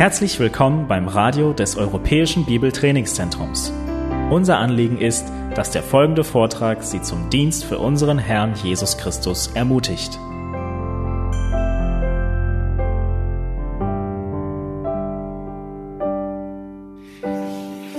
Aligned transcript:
Herzlich 0.00 0.38
willkommen 0.40 0.88
beim 0.88 1.08
Radio 1.08 1.52
des 1.52 1.76
Europäischen 1.76 2.46
Bibeltrainingszentrums. 2.46 3.70
Unser 4.30 4.56
Anliegen 4.56 4.96
ist, 4.96 5.26
dass 5.54 5.72
der 5.72 5.82
folgende 5.82 6.24
Vortrag 6.24 6.82
Sie 6.82 7.02
zum 7.02 7.28
Dienst 7.28 7.66
für 7.66 7.78
unseren 7.78 8.18
Herrn 8.18 8.54
Jesus 8.54 8.96
Christus 8.96 9.48
ermutigt. 9.48 10.12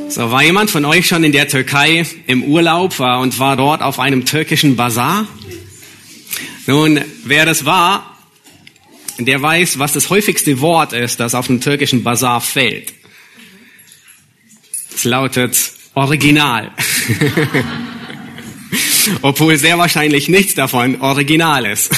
So, 0.10 0.32
war 0.32 0.42
jemand 0.42 0.72
von 0.72 0.86
euch 0.86 1.06
schon 1.06 1.24
in 1.24 1.32
der 1.32 1.48
Türkei 1.48 2.04
im 2.26 2.46
Urlaub 2.46 2.98
war 2.98 3.20
und 3.20 3.38
war 3.38 3.56
dort 3.56 3.84
auf 3.84 4.00
einem 4.00 4.26
türkischen 4.26 4.76
Bazar? 4.76 5.28
Nun, 6.66 7.00
wer 7.26 7.46
das 7.46 7.66
war, 7.66 8.11
der 9.26 9.42
weiß, 9.42 9.80
was 9.80 9.94
das 9.94 10.10
häufigste 10.10 10.62
Wort 10.62 10.94
ist, 10.94 11.20
das 11.20 11.36
auf 11.36 11.48
dem 11.48 11.62
türkischen 11.62 12.04
Bazar 12.04 12.42
fällt. 12.42 12.94
Es 14.94 15.04
lautet 15.04 15.58
Original. 15.94 16.72
Obwohl 19.22 19.58
sehr 19.58 19.78
wahrscheinlich 19.78 20.30
nichts 20.30 20.56
davon 20.56 21.02
original 21.02 21.66
ist. 21.66 21.92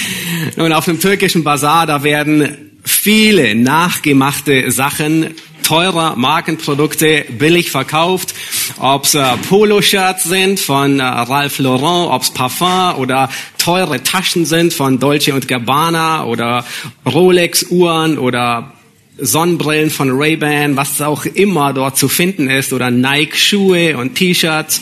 Nun, 0.56 0.72
auf 0.72 0.84
dem 0.84 1.00
türkischen 1.00 1.44
Bazar, 1.44 1.86
da 1.86 2.02
werden 2.02 2.78
viele 2.84 3.54
nachgemachte 3.54 4.70
Sachen 4.70 5.34
teurer 5.70 6.16
Markenprodukte 6.16 7.26
billig 7.38 7.70
verkauft, 7.70 8.34
ob's 8.80 9.14
äh, 9.14 9.36
Poloshirts 9.48 10.24
sind 10.24 10.58
von 10.58 10.98
äh, 10.98 11.04
Ralph 11.04 11.60
Lauren, 11.60 12.10
ob's 12.10 12.32
Parfum 12.32 12.96
oder 12.96 13.30
teure 13.56 14.02
Taschen 14.02 14.46
sind 14.46 14.72
von 14.74 14.98
Dolce 14.98 15.30
Gabbana 15.30 16.24
oder 16.24 16.64
Rolex-Uhren 17.06 18.18
oder 18.18 18.72
Sonnenbrillen 19.16 19.90
von 19.90 20.10
Ray-Ban, 20.10 20.74
was 20.74 21.00
auch 21.00 21.24
immer 21.24 21.72
dort 21.72 21.96
zu 21.96 22.08
finden 22.08 22.50
ist 22.50 22.72
oder 22.72 22.90
Nike-Schuhe 22.90 23.96
und 23.96 24.16
T-Shirts. 24.16 24.80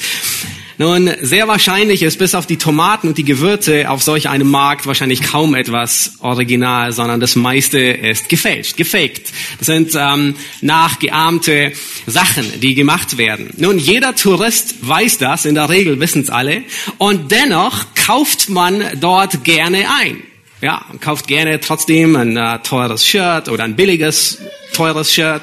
Nun, 0.80 1.10
sehr 1.22 1.48
wahrscheinlich 1.48 2.02
ist 2.02 2.20
bis 2.20 2.36
auf 2.36 2.46
die 2.46 2.56
Tomaten 2.56 3.08
und 3.08 3.18
die 3.18 3.24
Gewürze 3.24 3.90
auf 3.90 4.00
solch 4.00 4.28
einem 4.28 4.48
Markt 4.48 4.86
wahrscheinlich 4.86 5.22
kaum 5.22 5.56
etwas 5.56 6.12
original, 6.20 6.92
sondern 6.92 7.18
das 7.18 7.34
meiste 7.34 7.80
ist 7.80 8.28
gefälscht, 8.28 8.76
gefaked. 8.76 9.32
Das 9.58 9.66
sind 9.66 9.90
ähm, 9.96 10.36
nachgeahmte 10.60 11.72
Sachen, 12.06 12.60
die 12.60 12.76
gemacht 12.76 13.18
werden. 13.18 13.50
Nun, 13.56 13.80
jeder 13.80 14.14
Tourist 14.14 14.76
weiß 14.82 15.18
das, 15.18 15.46
in 15.46 15.56
der 15.56 15.68
Regel 15.68 15.98
wissen 15.98 16.22
es 16.22 16.30
alle, 16.30 16.62
und 16.98 17.32
dennoch 17.32 17.86
kauft 17.96 18.48
man 18.48 18.84
dort 19.00 19.42
gerne 19.42 19.84
ein. 20.00 20.22
Ja, 20.60 20.84
kauft 21.00 21.28
gerne 21.28 21.60
trotzdem 21.60 22.16
ein 22.16 22.36
äh, 22.36 22.58
teures 22.64 23.06
Shirt 23.06 23.48
oder 23.48 23.62
ein 23.62 23.76
billiges 23.76 24.38
teures 24.72 25.14
Shirt. 25.14 25.42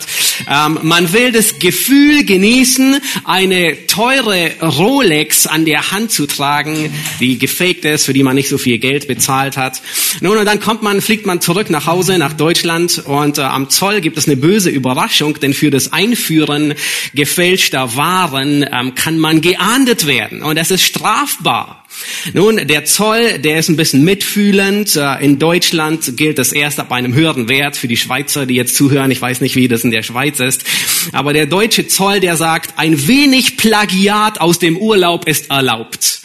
Ähm, 0.49 0.79
man 0.81 1.13
will 1.13 1.31
das 1.31 1.59
Gefühl 1.59 2.25
genießen, 2.25 2.99
eine 3.23 3.87
teure 3.87 4.51
Rolex 4.61 5.47
an 5.47 5.63
der 5.63 5.91
Hand 5.91 6.11
zu 6.11 6.27
tragen, 6.27 6.93
die 7.21 7.37
gefaked 7.37 7.85
ist, 7.85 8.05
für 8.05 8.13
die 8.13 8.23
man 8.23 8.35
nicht 8.35 8.49
so 8.49 8.57
viel 8.57 8.77
Geld 8.77 9.07
bezahlt 9.07 9.55
hat. 9.55 9.81
Nun, 10.19 10.37
und 10.37 10.45
dann 10.45 10.59
kommt 10.59 10.83
man, 10.83 10.99
fliegt 11.01 11.25
man 11.25 11.39
zurück 11.39 11.69
nach 11.69 11.85
Hause, 11.85 12.17
nach 12.17 12.33
Deutschland 12.33 13.01
und 13.05 13.37
äh, 13.37 13.41
am 13.41 13.69
Zoll 13.69 14.01
gibt 14.01 14.17
es 14.17 14.27
eine 14.27 14.35
böse 14.35 14.69
Überraschung, 14.69 15.39
denn 15.39 15.53
für 15.53 15.71
das 15.71 15.93
Einführen 15.93 16.73
gefälschter 17.13 17.95
Waren 17.95 18.65
ähm, 18.69 18.95
kann 18.95 19.17
man 19.17 19.39
geahndet 19.39 20.07
werden 20.07 20.43
und 20.43 20.57
es 20.57 20.71
ist 20.71 20.83
strafbar. 20.83 21.84
Nun, 22.33 22.67
der 22.67 22.85
Zoll, 22.85 23.39
der 23.39 23.59
ist 23.59 23.69
ein 23.69 23.75
bisschen 23.75 24.03
mitfühlend. 24.03 24.95
Äh, 24.95 25.23
in 25.23 25.39
Deutschland 25.39 26.17
gilt 26.17 26.37
das 26.39 26.51
erst 26.51 26.79
ab 26.79 26.91
einem 26.91 27.13
höheren 27.13 27.49
Wert 27.49 27.77
für 27.77 27.87
die 27.87 27.97
Schweizer, 27.97 28.45
die 28.45 28.55
jetzt 28.55 28.75
zuhören. 28.75 29.11
Ich 29.11 29.21
weiß 29.21 29.41
nicht, 29.41 29.55
wie 29.55 29.67
das 29.67 29.83
in 29.83 29.91
der 29.91 30.03
Schweiz 30.03 30.39
ist. 30.39 30.63
Aber 31.11 31.33
der 31.33 31.45
deutsche 31.45 31.87
Zoll, 31.87 32.19
der 32.19 32.35
sagt, 32.35 32.77
ein 32.77 33.07
wenig 33.07 33.57
Plagiat 33.57 34.41
aus 34.41 34.59
dem 34.59 34.77
Urlaub 34.77 35.27
ist 35.27 35.49
erlaubt. 35.49 36.21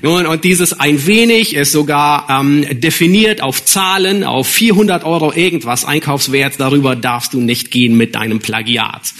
Nun, 0.00 0.26
und 0.26 0.44
dieses 0.44 0.72
ein 0.72 1.06
wenig 1.06 1.54
ist 1.54 1.72
sogar 1.72 2.28
ähm, 2.30 2.64
definiert 2.80 3.42
auf 3.42 3.64
Zahlen, 3.64 4.22
auf 4.24 4.48
400 4.48 5.04
Euro 5.04 5.32
irgendwas 5.32 5.84
Einkaufswert. 5.84 6.54
Darüber 6.58 6.94
darfst 6.94 7.34
du 7.34 7.40
nicht 7.40 7.70
gehen 7.70 7.96
mit 7.96 8.14
deinem 8.14 8.38
Plagiat. 8.38 9.12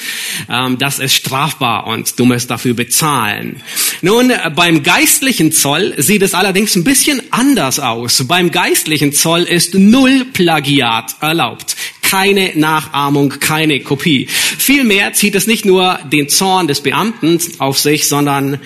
Ähm, 0.49 0.79
das 0.79 0.99
ist 0.99 1.15
strafbar 1.15 1.87
und 1.87 2.19
du 2.19 2.25
musst 2.25 2.51
dafür 2.51 2.75
bezahlen. 2.75 3.63
Nun, 4.03 4.33
beim 4.55 4.83
geistlichen 4.83 5.53
Zoll 5.53 5.92
sieht 5.97 6.23
es 6.23 6.35
allerdings 6.35 6.77
ein 6.77 6.85
bisschen 6.85 7.23
anders 7.31 7.79
aus. 7.79 8.25
Beim 8.27 8.51
geistlichen 8.51 9.13
Zoll 9.13 9.43
ist 9.43 9.75
null 9.75 10.27
Plagiat 10.33 11.17
erlaubt. 11.21 11.77
Keine 12.03 12.53
Nachahmung, 12.55 13.31
keine 13.41 13.81
Kopie. 13.81 14.27
Vielmehr 14.27 15.13
zieht 15.15 15.35
es 15.35 15.47
nicht 15.47 15.65
nur 15.65 15.99
den 16.13 16.29
Zorn 16.29 16.69
des 16.69 16.81
Beamten 16.83 17.41
auf 17.59 17.79
sich, 17.79 18.07
sondern 18.07 18.61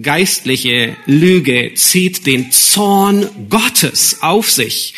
geistliche 0.00 0.96
Lüge 1.06 1.72
zieht 1.74 2.26
den 2.26 2.52
Zorn 2.52 3.28
Gottes 3.48 4.18
auf 4.20 4.50
sich. 4.50 4.94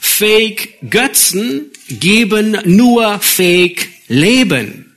Fake 0.00 0.78
Götzen 0.88 1.70
geben 1.88 2.56
nur 2.64 3.18
Fake 3.20 3.88
Leben. 4.08 4.94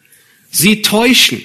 Sie 0.52 0.82
täuschen. 0.82 1.44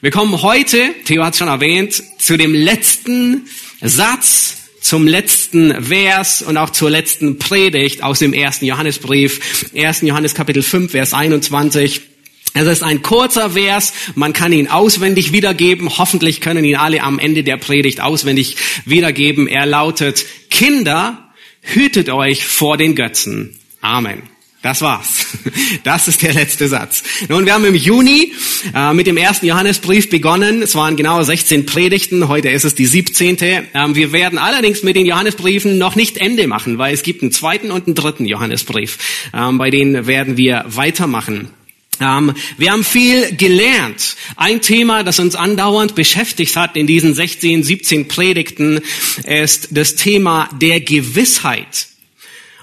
Wir 0.00 0.10
kommen 0.10 0.42
heute, 0.42 0.94
Theo 1.06 1.24
hat 1.24 1.36
schon 1.36 1.48
erwähnt, 1.48 2.02
zu 2.18 2.36
dem 2.36 2.54
letzten 2.54 3.48
Satz 3.80 4.56
zum 4.80 5.06
letzten 5.06 5.84
Vers 5.84 6.42
und 6.42 6.56
auch 6.56 6.70
zur 6.70 6.90
letzten 6.90 7.38
Predigt 7.38 8.02
aus 8.02 8.18
dem 8.18 8.34
ersten 8.34 8.66
Johannesbrief, 8.66 9.70
1. 9.74 10.02
Johannes 10.02 10.34
Kapitel 10.34 10.62
5, 10.62 10.90
Vers 10.92 11.14
21. 11.14 12.02
Es 12.52 12.66
ist 12.68 12.82
ein 12.82 13.02
kurzer 13.02 13.50
Vers, 13.50 13.92
man 14.14 14.32
kann 14.32 14.52
ihn 14.52 14.68
auswendig 14.68 15.32
wiedergeben. 15.32 15.98
Hoffentlich 15.98 16.40
können 16.40 16.64
ihn 16.64 16.76
alle 16.76 17.02
am 17.02 17.18
Ende 17.18 17.42
der 17.42 17.56
Predigt 17.56 18.00
auswendig 18.00 18.56
wiedergeben. 18.84 19.48
Er 19.48 19.66
lautet, 19.66 20.24
Kinder, 20.50 21.32
hütet 21.62 22.10
euch 22.10 22.46
vor 22.46 22.76
den 22.76 22.94
Götzen. 22.94 23.58
Amen. 23.80 24.33
Das 24.64 24.80
war's. 24.80 25.26
Das 25.84 26.08
ist 26.08 26.22
der 26.22 26.32
letzte 26.32 26.68
Satz. 26.68 27.02
Nun, 27.28 27.44
wir 27.44 27.52
haben 27.52 27.66
im 27.66 27.74
Juni 27.74 28.32
äh, 28.74 28.94
mit 28.94 29.06
dem 29.06 29.18
ersten 29.18 29.44
Johannesbrief 29.44 30.08
begonnen. 30.08 30.62
Es 30.62 30.74
waren 30.74 30.96
genau 30.96 31.22
16 31.22 31.66
Predigten. 31.66 32.28
Heute 32.28 32.48
ist 32.48 32.64
es 32.64 32.74
die 32.74 32.86
17. 32.86 33.36
Ähm, 33.42 33.94
wir 33.94 34.12
werden 34.12 34.38
allerdings 34.38 34.82
mit 34.82 34.96
den 34.96 35.04
Johannesbriefen 35.04 35.76
noch 35.76 35.96
nicht 35.96 36.16
Ende 36.16 36.46
machen, 36.46 36.78
weil 36.78 36.94
es 36.94 37.02
gibt 37.02 37.20
einen 37.20 37.32
zweiten 37.32 37.70
und 37.70 37.86
einen 37.86 37.94
dritten 37.94 38.24
Johannesbrief. 38.24 39.28
Ähm, 39.34 39.58
bei 39.58 39.68
denen 39.68 40.06
werden 40.06 40.38
wir 40.38 40.64
weitermachen. 40.68 41.50
Ähm, 42.00 42.32
wir 42.56 42.72
haben 42.72 42.84
viel 42.84 43.36
gelernt. 43.36 44.16
Ein 44.36 44.62
Thema, 44.62 45.02
das 45.02 45.20
uns 45.20 45.34
andauernd 45.34 45.94
beschäftigt 45.94 46.56
hat 46.56 46.74
in 46.76 46.86
diesen 46.86 47.12
16, 47.12 47.62
17 47.62 48.08
Predigten, 48.08 48.80
ist 49.26 49.68
das 49.72 49.96
Thema 49.96 50.48
der 50.58 50.80
Gewissheit. 50.80 51.88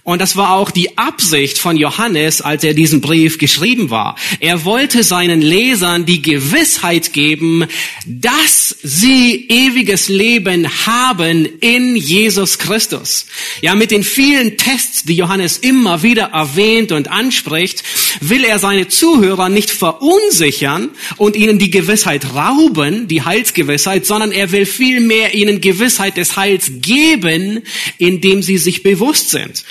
Und 0.03 0.19
das 0.19 0.35
war 0.35 0.53
auch 0.53 0.71
die 0.71 0.97
Absicht 0.97 1.59
von 1.59 1.77
Johannes, 1.77 2.41
als 2.41 2.63
er 2.63 2.73
diesen 2.73 3.01
Brief 3.01 3.37
geschrieben 3.37 3.91
war. 3.91 4.15
Er 4.39 4.65
wollte 4.65 5.03
seinen 5.03 5.41
Lesern 5.41 6.07
die 6.07 6.23
Gewissheit 6.23 7.13
geben, 7.13 7.65
dass 8.07 8.75
sie 8.81 9.47
ewiges 9.47 10.09
Leben 10.09 10.67
haben 10.87 11.47
in 11.59 11.95
Jesus 11.95 12.57
Christus. 12.57 13.27
Ja, 13.61 13.75
mit 13.75 13.91
den 13.91 14.03
vielen 14.03 14.57
Tests, 14.57 15.03
die 15.03 15.15
Johannes 15.15 15.59
immer 15.59 16.01
wieder 16.01 16.31
erwähnt 16.33 16.91
und 16.91 17.11
anspricht, 17.11 17.83
will 18.21 18.43
er 18.43 18.57
seine 18.57 18.87
Zuhörer 18.87 19.49
nicht 19.49 19.69
verunsichern 19.69 20.89
und 21.17 21.35
ihnen 21.35 21.59
die 21.59 21.69
Gewissheit 21.69 22.33
rauben, 22.33 23.07
die 23.07 23.21
Heilsgewissheit, 23.21 24.07
sondern 24.07 24.31
er 24.31 24.51
will 24.51 24.65
vielmehr 24.65 25.35
ihnen 25.35 25.61
Gewissheit 25.61 26.17
des 26.17 26.37
Heils 26.37 26.71
geben, 26.81 27.61
indem 27.99 28.41
sie 28.41 28.57
sich 28.57 28.81
bewusst 28.81 29.29
sind. 29.29 29.63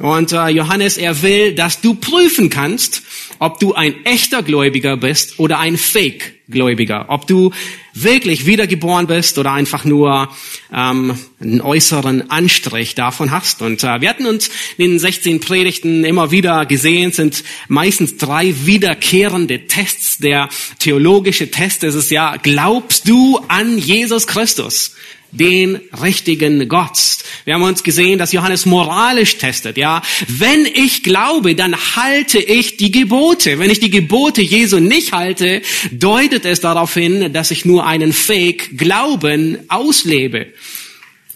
Und 0.00 0.32
äh, 0.32 0.48
Johannes, 0.48 0.96
er 0.96 1.20
will, 1.20 1.54
dass 1.54 1.82
du 1.82 1.94
prüfen 1.94 2.48
kannst, 2.48 3.02
ob 3.38 3.60
du 3.60 3.74
ein 3.74 4.06
echter 4.06 4.42
Gläubiger 4.42 4.96
bist 4.96 5.38
oder 5.38 5.58
ein 5.58 5.76
Fake-Gläubiger. 5.76 7.06
Ob 7.08 7.26
du 7.26 7.52
wirklich 7.92 8.46
wiedergeboren 8.46 9.06
bist 9.06 9.36
oder 9.36 9.52
einfach 9.52 9.84
nur 9.84 10.30
ähm, 10.72 11.18
einen 11.38 11.60
äußeren 11.60 12.30
Anstrich 12.30 12.94
davon 12.94 13.30
hast. 13.30 13.60
Und 13.60 13.84
äh, 13.84 14.00
wir 14.00 14.08
hatten 14.08 14.24
uns 14.24 14.48
in 14.78 14.92
den 14.92 14.98
16 14.98 15.40
Predigten 15.40 16.04
immer 16.04 16.30
wieder 16.30 16.64
gesehen, 16.64 17.12
sind 17.12 17.44
meistens 17.68 18.16
drei 18.16 18.54
wiederkehrende 18.64 19.66
Tests. 19.66 20.16
Der 20.16 20.48
theologische 20.78 21.50
Test 21.50 21.84
ist 21.84 21.94
es 21.94 22.08
ja, 22.08 22.36
glaubst 22.36 23.06
du 23.06 23.38
an 23.48 23.76
Jesus 23.76 24.26
Christus? 24.26 24.94
Den 25.32 25.80
richtigen 26.02 26.68
Gott. 26.68 26.98
Wir 27.44 27.54
haben 27.54 27.62
uns 27.62 27.82
gesehen, 27.82 28.18
dass 28.18 28.32
Johannes 28.32 28.66
moralisch 28.66 29.36
testet, 29.38 29.76
ja. 29.76 30.02
Wenn 30.26 30.66
ich 30.66 31.02
glaube, 31.02 31.54
dann 31.54 31.76
halte 31.96 32.38
ich 32.38 32.76
die 32.76 32.90
Gebote. 32.90 33.58
Wenn 33.58 33.70
ich 33.70 33.80
die 33.80 33.90
Gebote 33.90 34.42
Jesu 34.42 34.80
nicht 34.80 35.12
halte, 35.12 35.62
deutet 35.92 36.44
es 36.44 36.60
darauf 36.60 36.94
hin, 36.94 37.32
dass 37.32 37.50
ich 37.50 37.64
nur 37.64 37.86
einen 37.86 38.12
Fake-Glauben 38.12 39.58
auslebe. 39.68 40.48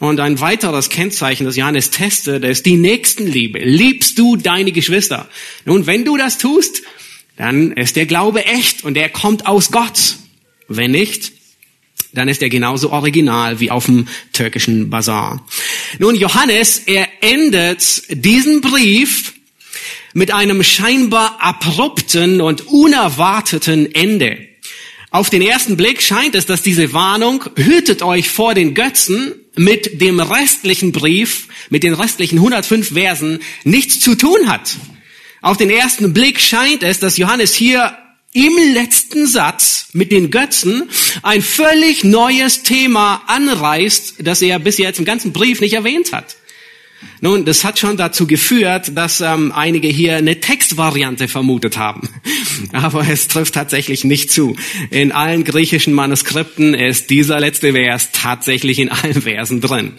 Und 0.00 0.20
ein 0.20 0.40
weiteres 0.40 0.90
Kennzeichen, 0.90 1.46
das 1.46 1.56
Johannes 1.56 1.90
testet, 1.90 2.44
ist 2.44 2.66
die 2.66 2.76
Nächstenliebe. 2.76 3.60
Liebst 3.60 4.18
du 4.18 4.36
deine 4.36 4.72
Geschwister? 4.72 5.28
Nun, 5.64 5.86
wenn 5.86 6.04
du 6.04 6.16
das 6.16 6.36
tust, 6.36 6.82
dann 7.36 7.72
ist 7.72 7.96
der 7.96 8.06
Glaube 8.06 8.44
echt 8.44 8.84
und 8.84 8.96
er 8.96 9.08
kommt 9.08 9.46
aus 9.46 9.70
Gott. 9.70 10.16
Wenn 10.68 10.90
nicht, 10.90 11.32
dann 12.14 12.28
ist 12.28 12.42
er 12.42 12.48
genauso 12.48 12.90
original 12.90 13.60
wie 13.60 13.70
auf 13.70 13.86
dem 13.86 14.08
türkischen 14.32 14.90
Bazar. 14.90 15.44
Nun, 15.98 16.14
Johannes, 16.14 16.78
er 16.86 17.08
endet 17.20 18.02
diesen 18.08 18.60
Brief 18.60 19.34
mit 20.14 20.30
einem 20.32 20.62
scheinbar 20.62 21.38
abrupten 21.40 22.40
und 22.40 22.68
unerwarteten 22.68 23.92
Ende. 23.94 24.38
Auf 25.10 25.30
den 25.30 25.42
ersten 25.42 25.76
Blick 25.76 26.02
scheint 26.02 26.34
es, 26.34 26.46
dass 26.46 26.62
diese 26.62 26.92
Warnung, 26.92 27.44
hütet 27.56 28.02
euch 28.02 28.28
vor 28.28 28.54
den 28.54 28.74
Götzen, 28.74 29.34
mit 29.56 30.00
dem 30.00 30.18
restlichen 30.18 30.92
Brief, 30.92 31.48
mit 31.70 31.84
den 31.84 31.94
restlichen 31.94 32.38
105 32.38 32.94
Versen 32.94 33.38
nichts 33.62 34.00
zu 34.00 34.16
tun 34.16 34.48
hat. 34.48 34.76
Auf 35.40 35.56
den 35.56 35.70
ersten 35.70 36.12
Blick 36.12 36.40
scheint 36.40 36.82
es, 36.82 36.98
dass 36.98 37.16
Johannes 37.16 37.54
hier 37.54 37.96
im 38.34 38.74
letzten 38.74 39.26
Satz 39.26 39.86
mit 39.92 40.12
den 40.12 40.30
Götzen 40.30 40.90
ein 41.22 41.40
völlig 41.40 42.04
neues 42.04 42.62
Thema 42.62 43.22
anreißt, 43.28 44.16
das 44.18 44.42
er 44.42 44.58
bis 44.58 44.76
jetzt 44.76 44.98
im 44.98 45.04
ganzen 45.04 45.32
Brief 45.32 45.60
nicht 45.60 45.72
erwähnt 45.72 46.12
hat. 46.12 46.36
Nun, 47.20 47.44
das 47.44 47.64
hat 47.64 47.78
schon 47.78 47.96
dazu 47.96 48.26
geführt, 48.26 48.92
dass 48.96 49.20
ähm, 49.20 49.52
einige 49.52 49.88
hier 49.88 50.16
eine 50.16 50.40
Textvariante 50.40 51.28
vermutet 51.28 51.76
haben. 51.76 52.08
Aber 52.72 53.06
es 53.08 53.28
trifft 53.28 53.54
tatsächlich 53.54 54.04
nicht 54.04 54.30
zu. 54.30 54.56
In 54.90 55.12
allen 55.12 55.44
griechischen 55.44 55.94
Manuskripten 55.94 56.74
ist 56.74 57.10
dieser 57.10 57.40
letzte 57.40 57.72
Vers 57.72 58.10
tatsächlich 58.12 58.78
in 58.78 58.88
allen 58.90 59.22
Versen 59.22 59.60
drin. 59.60 59.94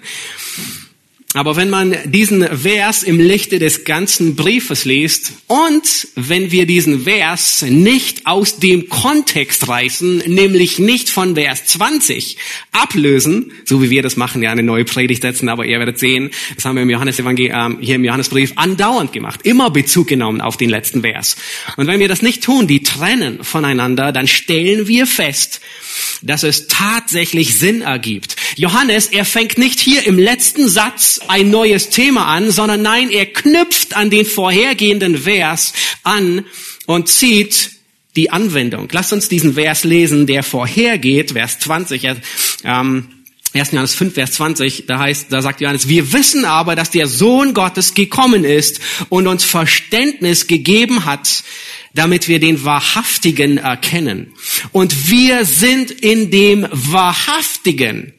Aber 1.35 1.57
wenn 1.57 1.69
man 1.69 1.93
diesen 2.05 2.47
Vers 2.47 3.03
im 3.03 3.19
Lichte 3.19 3.59
des 3.59 3.83
ganzen 3.83 4.37
Briefes 4.37 4.85
liest 4.85 5.33
und 5.47 6.07
wenn 6.15 6.49
wir 6.49 6.65
diesen 6.65 7.03
Vers 7.03 7.61
nicht 7.67 8.25
aus 8.25 8.59
dem 8.59 8.87
Kontext 8.87 9.67
reißen, 9.67 10.19
nämlich 10.27 10.79
nicht 10.79 11.09
von 11.09 11.35
Vers 11.35 11.65
20 11.65 12.37
ablösen, 12.71 13.51
so 13.65 13.83
wie 13.83 13.89
wir 13.89 14.01
das 14.01 14.15
machen, 14.15 14.41
ja 14.43 14.51
eine 14.51 14.63
neue 14.63 14.85
Predigt 14.85 15.23
setzen, 15.23 15.49
aber 15.49 15.65
ihr 15.65 15.77
werdet 15.77 15.99
sehen, 15.99 16.29
das 16.55 16.63
haben 16.63 16.77
wir 16.77 16.83
im 16.83 16.89
Johannes 16.89 17.19
Evangelium, 17.19 17.79
hier 17.81 17.95
im 17.95 18.05
Johannesbrief 18.05 18.53
andauernd 18.55 19.11
gemacht, 19.11 19.41
immer 19.43 19.69
Bezug 19.71 20.07
genommen 20.07 20.39
auf 20.39 20.55
den 20.55 20.69
letzten 20.69 21.01
Vers. 21.01 21.35
Und 21.75 21.87
wenn 21.87 21.99
wir 21.99 22.07
das 22.07 22.21
nicht 22.21 22.45
tun, 22.45 22.65
die 22.65 22.81
trennen 22.81 23.43
voneinander, 23.43 24.13
dann 24.13 24.29
stellen 24.29 24.87
wir 24.87 25.05
fest, 25.05 25.59
dass 26.21 26.43
es 26.43 26.67
tatsächlich 26.67 27.57
Sinn 27.57 27.81
ergibt. 27.81 28.35
Johannes, 28.55 29.07
er 29.07 29.25
fängt 29.25 29.57
nicht 29.57 29.79
hier 29.79 30.05
im 30.05 30.17
letzten 30.17 30.67
Satz 30.67 31.19
ein 31.27 31.49
neues 31.49 31.89
Thema 31.89 32.25
an, 32.25 32.51
sondern 32.51 32.81
nein, 32.81 33.09
er 33.09 33.25
knüpft 33.25 33.95
an 33.95 34.09
den 34.09 34.25
vorhergehenden 34.25 35.17
Vers 35.17 35.73
an 36.03 36.45
und 36.85 37.09
zieht 37.09 37.71
die 38.15 38.29
Anwendung. 38.29 38.87
Lasst 38.91 39.13
uns 39.13 39.27
diesen 39.27 39.55
Vers 39.55 39.83
lesen, 39.83 40.25
der 40.25 40.43
vorhergeht, 40.43 41.31
Vers 41.31 41.59
20. 41.59 42.15
Ähm, 42.63 43.09
1. 43.55 43.71
Johannes 43.71 43.95
5, 43.95 44.13
Vers 44.13 44.31
20, 44.33 44.85
da 44.85 44.99
heißt, 44.99 45.27
da 45.29 45.41
sagt 45.41 45.61
Johannes, 45.61 45.87
wir 45.87 46.11
wissen 46.11 46.43
aber, 46.43 46.75
dass 46.75 46.91
der 46.91 47.07
Sohn 47.07 47.53
Gottes 47.53 47.93
gekommen 47.93 48.43
ist 48.43 48.81
und 49.07 49.27
uns 49.27 49.45
Verständnis 49.45 50.47
gegeben 50.47 51.05
hat, 51.05 51.43
damit 51.95 52.27
wir 52.27 52.39
den 52.39 52.63
Wahrhaftigen 52.63 53.57
erkennen. 53.57 54.33
Und 54.71 55.09
wir 55.09 55.45
sind 55.45 55.89
in 55.89 56.29
dem 56.29 56.67
Wahrhaftigen, 56.71 58.13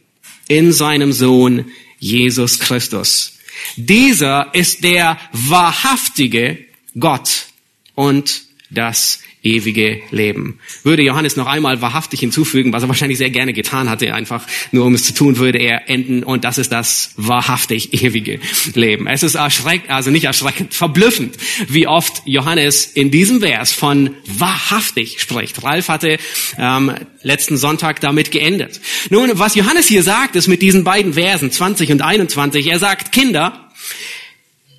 in 0.48 0.72
seinem 0.72 1.12
Sohn 1.12 1.66
Jesus 1.98 2.58
Christus. 2.58 3.38
Dieser 3.76 4.54
ist 4.54 4.82
der 4.82 5.18
wahrhaftige 5.32 6.58
Gott 6.98 7.46
und 7.94 8.42
das 8.70 9.20
ewige 9.42 10.00
Leben. 10.10 10.58
Würde 10.82 11.02
Johannes 11.02 11.36
noch 11.36 11.46
einmal 11.46 11.80
wahrhaftig 11.80 12.20
hinzufügen, 12.20 12.72
was 12.72 12.82
er 12.82 12.88
wahrscheinlich 12.88 13.18
sehr 13.18 13.30
gerne 13.30 13.52
getan 13.52 13.88
hatte, 13.88 14.12
einfach 14.14 14.46
nur 14.72 14.84
um 14.84 14.94
es 14.94 15.04
zu 15.04 15.14
tun, 15.14 15.38
würde 15.38 15.58
er 15.58 15.88
enden 15.88 16.22
und 16.22 16.44
das 16.44 16.58
ist 16.58 16.72
das 16.72 17.12
wahrhaftig 17.16 18.02
ewige 18.02 18.40
Leben. 18.74 19.06
Es 19.06 19.22
ist 19.22 19.34
erschreckend, 19.36 19.90
also 19.90 20.10
nicht 20.10 20.24
erschreckend, 20.24 20.74
verblüffend, 20.74 21.36
wie 21.68 21.86
oft 21.86 22.22
Johannes 22.24 22.86
in 22.86 23.10
diesem 23.10 23.40
Vers 23.40 23.72
von 23.72 24.10
wahrhaftig 24.26 25.20
spricht. 25.20 25.62
Ralf 25.62 25.88
hatte 25.88 26.18
ähm, 26.58 26.92
letzten 27.22 27.56
Sonntag 27.56 28.00
damit 28.00 28.30
geendet. 28.30 28.80
Nun, 29.10 29.30
was 29.34 29.54
Johannes 29.54 29.86
hier 29.86 30.02
sagt, 30.02 30.36
ist 30.36 30.48
mit 30.48 30.62
diesen 30.62 30.84
beiden 30.84 31.14
Versen 31.14 31.50
20 31.50 31.92
und 31.92 32.02
21, 32.02 32.66
er 32.66 32.78
sagt, 32.78 33.12
Kinder, 33.12 33.70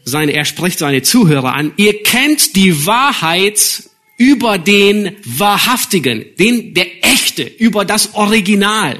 seine, 0.04 0.34
er 0.34 0.46
spricht 0.46 0.80
seine 0.80 1.02
Zuhörer 1.02 1.54
an, 1.54 1.74
ihr 1.78 2.02
kennt 2.04 2.56
die 2.56 2.86
Wahrheit 2.86 3.84
über 4.18 4.58
den 4.58 5.16
Wahrhaftigen, 5.24 6.26
den, 6.40 6.74
der 6.74 7.06
Echte, 7.06 7.44
über 7.44 7.86
das 7.86 8.16
Original. 8.16 9.00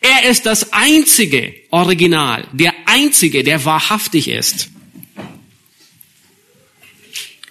Er 0.00 0.28
ist 0.28 0.46
das 0.46 0.72
einzige 0.72 1.54
Original, 1.70 2.46
der 2.52 2.74
einzige, 2.86 3.42
der 3.44 3.64
wahrhaftig 3.64 4.28
ist. 4.28 4.68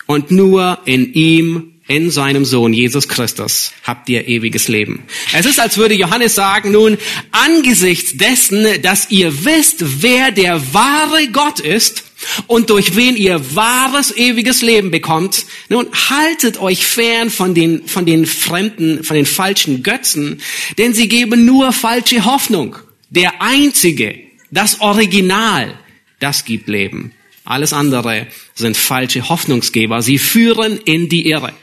Und 0.06 0.30
nur 0.30 0.80
in 0.86 1.14
ihm, 1.14 1.74
in 1.88 2.12
seinem 2.12 2.46
Sohn 2.46 2.74
Jesus 2.74 3.08
Christus, 3.08 3.72
habt 3.84 4.10
ihr 4.10 4.28
ewiges 4.28 4.68
Leben. 4.68 5.04
Es 5.34 5.46
ist, 5.46 5.60
als 5.60 5.78
würde 5.78 5.96
Johannes 5.96 6.36
sagen, 6.36 6.72
nun, 6.72 6.98
angesichts 7.32 8.18
dessen, 8.18 8.82
dass 8.82 9.10
ihr 9.10 9.46
wisst, 9.46 10.04
wer 10.04 10.32
der 10.32 10.74
wahre 10.74 11.30
Gott 11.30 11.62
ist, 11.62 12.11
und 12.48 12.70
durch 12.70 12.96
wen 12.96 13.16
ihr 13.16 13.56
wahres 13.56 14.16
ewiges 14.16 14.62
Leben 14.62 14.92
bekommt. 14.92 15.46
Nun 15.70 15.88
haltet 16.10 16.60
euch 16.60 16.86
fern 16.86 17.30
von 17.30 17.54
den, 17.54 17.88
von 17.88 18.06
den 18.06 18.26
fremden, 18.26 19.04
von 19.04 19.16
den 19.16 19.26
falschen 19.26 19.84
Götzen, 19.84 20.42
denn 20.78 20.94
sie 20.94 21.08
geben 21.08 21.46
nur 21.46 21.74
falsche 21.74 22.26
Hoffnung. 22.26 22.76
Der 23.10 23.42
einzige, 23.42 24.20
das 24.52 24.82
Original, 24.82 25.78
das 26.20 26.46
gibt 26.46 26.68
Leben. 26.68 27.14
Alles 27.44 27.74
andere 27.74 28.28
sind 28.54 28.78
falsche 28.78 29.28
Hoffnungsgeber. 29.28 30.02
Sie 30.04 30.20
führen 30.20 30.78
in 30.78 31.10
die 31.10 31.28
Irre. 31.28 31.54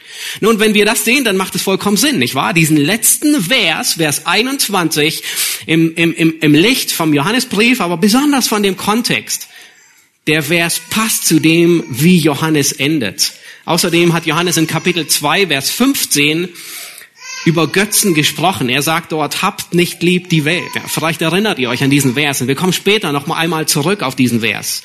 Nun, 0.40 0.58
wenn 0.58 0.74
wir 0.74 0.84
das 0.84 1.04
sehen, 1.04 1.24
dann 1.24 1.36
macht 1.36 1.54
es 1.54 1.62
vollkommen 1.62 1.96
Sinn, 1.96 2.18
nicht 2.18 2.34
wahr? 2.34 2.52
Diesen 2.52 2.76
letzten 2.76 3.40
Vers, 3.40 3.94
Vers 3.94 4.26
21, 4.26 5.22
im, 5.66 5.94
im, 5.94 6.12
im, 6.40 6.54
Licht 6.54 6.90
vom 6.90 7.14
Johannesbrief, 7.14 7.80
aber 7.80 7.96
besonders 7.96 8.48
von 8.48 8.64
dem 8.64 8.76
Kontext 8.76 9.48
der 10.28 10.42
Vers 10.42 10.80
passt 10.90 11.26
zu 11.26 11.40
dem, 11.40 11.82
wie 11.88 12.18
Johannes 12.18 12.72
endet. 12.72 13.32
Außerdem 13.64 14.12
hat 14.12 14.26
Johannes 14.26 14.58
in 14.58 14.66
Kapitel 14.66 15.06
2, 15.06 15.48
Vers 15.48 15.70
15 15.70 16.48
über 17.44 17.66
Götzen 17.66 18.14
gesprochen. 18.14 18.68
Er 18.68 18.82
sagt 18.82 19.12
dort, 19.12 19.42
habt 19.42 19.74
nicht 19.74 20.02
lieb 20.02 20.28
die 20.28 20.44
Welt. 20.44 20.68
Ja, 20.74 20.82
vielleicht 20.86 21.22
erinnert 21.22 21.58
ihr 21.58 21.70
euch 21.70 21.82
an 21.82 21.90
diesen 21.90 22.14
Vers. 22.14 22.40
Und 22.40 22.48
wir 22.48 22.54
kommen 22.56 22.72
später 22.72 23.10
noch 23.12 23.26
mal 23.26 23.36
einmal 23.36 23.66
zurück 23.66 24.02
auf 24.02 24.16
diesen 24.16 24.40
Vers. 24.40 24.82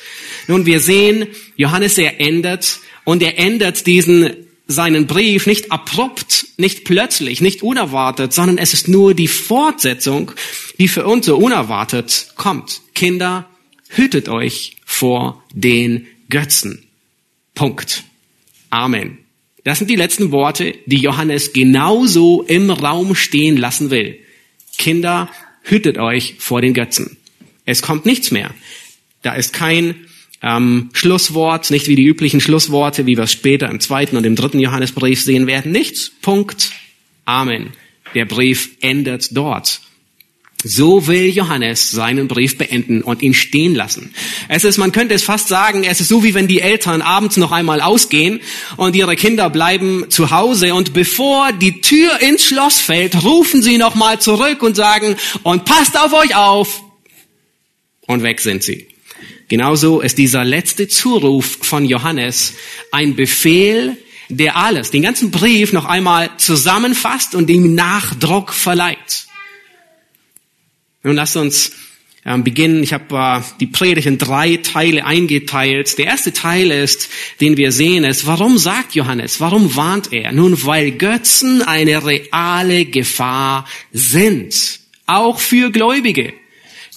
Nun, 0.48 0.64
wir 0.64 0.80
sehen, 0.80 1.26
Johannes, 1.56 1.98
er 1.98 2.20
endet 2.20 2.80
und 3.04 3.22
er 3.22 3.38
endet 3.38 3.86
diesen 3.86 4.30
seinen 4.66 5.06
Brief 5.06 5.46
nicht 5.46 5.72
abrupt, 5.72 6.46
nicht 6.56 6.84
plötzlich, 6.84 7.42
nicht 7.42 7.62
unerwartet, 7.62 8.32
sondern 8.32 8.56
es 8.56 8.72
ist 8.72 8.88
nur 8.88 9.12
die 9.12 9.28
Fortsetzung, 9.28 10.32
die 10.78 10.88
für 10.88 11.04
uns 11.04 11.26
so 11.26 11.36
unerwartet 11.36 12.28
kommt. 12.36 12.80
Kinder, 12.94 13.46
hütet 13.88 14.28
euch 14.28 14.76
vor 14.84 15.42
den 15.52 16.06
Götzen. 16.28 16.84
Punkt. 17.54 18.04
Amen. 18.70 19.18
Das 19.64 19.78
sind 19.78 19.88
die 19.88 19.96
letzten 19.96 20.30
Worte, 20.30 20.74
die 20.86 20.98
Johannes 20.98 21.52
genauso 21.52 22.42
im 22.42 22.70
Raum 22.70 23.14
stehen 23.14 23.56
lassen 23.56 23.90
will. 23.90 24.18
Kinder, 24.76 25.30
hütet 25.62 25.98
euch 25.98 26.34
vor 26.38 26.60
den 26.60 26.74
Götzen. 26.74 27.16
Es 27.64 27.80
kommt 27.80 28.04
nichts 28.04 28.30
mehr. 28.30 28.50
Da 29.22 29.34
ist 29.34 29.52
kein 29.54 30.06
ähm, 30.42 30.90
Schlusswort, 30.92 31.70
nicht 31.70 31.88
wie 31.88 31.96
die 31.96 32.04
üblichen 32.04 32.40
Schlussworte, 32.40 33.06
wie 33.06 33.16
wir 33.16 33.24
es 33.24 33.32
später 33.32 33.70
im 33.70 33.80
zweiten 33.80 34.16
und 34.18 34.26
im 34.26 34.36
dritten 34.36 34.60
Johannesbrief 34.60 35.22
sehen 35.22 35.46
werden. 35.46 35.72
Nichts. 35.72 36.10
Punkt. 36.20 36.72
Amen. 37.24 37.72
Der 38.14 38.26
Brief 38.26 38.76
endet 38.80 39.34
dort. 39.34 39.80
So 40.66 41.06
will 41.06 41.28
Johannes 41.28 41.90
seinen 41.90 42.26
Brief 42.26 42.56
beenden 42.56 43.02
und 43.02 43.20
ihn 43.20 43.34
stehen 43.34 43.74
lassen. 43.74 44.14
Es 44.48 44.64
ist, 44.64 44.78
man 44.78 44.92
könnte 44.92 45.14
es 45.14 45.22
fast 45.22 45.48
sagen, 45.48 45.84
es 45.84 46.00
ist 46.00 46.08
so 46.08 46.24
wie 46.24 46.32
wenn 46.32 46.48
die 46.48 46.60
Eltern 46.60 47.02
abends 47.02 47.36
noch 47.36 47.52
einmal 47.52 47.82
ausgehen 47.82 48.40
und 48.78 48.96
ihre 48.96 49.14
Kinder 49.14 49.50
bleiben 49.50 50.06
zu 50.08 50.30
Hause 50.30 50.74
und 50.74 50.94
bevor 50.94 51.52
die 51.52 51.82
Tür 51.82 52.18
ins 52.20 52.46
Schloss 52.46 52.80
fällt, 52.80 53.22
rufen 53.22 53.62
sie 53.62 53.76
nochmal 53.76 54.20
zurück 54.20 54.62
und 54.62 54.74
sagen, 54.74 55.16
und 55.42 55.66
passt 55.66 56.00
auf 56.00 56.14
euch 56.14 56.34
auf. 56.34 56.82
Und 58.06 58.22
weg 58.22 58.40
sind 58.40 58.62
sie. 58.62 58.88
Genauso 59.48 60.00
ist 60.00 60.16
dieser 60.16 60.44
letzte 60.44 60.88
Zuruf 60.88 61.58
von 61.60 61.84
Johannes 61.84 62.54
ein 62.90 63.14
Befehl, 63.16 63.98
der 64.30 64.56
alles, 64.56 64.90
den 64.90 65.02
ganzen 65.02 65.30
Brief 65.30 65.74
noch 65.74 65.84
einmal 65.84 66.30
zusammenfasst 66.38 67.34
und 67.34 67.50
ihm 67.50 67.74
Nachdruck 67.74 68.54
verleiht. 68.54 69.26
Nun 71.04 71.16
lasst 71.16 71.36
uns 71.36 71.72
ähm, 72.24 72.42
beginnen. 72.42 72.82
Ich 72.82 72.94
habe 72.94 73.14
äh, 73.14 73.42
die 73.60 73.66
Predigt 73.66 74.06
in 74.06 74.16
drei 74.16 74.56
Teile 74.56 75.04
eingeteilt. 75.04 75.98
Der 75.98 76.06
erste 76.06 76.32
Teil 76.32 76.70
ist, 76.70 77.10
den 77.42 77.58
wir 77.58 77.72
sehen, 77.72 78.04
ist, 78.04 78.26
warum 78.26 78.56
sagt 78.56 78.94
Johannes, 78.94 79.38
warum 79.38 79.76
warnt 79.76 80.12
er? 80.12 80.32
Nun, 80.32 80.64
weil 80.64 80.92
Götzen 80.92 81.60
eine 81.60 82.04
reale 82.04 82.86
Gefahr 82.86 83.68
sind, 83.92 84.80
auch 85.06 85.38
für 85.38 85.70
Gläubige. 85.70 86.32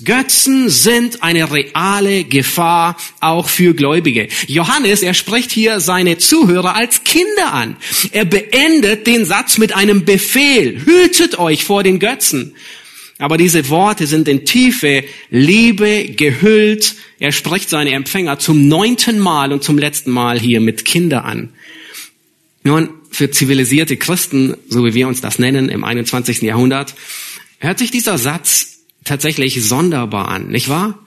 Götzen 0.03 0.69
sind 0.69 1.23
eine 1.23 1.51
reale 1.51 2.23
Gefahr 2.23 2.95
auch 3.19 3.49
für 3.49 3.73
Gläubige. 3.73 4.27
Johannes, 4.45 5.01
er 5.01 5.15
spricht 5.15 5.51
hier 5.51 5.79
seine 5.79 6.19
Zuhörer 6.19 6.75
als 6.75 7.03
Kinder 7.03 7.51
an. 7.51 7.77
Er 8.11 8.23
beendet 8.23 9.07
den 9.07 9.25
Satz 9.25 9.57
mit 9.57 9.75
einem 9.75 10.05
Befehl. 10.05 10.85
Hütet 10.85 11.39
euch 11.39 11.65
vor 11.65 11.81
den 11.81 11.97
Götzen. 11.97 12.55
Aber 13.19 13.37
diese 13.37 13.69
Worte 13.69 14.05
sind 14.05 14.27
in 14.27 14.45
tiefe 14.45 15.03
Liebe 15.29 16.05
gehüllt. 16.09 16.95
Er 17.19 17.31
spricht 17.31 17.69
seine 17.69 17.91
Empfänger 17.91 18.37
zum 18.37 18.67
neunten 18.67 19.19
Mal 19.19 19.51
und 19.51 19.63
zum 19.63 19.77
letzten 19.77 20.11
Mal 20.11 20.39
hier 20.39 20.61
mit 20.61 20.85
Kinder 20.85 21.25
an. 21.25 21.49
Nun, 22.63 22.89
für 23.09 23.31
zivilisierte 23.31 23.97
Christen, 23.97 24.55
so 24.69 24.85
wie 24.85 24.93
wir 24.93 25.07
uns 25.07 25.21
das 25.21 25.39
nennen 25.39 25.69
im 25.69 25.83
21. 25.83 26.41
Jahrhundert, 26.41 26.93
hört 27.59 27.79
sich 27.79 27.89
dieser 27.89 28.17
Satz 28.17 28.79
tatsächlich 29.03 29.63
sonderbar 29.63 30.27
an, 30.27 30.49
nicht 30.49 30.69
wahr? 30.69 30.99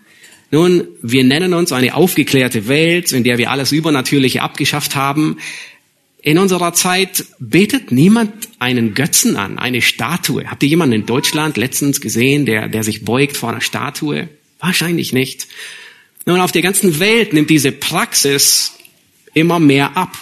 Nun, 0.51 0.89
wir 1.01 1.23
nennen 1.23 1.55
uns 1.55 1.71
eine 1.71 1.95
aufgeklärte 1.95 2.67
Welt, 2.67 3.13
in 3.13 3.23
der 3.23 3.39
wir 3.39 3.53
alles 3.53 3.71
Übernatürliche 3.71 4.43
abgeschafft 4.43 4.97
haben. 4.97 5.37
In 6.23 6.39
unserer 6.39 6.75
Zeit 6.75 7.25
betet 7.39 7.93
niemand 7.93 8.49
einen 8.59 8.95
Götzen 8.95 9.37
an, 9.37 9.59
eine 9.59 9.81
Statue. 9.81 10.51
Habt 10.51 10.63
ihr 10.63 10.69
jemanden 10.69 10.97
in 10.97 11.07
Deutschland 11.07 11.57
letztens 11.57 12.01
gesehen, 12.01 12.45
der, 12.45 12.69
der 12.69 12.85
sich 12.85 13.05
beugt 13.05 13.37
vor 13.37 13.51
einer 13.51 13.63
Statue? 13.63 14.29
Wahrscheinlich 14.59 15.13
nicht. 15.13 15.49
Nun, 16.27 16.41
auf 16.41 16.53
der 16.53 16.63
ganzen 16.63 17.01
Welt 17.01 17.33
nimmt 17.33 17.49
diese 17.49 17.73
Praxis 17.73 18.73
immer 19.33 19.59
mehr 19.59 19.97
ab. 19.97 20.15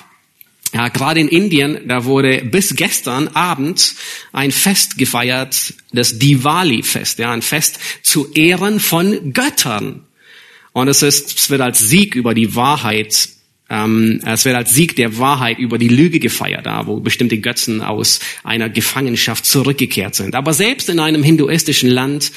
Ja, 0.73 0.89
gerade 0.89 1.19
in 1.21 1.29
Indien, 1.29 1.89
da 1.89 2.05
wurde 2.05 2.45
bis 2.45 2.77
gestern 2.77 3.29
Abend 3.29 3.95
ein 4.33 4.53
Fest 4.53 4.99
gefeiert, 4.99 5.75
das 5.93 6.19
Diwali-Fest, 6.19 7.19
ja, 7.19 7.33
ein 7.33 7.43
Fest 7.43 7.79
zu 8.03 8.31
Ehren 8.35 8.79
von 8.79 9.33
Göttern. 9.33 10.05
Und 10.73 10.89
es 10.89 11.03
ist, 11.03 11.39
es 11.39 11.51
wird 11.51 11.63
als 11.63 11.81
Sieg 11.81 12.15
über 12.15 12.35
die 12.35 12.55
Wahrheit 12.55 13.31
ähm, 13.71 14.21
es 14.25 14.45
wird 14.45 14.57
als 14.57 14.75
Sieg 14.75 14.97
der 14.97 15.19
Wahrheit 15.19 15.59
über 15.59 15.79
die 15.79 15.89
Lüge 15.89 16.21
gefeiert, 16.21 16.67
da 16.67 16.87
wo 16.87 17.01
bestimmte 17.01 17.39
Götzen 17.39 17.83
aus 17.83 18.21
einer 18.43 18.71
Gefangenschaft 18.71 19.45
zurückgekehrt 19.45 20.15
sind. 20.15 20.35
Aber 20.35 20.55
selbst 20.55 20.89
in 20.89 21.01
einem 21.01 21.23
hinduistischen 21.23 21.91
Land 21.91 22.33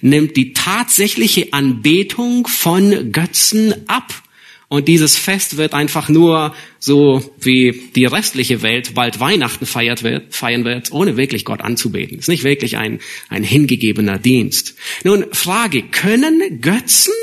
nimmt 0.00 0.36
die 0.36 0.52
tatsächliche 0.52 1.52
Anbetung 1.52 2.46
von 2.46 3.12
Götzen 3.12 3.74
ab. 3.88 4.22
Und 4.70 4.86
dieses 4.86 5.16
Fest 5.16 5.56
wird 5.56 5.72
einfach 5.72 6.10
nur 6.10 6.54
so 6.78 7.34
wie 7.40 7.90
die 7.96 8.04
restliche 8.04 8.60
Welt 8.60 8.94
bald 8.94 9.18
Weihnachten 9.18 9.64
feiert 9.64 10.02
wird, 10.02 10.34
feiern 10.34 10.64
wird, 10.64 10.92
ohne 10.92 11.16
wirklich 11.16 11.46
Gott 11.46 11.62
anzubeten. 11.62 12.18
Ist 12.18 12.28
nicht 12.28 12.44
wirklich 12.44 12.76
ein, 12.76 13.00
ein 13.30 13.42
hingegebener 13.42 14.18
Dienst. 14.18 14.74
Nun, 15.04 15.24
Frage, 15.32 15.82
können 15.82 16.60
Götzen 16.60 17.14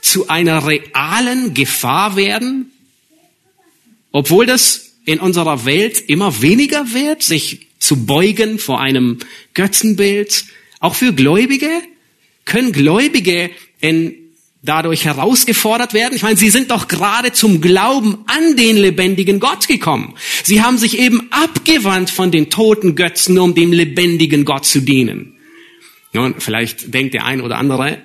zu 0.00 0.28
einer 0.28 0.66
realen 0.66 1.52
Gefahr 1.52 2.16
werden? 2.16 2.71
Obwohl 4.12 4.46
das 4.46 4.92
in 5.04 5.18
unserer 5.18 5.64
Welt 5.64 6.00
immer 6.08 6.42
weniger 6.42 6.92
wird, 6.92 7.22
sich 7.22 7.68
zu 7.78 8.06
beugen 8.06 8.58
vor 8.58 8.80
einem 8.80 9.18
Götzenbild, 9.54 10.44
auch 10.78 10.94
für 10.94 11.12
Gläubige, 11.12 11.70
können 12.44 12.72
Gläubige 12.72 13.50
in, 13.80 14.14
dadurch 14.62 15.04
herausgefordert 15.04 15.92
werden. 15.92 16.14
Ich 16.14 16.22
meine, 16.22 16.36
sie 16.36 16.50
sind 16.50 16.70
doch 16.70 16.86
gerade 16.86 17.32
zum 17.32 17.60
Glauben 17.60 18.18
an 18.26 18.56
den 18.56 18.76
lebendigen 18.76 19.40
Gott 19.40 19.66
gekommen. 19.66 20.14
Sie 20.44 20.62
haben 20.62 20.78
sich 20.78 20.98
eben 20.98 21.28
abgewandt 21.32 22.10
von 22.10 22.30
den 22.30 22.50
toten 22.50 22.94
Götzen, 22.94 23.38
um 23.38 23.54
dem 23.54 23.72
lebendigen 23.72 24.44
Gott 24.44 24.64
zu 24.64 24.80
dienen. 24.80 25.36
Nun, 26.12 26.34
vielleicht 26.38 26.94
denkt 26.94 27.14
der 27.14 27.24
ein 27.24 27.40
oder 27.40 27.58
andere, 27.58 27.98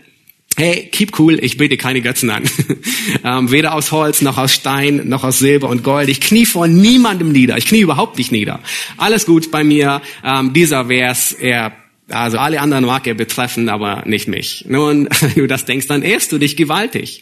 hey, 0.58 0.90
keep 0.92 1.18
cool, 1.20 1.38
ich 1.42 1.58
bete 1.58 1.78
keine 1.78 2.02
Götzen 2.02 2.32
an. 2.32 2.44
ähm, 3.24 3.52
weder 3.52 3.76
aus 3.76 3.92
Holz, 3.92 4.22
noch 4.22 4.38
aus 4.38 4.54
Stein, 4.54 5.08
noch 5.08 5.24
aus 5.24 5.40
Silber 5.40 5.70
und 5.70 5.84
Gold. 5.84 6.10
Ich 6.10 6.20
knie 6.20 6.46
vor 6.48 6.68
niemandem 6.68 7.32
nieder. 7.32 7.58
Ich 7.58 7.68
knie 7.68 7.82
überhaupt 7.82 8.18
nicht 8.18 8.32
nieder. 8.32 8.60
Alles 8.98 9.26
gut 9.26 9.52
bei 9.52 9.64
mir. 9.64 10.02
Ähm, 10.24 10.54
dieser 10.54 10.88
Vers, 10.88 11.34
er 11.34 11.74
also 12.10 12.38
alle 12.38 12.62
anderen 12.62 12.86
mag 12.86 13.06
er 13.06 13.16
betreffen, 13.16 13.70
aber 13.70 14.04
nicht 14.06 14.28
mich. 14.28 14.66
Nun, 14.68 15.10
du 15.36 15.46
das 15.46 15.66
denkst, 15.66 15.88
dann 15.88 16.02
ehrst 16.04 16.32
du 16.32 16.38
dich 16.38 16.56
gewaltig. 16.56 17.22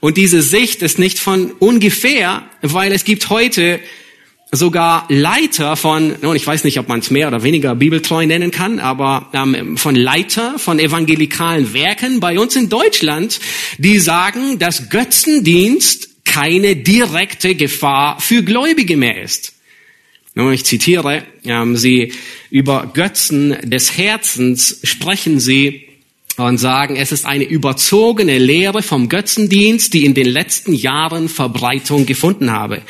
Und 0.00 0.16
diese 0.16 0.42
Sicht 0.42 0.82
ist 0.82 0.98
nicht 0.98 1.18
von 1.18 1.52
ungefähr, 1.52 2.42
weil 2.60 2.92
es 2.92 3.04
gibt 3.04 3.30
heute 3.30 3.80
sogar 4.52 5.06
Leiter 5.08 5.76
von, 5.76 6.14
nun, 6.22 6.36
ich 6.36 6.46
weiß 6.46 6.64
nicht, 6.64 6.78
ob 6.78 6.88
man 6.88 7.00
es 7.00 7.10
mehr 7.10 7.28
oder 7.28 7.42
weniger 7.42 7.74
bibeltreu 7.74 8.26
nennen 8.26 8.50
kann, 8.50 8.78
aber 8.78 9.28
ähm, 9.32 9.76
von 9.76 9.94
Leiter 9.94 10.58
von 10.58 10.78
evangelikalen 10.78 11.72
Werken 11.72 12.20
bei 12.20 12.38
uns 12.38 12.56
in 12.56 12.68
Deutschland, 12.68 13.40
die 13.78 13.98
sagen, 13.98 14.58
dass 14.58 14.88
Götzendienst 14.88 16.24
keine 16.24 16.76
direkte 16.76 17.54
Gefahr 17.54 18.20
für 18.20 18.42
Gläubige 18.42 18.96
mehr 18.96 19.22
ist. 19.22 19.54
Nun, 20.34 20.52
ich 20.52 20.64
zitiere, 20.64 21.24
ähm, 21.44 21.76
sie 21.76 22.12
über 22.50 22.90
Götzen 22.92 23.56
des 23.62 23.96
Herzens 23.96 24.80
sprechen 24.84 25.40
sie 25.40 25.86
und 26.36 26.58
sagen, 26.58 26.96
es 26.96 27.10
ist 27.10 27.24
eine 27.24 27.44
überzogene 27.44 28.36
Lehre 28.38 28.82
vom 28.82 29.08
Götzendienst, 29.08 29.94
die 29.94 30.04
in 30.04 30.12
den 30.12 30.26
letzten 30.26 30.74
Jahren 30.74 31.30
Verbreitung 31.30 32.04
gefunden 32.04 32.52
habe. 32.52 32.82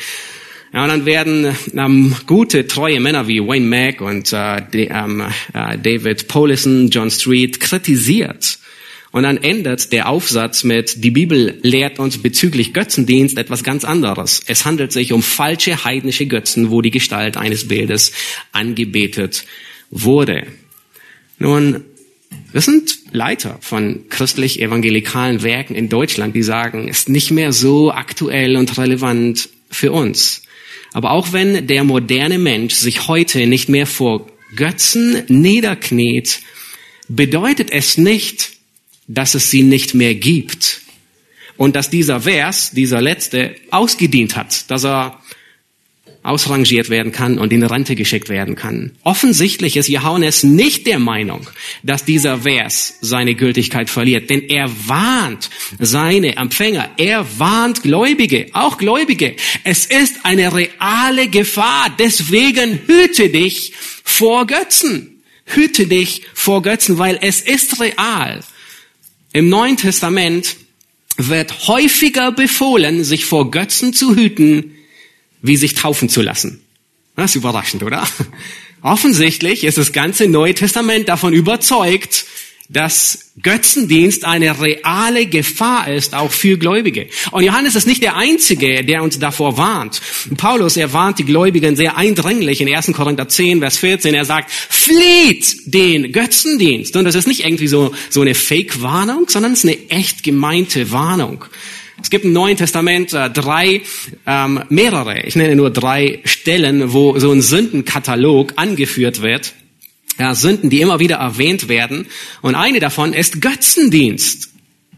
Ja, 0.73 0.83
und 0.83 0.89
dann 0.89 1.05
werden 1.05 1.55
ähm, 1.75 2.15
gute, 2.25 2.67
treue 2.67 2.99
Männer 2.99 3.27
wie 3.27 3.39
Wayne 3.39 3.65
Mack 3.65 4.01
und 4.01 4.31
äh, 4.33 4.61
die, 4.73 4.87
ähm, 4.87 5.23
äh, 5.53 5.77
David 5.77 6.27
Paulison, 6.27 6.89
John 6.89 7.09
Street 7.09 7.59
kritisiert. 7.59 8.59
Und 9.11 9.23
dann 9.23 9.37
endet 9.37 9.93
der 9.93 10.09
Aufsatz 10.09 10.63
mit, 10.63 11.03
die 11.03 11.11
Bibel 11.11 11.57
lehrt 11.61 11.97
uns 11.97 12.21
bezüglich 12.21 12.73
Götzendienst 12.73 13.37
etwas 13.37 13.63
ganz 13.63 13.85
anderes. 13.85 14.43
Es 14.45 14.65
handelt 14.65 14.91
sich 14.91 15.13
um 15.13 15.23
falsche 15.23 15.85
heidnische 15.85 16.25
Götzen, 16.25 16.69
wo 16.69 16.81
die 16.81 16.91
Gestalt 16.91 17.37
eines 17.37 17.69
Bildes 17.69 18.11
angebetet 18.51 19.45
wurde. 19.89 20.45
Nun, 21.39 21.85
das 22.51 22.65
sind 22.65 22.99
Leiter 23.11 23.57
von 23.61 24.09
christlich-evangelikalen 24.09 25.41
Werken 25.41 25.75
in 25.75 25.87
Deutschland, 25.87 26.35
die 26.35 26.43
sagen, 26.43 26.89
ist 26.89 27.07
nicht 27.07 27.31
mehr 27.31 27.53
so 27.53 27.91
aktuell 27.91 28.57
und 28.57 28.77
relevant 28.77 29.49
für 29.69 29.93
uns. 29.93 30.43
Aber 30.97 31.11
auch 31.11 31.31
wenn 31.31 31.67
der 31.67 31.83
moderne 31.83 32.39
Mensch 32.39 32.73
sich 32.73 33.07
heute 33.07 33.45
nicht 33.45 33.69
mehr 33.69 33.85
vor 33.85 34.25
Götzen 34.55 35.21
niederkniet, 35.27 36.39
bedeutet 37.07 37.69
es 37.69 37.99
nicht, 37.99 38.53
dass 39.05 39.35
es 39.35 39.51
sie 39.51 39.61
nicht 39.61 39.93
mehr 39.93 40.15
gibt. 40.15 40.81
Und 41.55 41.75
dass 41.75 41.91
dieser 41.91 42.21
Vers, 42.21 42.71
dieser 42.71 42.99
letzte, 42.99 43.53
ausgedient 43.69 44.35
hat, 44.35 44.71
dass 44.71 44.85
er 44.85 45.21
ausrangiert 46.27 46.89
werden 46.89 47.11
kann 47.11 47.39
und 47.39 47.53
in 47.53 47.63
Rente 47.63 47.95
geschickt 47.95 48.29
werden 48.29 48.55
kann. 48.55 48.91
Offensichtlich 49.03 49.77
ist 49.77 49.87
Johannes 49.87 50.43
nicht 50.43 50.85
der 50.85 50.99
Meinung, 50.99 51.49
dass 51.83 52.05
dieser 52.05 52.39
Vers 52.39 52.97
seine 53.01 53.35
Gültigkeit 53.35 53.89
verliert, 53.89 54.29
denn 54.29 54.41
er 54.43 54.69
warnt 54.87 55.49
seine 55.79 56.35
Empfänger, 56.35 56.89
er 56.97 57.25
warnt 57.39 57.81
Gläubige, 57.83 58.47
auch 58.53 58.77
Gläubige. 58.77 59.35
Es 59.63 59.85
ist 59.85 60.17
eine 60.23 60.53
reale 60.53 61.27
Gefahr, 61.29 61.95
deswegen 61.97 62.79
hüte 62.87 63.29
dich 63.29 63.73
vor 64.03 64.45
Götzen. 64.45 65.21
Hüte 65.45 65.87
dich 65.87 66.23
vor 66.33 66.61
Götzen, 66.61 66.97
weil 66.97 67.17
es 67.21 67.39
ist 67.39 67.79
real. 67.79 68.41
Im 69.31 69.47
Neuen 69.47 69.77
Testament 69.77 70.57
wird 71.15 71.67
häufiger 71.67 72.31
befohlen, 72.31 73.03
sich 73.03 73.25
vor 73.25 73.49
Götzen 73.49 73.93
zu 73.93 74.15
hüten, 74.15 74.76
wie 75.41 75.57
sich 75.57 75.75
taufen 75.75 76.09
zu 76.09 76.21
lassen. 76.21 76.61
Das 77.15 77.31
ist 77.31 77.35
überraschend, 77.35 77.83
oder? 77.83 78.07
Offensichtlich 78.81 79.63
ist 79.63 79.77
das 79.77 79.91
ganze 79.91 80.27
Neue 80.27 80.53
Testament 80.53 81.09
davon 81.09 81.33
überzeugt, 81.33 82.25
dass 82.69 83.31
Götzendienst 83.41 84.25
eine 84.25 84.59
reale 84.59 85.25
Gefahr 85.25 85.87
ist, 85.87 86.13
auch 86.13 86.31
für 86.31 86.57
Gläubige. 86.57 87.07
Und 87.31 87.43
Johannes 87.43 87.75
ist 87.75 87.87
nicht 87.87 88.03
der 88.03 88.17
Einzige, 88.17 88.83
der 88.83 89.03
uns 89.03 89.19
davor 89.19 89.57
warnt. 89.57 90.01
Paulus, 90.35 90.75
er 90.75 90.91
warnt 90.91 91.19
die 91.19 91.23
Gläubigen 91.23 91.77
sehr 91.77 91.95
eindringlich 91.95 92.59
in 92.59 92.73
1. 92.73 92.91
Korinther 92.91 93.29
10, 93.29 93.59
Vers 93.59 93.77
14. 93.77 94.13
Er 94.13 94.25
sagt, 94.25 94.51
flieht 94.51 95.55
den 95.65 96.11
Götzendienst. 96.11 96.95
Und 96.97 97.05
das 97.05 97.15
ist 97.15 97.27
nicht 97.27 97.45
irgendwie 97.45 97.67
so, 97.67 97.93
so 98.09 98.21
eine 98.21 98.35
Fake-Warnung, 98.35 99.29
sondern 99.29 99.53
es 99.53 99.63
ist 99.63 99.69
eine 99.69 99.89
echt 99.89 100.23
gemeinte 100.23 100.91
Warnung. 100.91 101.45
Es 102.01 102.09
gibt 102.09 102.25
im 102.25 102.33
Neuen 102.33 102.57
Testament 102.57 103.13
äh, 103.13 103.29
drei, 103.29 103.81
ähm, 104.25 104.63
mehrere, 104.69 105.23
ich 105.25 105.35
nenne 105.35 105.55
nur 105.55 105.71
drei 105.71 106.19
Stellen, 106.25 106.93
wo 106.93 107.17
so 107.19 107.31
ein 107.31 107.41
Sündenkatalog 107.41 108.53
angeführt 108.55 109.21
wird. 109.21 109.53
ja, 110.19 110.33
Sünden, 110.35 110.69
die 110.69 110.81
immer 110.81 110.99
wieder 110.99 111.17
erwähnt 111.17 111.69
werden. 111.69 112.07
Und 112.41 112.55
eine 112.55 112.79
davon 112.79 113.13
ist 113.13 113.41
Götzendienst. 113.41 114.49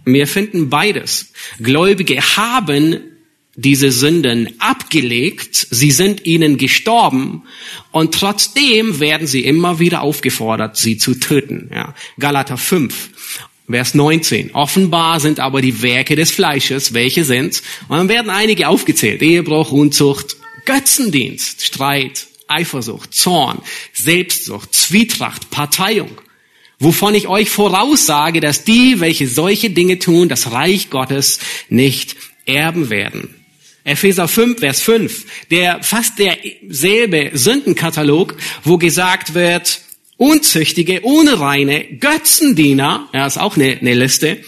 Wir 0.06 0.28
finden 0.28 0.70
beides. 0.70 1.32
Gläubige 1.60 2.22
haben 2.22 3.00
diese 3.56 3.92
Sünden 3.92 4.54
abgelegt, 4.60 5.68
sie 5.70 5.92
sind 5.92 6.26
ihnen 6.26 6.58
gestorben 6.58 7.44
und 7.92 8.14
trotzdem 8.14 9.02
werden 9.02 9.28
sie 9.28 9.44
immer 9.44 9.80
wieder 9.80 10.02
aufgefordert, 10.02 10.78
sie 10.78 10.98
zu 10.98 11.16
töten. 11.16 11.70
Ja. 11.74 11.94
Galater 12.18 12.58
5, 12.58 13.10
Vers 13.70 13.94
19. 13.94 14.56
Offenbar 14.56 15.20
sind 15.20 15.40
aber 15.40 15.62
die 15.62 15.82
Werke 15.82 16.16
des 16.16 16.32
Fleisches, 16.32 16.94
welche 16.94 17.24
sind, 17.24 17.62
und 17.88 17.98
dann 17.98 18.10
werden 18.10 18.32
einige 18.32 18.68
aufgezählt. 18.68 19.22
Ehebruch, 19.22 19.72
Unzucht, 19.72 20.38
Götzendienst, 20.66 21.64
Streit, 21.64 22.28
Eifersucht, 22.48 23.14
Zorn, 23.14 23.62
Selbstsucht, 23.94 24.74
Zwietracht, 24.74 25.52
Parteiung. 25.52 26.10
Wovon 26.80 27.14
ich 27.14 27.28
euch 27.28 27.50
voraussage, 27.50 28.40
dass 28.40 28.64
die, 28.64 29.00
welche 29.00 29.28
solche 29.28 29.70
Dinge 29.70 30.00
tun, 30.00 30.30
das 30.30 30.52
Reich 30.52 30.90
Gottes 30.90 31.40
nicht 31.68 32.16
erben 32.46 32.90
werden. 32.90 33.36
Epheser 33.84 34.28
5, 34.28 34.60
Vers 34.60 34.82
5, 34.82 35.26
der 35.52 35.84
fast 35.84 36.14
derselbe 36.20 37.32
Sündenkatalog, 37.34 38.36
wo 38.64 38.78
gesagt 38.78 39.34
wird, 39.34 39.82
Unzüchtige, 40.20 41.00
Unreine, 41.00 41.86
Götzendiener, 41.98 43.08
ja, 43.14 43.26
ist 43.26 43.40
auch 43.40 43.56
eine, 43.56 43.78
eine 43.80 43.94
Liste, 43.94 44.40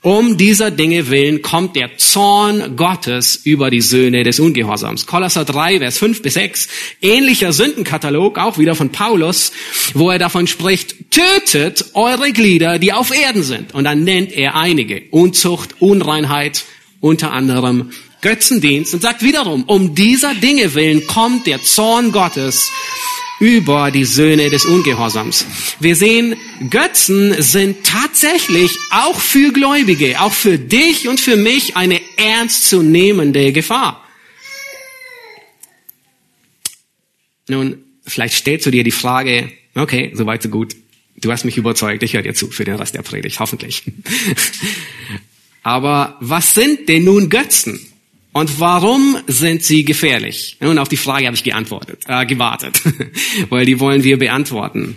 um 0.00 0.36
dieser 0.36 0.70
Dinge 0.70 1.10
willen 1.10 1.42
kommt 1.42 1.74
der 1.74 1.98
Zorn 1.98 2.76
Gottes 2.76 3.34
über 3.42 3.68
die 3.68 3.80
Söhne 3.80 4.22
des 4.22 4.38
Ungehorsams. 4.38 5.06
Kolosser 5.06 5.44
3, 5.44 5.80
Vers 5.80 5.98
5 5.98 6.22
bis 6.22 6.34
6. 6.34 6.68
Ähnlicher 7.02 7.52
Sündenkatalog, 7.52 8.38
auch 8.38 8.58
wieder 8.58 8.76
von 8.76 8.90
Paulus, 8.92 9.50
wo 9.94 10.08
er 10.08 10.20
davon 10.20 10.46
spricht, 10.46 11.10
tötet 11.10 11.86
eure 11.94 12.30
Glieder, 12.30 12.78
die 12.78 12.92
auf 12.92 13.12
Erden 13.12 13.42
sind. 13.42 13.74
Und 13.74 13.82
dann 13.82 14.04
nennt 14.04 14.30
er 14.30 14.54
einige. 14.54 15.02
Unzucht, 15.10 15.82
Unreinheit, 15.82 16.62
unter 17.00 17.32
anderem 17.32 17.90
Götzendienst 18.20 18.94
und 18.94 19.02
sagt 19.02 19.24
wiederum, 19.24 19.64
um 19.64 19.96
dieser 19.96 20.34
Dinge 20.34 20.74
willen 20.74 21.08
kommt 21.08 21.48
der 21.48 21.60
Zorn 21.64 22.12
Gottes 22.12 22.70
über 23.40 23.90
die 23.90 24.04
Söhne 24.04 24.50
des 24.50 24.64
Ungehorsams. 24.64 25.46
Wir 25.80 25.94
sehen, 25.94 26.36
Götzen 26.70 27.40
sind 27.40 27.84
tatsächlich 27.84 28.76
auch 28.90 29.18
für 29.18 29.52
Gläubige, 29.52 30.20
auch 30.20 30.32
für 30.32 30.58
dich 30.58 31.08
und 31.08 31.20
für 31.20 31.36
mich 31.36 31.76
eine 31.76 32.00
ernstzunehmende 32.16 33.52
Gefahr. 33.52 34.04
Nun, 37.48 37.82
vielleicht 38.04 38.34
stellst 38.34 38.66
du 38.66 38.70
dir 38.70 38.84
die 38.84 38.90
Frage, 38.90 39.50
okay, 39.74 40.10
soweit 40.14 40.42
so 40.42 40.48
gut. 40.48 40.76
Du 41.16 41.32
hast 41.32 41.44
mich 41.44 41.56
überzeugt, 41.56 42.02
ich 42.02 42.14
höre 42.14 42.22
dir 42.22 42.34
zu 42.34 42.50
für 42.50 42.64
den 42.64 42.76
Rest 42.76 42.94
der 42.94 43.02
Predigt, 43.02 43.40
hoffentlich. 43.40 43.82
Aber 45.62 46.16
was 46.20 46.54
sind 46.54 46.88
denn 46.88 47.04
nun 47.04 47.28
Götzen? 47.28 47.87
Und 48.38 48.60
warum 48.60 49.18
sind 49.26 49.64
sie 49.64 49.84
gefährlich? 49.84 50.58
Und 50.60 50.78
auf 50.78 50.88
die 50.88 50.96
Frage 50.96 51.26
habe 51.26 51.34
ich 51.34 51.42
geantwortet, 51.42 52.04
äh, 52.06 52.24
gewartet, 52.24 52.80
weil 53.48 53.66
die 53.66 53.80
wollen 53.80 54.04
wir 54.04 54.16
beantworten. 54.16 54.96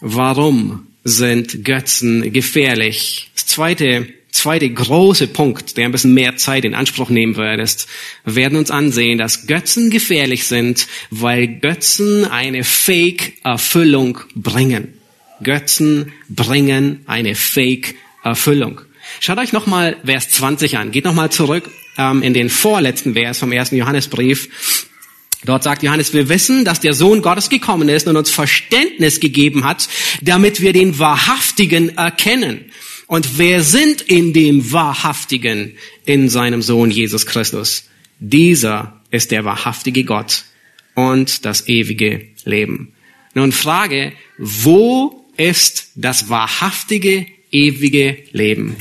Warum 0.00 0.86
sind 1.02 1.64
Götzen 1.64 2.32
gefährlich? 2.32 3.28
Das 3.34 3.46
zweite, 3.46 4.06
zweite 4.30 4.70
große 4.70 5.26
Punkt, 5.26 5.76
der 5.76 5.86
ein 5.86 5.90
bisschen 5.90 6.14
mehr 6.14 6.36
Zeit 6.36 6.64
in 6.64 6.76
Anspruch 6.76 7.10
nehmen 7.10 7.34
wird, 7.34 7.58
ist, 7.58 7.88
wir 8.24 8.36
werden 8.36 8.56
uns 8.56 8.70
ansehen, 8.70 9.18
dass 9.18 9.48
Götzen 9.48 9.90
gefährlich 9.90 10.46
sind, 10.46 10.86
weil 11.10 11.48
Götzen 11.48 12.24
eine 12.24 12.62
Fake-Erfüllung 12.62 14.20
bringen. 14.36 14.94
Götzen 15.42 16.12
bringen 16.28 17.00
eine 17.06 17.34
Fake-Erfüllung. 17.34 18.82
Schaut 19.20 19.38
euch 19.38 19.52
nochmal 19.52 19.96
Vers 20.04 20.30
20 20.30 20.78
an. 20.78 20.90
Geht 20.90 21.04
nochmal 21.04 21.30
zurück 21.30 21.70
ähm, 21.98 22.22
in 22.22 22.34
den 22.34 22.50
vorletzten 22.50 23.14
Vers 23.14 23.38
vom 23.38 23.52
ersten 23.52 23.76
Johannesbrief. 23.76 24.86
Dort 25.44 25.64
sagt 25.64 25.82
Johannes, 25.82 26.14
wir 26.14 26.28
wissen, 26.28 26.64
dass 26.64 26.80
der 26.80 26.94
Sohn 26.94 27.20
Gottes 27.20 27.48
gekommen 27.48 27.88
ist 27.88 28.06
und 28.06 28.16
uns 28.16 28.30
Verständnis 28.30 29.18
gegeben 29.18 29.64
hat, 29.64 29.88
damit 30.20 30.60
wir 30.60 30.72
den 30.72 30.98
Wahrhaftigen 30.98 31.96
erkennen. 31.96 32.70
Und 33.08 33.38
wer 33.38 33.62
sind 33.62 34.00
in 34.02 34.32
dem 34.32 34.72
Wahrhaftigen 34.72 35.76
in 36.04 36.28
seinem 36.28 36.62
Sohn 36.62 36.90
Jesus 36.90 37.26
Christus? 37.26 37.88
Dieser 38.20 39.00
ist 39.10 39.32
der 39.32 39.44
wahrhaftige 39.44 40.04
Gott 40.04 40.44
und 40.94 41.44
das 41.44 41.68
ewige 41.68 42.28
Leben. 42.44 42.94
Nun 43.34 43.50
Frage, 43.50 44.12
wo 44.38 45.26
ist 45.36 45.90
das 45.96 46.28
wahrhaftige, 46.28 47.26
ewige 47.50 48.18
Leben? 48.32 48.76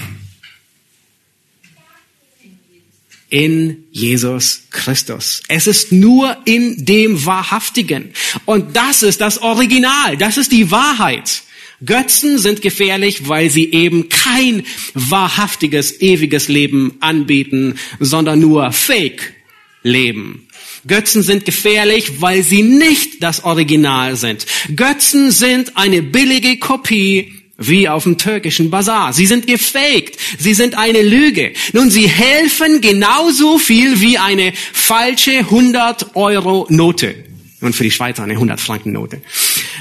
In 3.32 3.86
Jesus 3.92 4.66
Christus. 4.70 5.42
Es 5.48 5.66
ist 5.66 5.92
nur 5.92 6.38
in 6.46 6.86
dem 6.86 7.26
Wahrhaftigen. 7.26 8.12
Und 8.46 8.76
das 8.76 9.02
ist 9.02 9.22
das 9.22 9.42
Original, 9.42 10.18
das 10.18 10.38
ist 10.38 10.52
die 10.52 10.70
Wahrheit. 10.70 11.42
Götzen 11.84 12.38
sind 12.38 12.62
gefährlich, 12.62 13.28
weil 13.28 13.50
sie 13.50 13.72
eben 13.72 14.08
kein 14.10 14.64
wahrhaftiges, 14.94 16.00
ewiges 16.00 16.48
Leben 16.48 16.98
anbieten, 17.00 17.80
sondern 18.00 18.40
nur 18.40 18.72
Fake 18.72 19.34
Leben. 19.82 20.48
Götzen 20.86 21.24
sind 21.24 21.46
gefährlich, 21.46 22.22
weil 22.22 22.44
sie 22.44 22.62
nicht 22.62 23.24
das 23.24 23.44
Original 23.46 24.16
sind. 24.16 24.46
Götzen 24.76 25.32
sind 25.32 25.78
eine 25.78 26.04
billige 26.04 26.58
Kopie 26.58 27.41
wie 27.68 27.88
auf 27.88 28.04
dem 28.04 28.18
türkischen 28.18 28.70
Bazar. 28.70 29.14
Sie 29.14 29.26
sind 29.26 29.48
gefaked. 29.48 30.18
Sie 30.38 30.54
sind 30.54 30.78
eine 30.78 31.02
Lüge. 31.02 31.54
Nun, 31.74 31.90
sie 31.90 32.08
helfen 32.08 32.82
genauso 32.82 33.58
viel 33.58 34.02
wie 34.02 34.18
eine 34.18 34.54
falsche 34.74 35.40
100 35.40 36.16
Euro 36.16 36.66
Note. 36.70 37.16
Und 37.62 37.76
für 37.76 37.84
die 37.84 37.92
Schweizer 37.92 38.24
eine 38.24 38.34
100 38.34 38.60
Franken 38.60 38.92
Note. 38.92 39.22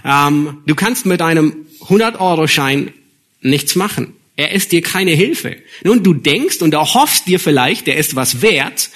Ähm, 0.04 0.58
du 0.66 0.74
kannst 0.74 1.06
mit 1.06 1.22
einem 1.22 1.66
100 1.82 2.20
Euro 2.20 2.46
Schein 2.46 2.92
nichts 3.40 3.74
machen. 3.74 4.14
Er 4.36 4.52
ist 4.52 4.72
dir 4.72 4.82
keine 4.82 5.12
Hilfe. 5.12 5.56
Nun, 5.84 6.02
du 6.02 6.14
denkst 6.14 6.62
und 6.62 6.72
erhoffst 6.72 7.26
dir 7.26 7.40
vielleicht, 7.40 7.86
der 7.86 7.96
ist 7.96 8.16
was 8.16 8.42
wert. 8.42 8.90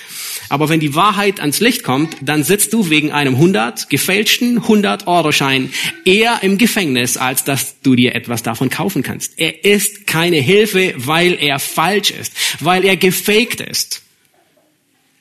Aber 0.55 0.69
wenn 0.69 0.79
die 0.79 0.95
Wahrheit 0.95 1.40
ans 1.40 1.59
Licht 1.59 1.83
kommt, 1.83 2.17
dann 2.21 2.45
sitzt 2.45 2.73
du 2.73 2.88
wegen 2.88 3.11
einem 3.11 3.35
100 3.35 3.90
gefälschten 3.90 4.59
100 4.59 5.09
Euro 5.09 5.33
Schein 5.33 5.73
eher 6.05 6.45
im 6.45 6.59
Gefängnis, 6.59 7.17
als 7.17 7.43
dass 7.43 7.81
du 7.81 7.97
dir 7.97 8.14
etwas 8.14 8.45
davon 8.45 8.71
kaufen 8.71 9.03
kannst. 9.03 9.33
Er 9.37 9.64
ist 9.64 10.07
keine 10.07 10.37
Hilfe, 10.37 10.95
weil 10.97 11.37
er 11.40 11.59
falsch 11.59 12.12
ist, 12.12 12.33
weil 12.61 12.85
er 12.85 12.97
gefaked 12.97 13.62
ist. 13.62 14.03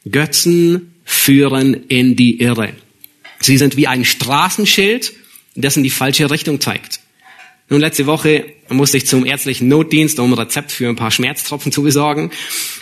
Götzen 0.08 0.94
führen 1.04 1.84
in 1.88 2.16
die 2.16 2.40
Irre. 2.40 2.76
Sie 3.40 3.58
sind 3.58 3.76
wie 3.76 3.88
ein 3.88 4.06
Straßenschild, 4.06 5.14
das 5.56 5.78
in 5.78 5.82
die 5.82 5.90
falsche 5.90 6.30
Richtung 6.30 6.62
zeigt. 6.62 7.00
Nun, 7.70 7.80
letzte 7.80 8.06
Woche 8.06 8.46
musste 8.70 8.98
ich 8.98 9.08
zum 9.08 9.26
ärztlichen 9.26 9.68
Notdienst, 9.70 10.20
um 10.20 10.34
ein 10.34 10.38
Rezept 10.38 10.72
für 10.72 10.90
ein 10.90 10.96
paar 10.96 11.12
Schmerztropfen 11.12 11.72
zu 11.72 11.82
besorgen. 11.82 12.30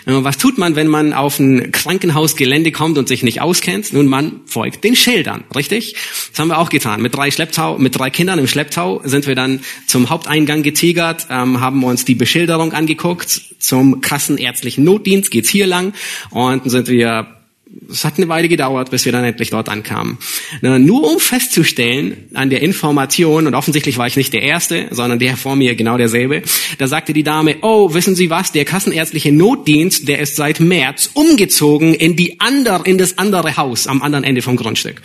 Äh, 0.06 0.12
was 0.12 0.38
tut 0.38 0.58
man, 0.58 0.74
wenn 0.74 0.88
man 0.88 1.12
auf 1.12 1.38
ein 1.38 1.70
Krankenhausgelände 1.70 2.72
kommt 2.72 2.98
und 2.98 3.06
sich 3.06 3.22
nicht 3.22 3.40
auskennt? 3.40 3.92
Nun, 3.92 4.06
man 4.06 4.40
folgt 4.46 4.82
den 4.82 4.96
Schildern, 4.96 5.44
richtig? 5.54 5.94
Das 6.30 6.40
haben 6.40 6.48
wir 6.48 6.58
auch 6.58 6.68
getan. 6.68 7.00
Mit 7.00 7.14
drei 7.14 7.30
Schlepptau, 7.30 7.78
mit 7.78 7.96
drei 7.96 8.10
Kindern 8.10 8.38
im 8.38 8.48
Schlepptau 8.48 9.00
sind 9.04 9.26
wir 9.26 9.36
dann 9.36 9.60
zum 9.86 10.10
Haupteingang 10.10 10.62
getigert, 10.62 11.26
ähm, 11.30 11.60
haben 11.60 11.84
uns 11.84 12.04
die 12.04 12.16
Beschilderung 12.16 12.72
angeguckt. 12.72 13.40
Zum 13.60 14.00
kassenärztlichen 14.00 14.84
Notdienst 14.84 15.30
geht's 15.30 15.48
hier 15.48 15.68
lang 15.68 15.92
und 16.30 16.68
sind 16.68 16.88
wir 16.88 17.41
es 17.90 18.04
hat 18.04 18.16
eine 18.16 18.28
Weile 18.28 18.48
gedauert, 18.48 18.90
bis 18.90 19.04
wir 19.04 19.12
dann 19.12 19.24
endlich 19.24 19.50
dort 19.50 19.68
ankamen. 19.68 20.18
Nur 20.60 21.10
um 21.10 21.18
festzustellen 21.18 22.28
an 22.34 22.50
der 22.50 22.62
Information, 22.62 23.46
und 23.46 23.54
offensichtlich 23.54 23.98
war 23.98 24.06
ich 24.06 24.16
nicht 24.16 24.32
der 24.32 24.42
Erste, 24.42 24.88
sondern 24.90 25.18
der 25.18 25.36
vor 25.36 25.56
mir 25.56 25.74
genau 25.74 25.96
derselbe, 25.96 26.42
da 26.78 26.86
sagte 26.86 27.12
die 27.12 27.22
Dame, 27.22 27.56
oh, 27.62 27.94
wissen 27.94 28.14
Sie 28.14 28.30
was, 28.30 28.52
der 28.52 28.64
kassenärztliche 28.64 29.32
Notdienst, 29.32 30.08
der 30.08 30.18
ist 30.18 30.36
seit 30.36 30.60
März 30.60 31.10
umgezogen 31.14 31.94
in 31.94 32.16
die 32.16 32.40
andere, 32.40 32.84
in 32.84 32.98
das 32.98 33.18
andere 33.18 33.56
Haus 33.56 33.86
am 33.86 34.02
anderen 34.02 34.24
Ende 34.24 34.42
vom 34.42 34.56
Grundstück. 34.56 35.00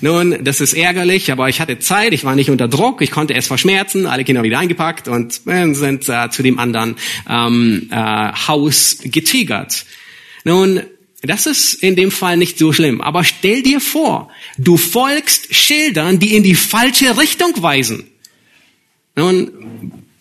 Nun, 0.00 0.36
das 0.42 0.60
ist 0.60 0.74
ärgerlich, 0.74 1.32
aber 1.32 1.48
ich 1.48 1.60
hatte 1.60 1.78
Zeit, 1.78 2.12
ich 2.12 2.24
war 2.24 2.34
nicht 2.34 2.50
unter 2.50 2.68
Druck, 2.68 3.02
ich 3.02 3.10
konnte 3.10 3.34
es 3.34 3.46
verschmerzen, 3.46 4.06
alle 4.06 4.24
Kinder 4.24 4.42
wieder 4.42 4.58
eingepackt 4.58 5.08
und 5.08 5.40
äh, 5.46 5.72
sind 5.74 6.08
äh, 6.08 6.30
zu 6.30 6.42
dem 6.42 6.58
anderen 6.58 6.96
ähm, 7.28 7.88
äh, 7.90 7.96
Haus 7.96 8.98
getigert. 9.02 9.84
Nun, 10.44 10.82
das 11.22 11.46
ist 11.46 11.74
in 11.74 11.96
dem 11.96 12.10
Fall 12.10 12.36
nicht 12.36 12.58
so 12.58 12.72
schlimm. 12.72 13.00
Aber 13.00 13.24
stell 13.24 13.62
dir 13.62 13.80
vor, 13.80 14.30
du 14.56 14.76
folgst 14.76 15.54
Schildern, 15.54 16.18
die 16.18 16.36
in 16.36 16.42
die 16.42 16.54
falsche 16.54 17.18
Richtung 17.18 17.60
weisen. 17.60 18.08
Nun, 19.16 19.50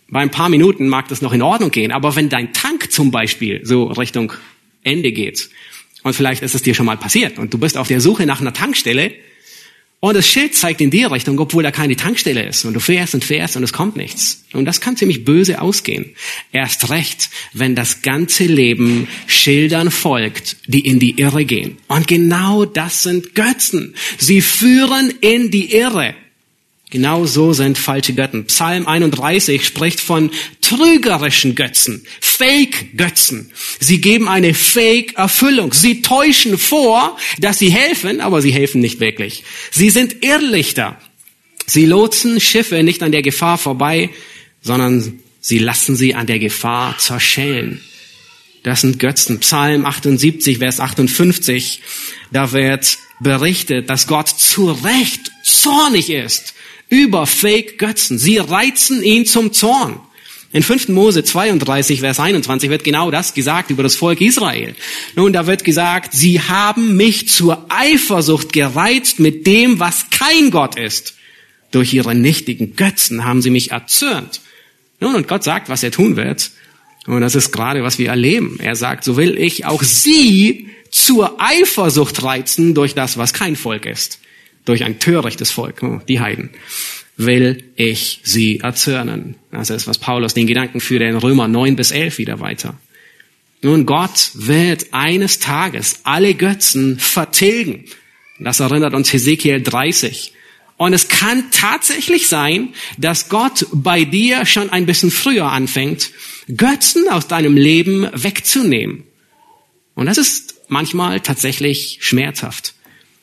bei 0.09 0.21
ein 0.21 0.31
paar 0.31 0.49
Minuten 0.49 0.87
mag 0.87 1.07
das 1.09 1.21
noch 1.21 1.33
in 1.33 1.41
Ordnung 1.41 1.69
gehen, 1.69 1.91
aber 1.91 2.15
wenn 2.15 2.29
dein 2.29 2.53
Tank 2.53 2.91
zum 2.91 3.11
Beispiel 3.11 3.61
so 3.63 3.85
Richtung 3.85 4.33
Ende 4.83 5.11
geht, 5.11 5.49
und 6.03 6.13
vielleicht 6.13 6.41
ist 6.41 6.55
es 6.55 6.61
dir 6.61 6.73
schon 6.73 6.85
mal 6.85 6.97
passiert, 6.97 7.37
und 7.37 7.53
du 7.53 7.57
bist 7.57 7.77
auf 7.77 7.87
der 7.87 8.01
Suche 8.01 8.25
nach 8.25 8.41
einer 8.41 8.53
Tankstelle, 8.53 9.13
Und 9.99 10.15
das 10.15 10.27
Schild 10.27 10.53
zeigt 10.53 10.79
in 10.79 10.91
die 10.91 11.05
Richtung, 11.05 11.39
obwohl 11.39 11.63
da 11.63 11.71
keine 11.71 11.95
Tankstelle 11.95 12.45
ist. 12.45 12.65
Und 12.65 12.75
du 12.75 12.79
fährst 12.79 13.15
und 13.15 13.25
fährst 13.25 13.57
und 13.57 13.63
es 13.63 13.73
kommt 13.73 13.95
nichts. 13.95 14.43
Und 14.53 14.65
das 14.65 14.79
kann 14.79 14.95
ziemlich 14.95 15.25
böse 15.25 15.59
ausgehen. 15.59 16.13
Erst 16.51 16.91
recht, 16.91 17.31
wenn 17.53 17.73
das 17.73 18.03
ganze 18.03 18.43
Leben 18.43 19.07
Schildern 19.25 19.89
folgt, 19.89 20.57
die 20.67 20.81
in 20.81 20.99
die 20.99 21.19
Irre 21.19 21.45
gehen. 21.45 21.77
Und 21.87 22.07
genau 22.07 22.65
das 22.65 23.01
sind 23.01 23.33
Götzen. 23.33 23.95
Sie 24.19 24.41
führen 24.41 25.11
in 25.21 25.49
die 25.49 25.73
Irre. 25.73 26.13
Genau 26.89 27.25
so 27.25 27.51
sind 27.51 27.77
falsche 27.77 28.13
Götten. 28.13 28.45
Psalm 28.45 28.87
31 28.87 29.65
spricht 29.65 29.99
von 29.99 30.31
trügerischen 30.61 31.53
Götzen, 31.53 32.05
Fake-Götzen. 32.21 33.51
Sie 33.81 33.99
geben 33.99 34.29
eine 34.29 34.53
Fake-Erfüllung. 34.53 35.73
Sie 35.73 36.01
täuschen 36.01 36.57
vor, 36.57 37.17
dass 37.39 37.59
sie 37.59 37.69
helfen, 37.69 38.21
aber 38.21 38.41
sie 38.41 38.51
helfen 38.51 38.79
nicht 38.79 39.01
wirklich. 39.01 39.43
Sie 39.71 39.89
sind 39.89 40.23
Irrlichter. 40.23 40.97
Sie 41.65 41.85
lotsen 41.85 42.39
Schiffe 42.39 42.81
nicht 42.83 43.03
an 43.03 43.11
der 43.11 43.21
Gefahr 43.21 43.57
vorbei, 43.57 44.09
sondern 44.61 45.19
sie 45.41 45.59
lassen 45.59 45.97
sie 45.97 46.15
an 46.15 46.25
der 46.25 46.39
Gefahr 46.39 46.97
zerschellen. 46.97 47.81
Das 48.63 48.79
sind 48.79 48.97
Götzen. 48.97 49.39
Psalm 49.39 49.85
78, 49.85 50.59
Vers 50.59 50.79
58, 50.79 51.81
da 52.31 52.53
wird 52.53 52.97
berichtet, 53.19 53.89
dass 53.89 54.07
Gott 54.07 54.29
zu 54.29 54.71
Recht 54.71 55.31
zornig 55.43 56.09
ist 56.09 56.53
über 56.89 57.25
Fake-Götzen. 57.25 58.17
Sie 58.17 58.37
reizen 58.37 59.03
ihn 59.03 59.25
zum 59.25 59.53
Zorn. 59.53 59.99
In 60.53 60.63
5. 60.63 60.89
Mose 60.89 61.23
32, 61.23 61.99
Vers 61.99 62.19
21 62.19 62.69
wird 62.69 62.85
genau 62.85 63.11
das 63.11 63.33
gesagt 63.33 63.69
über 63.69 63.83
das 63.83 63.95
Volk 63.95 64.21
Israel. 64.21 64.75
Nun, 65.15 65.33
da 65.33 65.45
wird 65.45 65.65
gesagt, 65.65 66.13
sie 66.13 66.39
haben 66.39 66.95
mich 66.95 67.27
zur 67.27 67.65
Eifersucht 67.69 68.53
gereizt 68.53 69.19
mit 69.19 69.45
dem, 69.45 69.79
was 69.79 70.09
kein 70.09 70.49
Gott 70.49 70.77
ist. 70.77 71.15
Durch 71.71 71.93
ihre 71.93 72.15
nichtigen 72.15 72.77
Götzen 72.77 73.25
haben 73.25 73.41
sie 73.41 73.49
mich 73.49 73.71
erzürnt. 73.71 74.39
Nun, 75.01 75.15
und 75.15 75.27
Gott 75.27 75.43
sagt, 75.43 75.67
was 75.67 75.83
er 75.83 75.91
tun 75.91 76.15
wird. 76.15 76.49
Und 77.05 77.21
das 77.21 77.35
ist 77.35 77.51
gerade, 77.51 77.83
was 77.83 77.99
wir 77.99 78.09
erleben. 78.09 78.57
Er 78.61 78.77
sagt, 78.77 79.03
so 79.03 79.17
will 79.17 79.37
ich 79.37 79.65
auch 79.65 79.83
sie 79.83 80.69
zur 80.91 81.41
Eifersucht 81.41 82.23
reizen 82.23 82.73
durch 82.73 82.95
das, 82.95 83.17
was 83.17 83.33
kein 83.33 83.57
Volk 83.57 83.85
ist 83.85 84.19
durch 84.67 84.83
ein 84.83 84.99
törichtes 84.99 85.51
Volk, 85.51 85.81
oh, 85.81 86.01
die 86.07 86.19
Heiden, 86.19 86.49
will 87.15 87.63
ich 87.75 88.19
sie 88.23 88.59
erzürnen. 88.59 89.35
Das 89.51 89.69
ist, 89.69 89.87
was 89.87 89.97
Paulus 89.97 90.33
den 90.33 90.45
Gedanken 90.45 90.79
führt 90.79 91.01
in 91.01 91.15
Römer 91.15 91.47
9 91.47 91.75
bis 91.75 91.91
11 91.91 92.17
wieder 92.17 92.39
weiter. 92.39 92.77
Nun, 93.61 93.85
Gott 93.85 94.31
wird 94.33 94.87
eines 94.91 95.39
Tages 95.39 96.01
alle 96.03 96.35
Götzen 96.35 96.99
vertilgen. 96.99 97.85
Das 98.39 98.59
erinnert 98.59 98.93
uns 98.93 99.11
Hesekiel 99.11 99.61
30. 99.61 100.33
Und 100.75 100.93
es 100.93 101.07
kann 101.07 101.49
tatsächlich 101.51 102.27
sein, 102.27 102.73
dass 102.97 103.29
Gott 103.29 103.65
bei 103.71 104.03
dir 104.03 104.45
schon 104.45 104.69
ein 104.69 104.85
bisschen 104.85 105.09
früher 105.09 105.51
anfängt, 105.51 106.11
Götzen 106.55 107.09
aus 107.09 107.27
deinem 107.27 107.57
Leben 107.57 108.07
wegzunehmen. 108.13 109.03
Und 109.95 110.05
das 110.05 110.19
ist 110.19 110.61
manchmal 110.67 111.21
tatsächlich 111.21 111.97
schmerzhaft. 112.01 112.75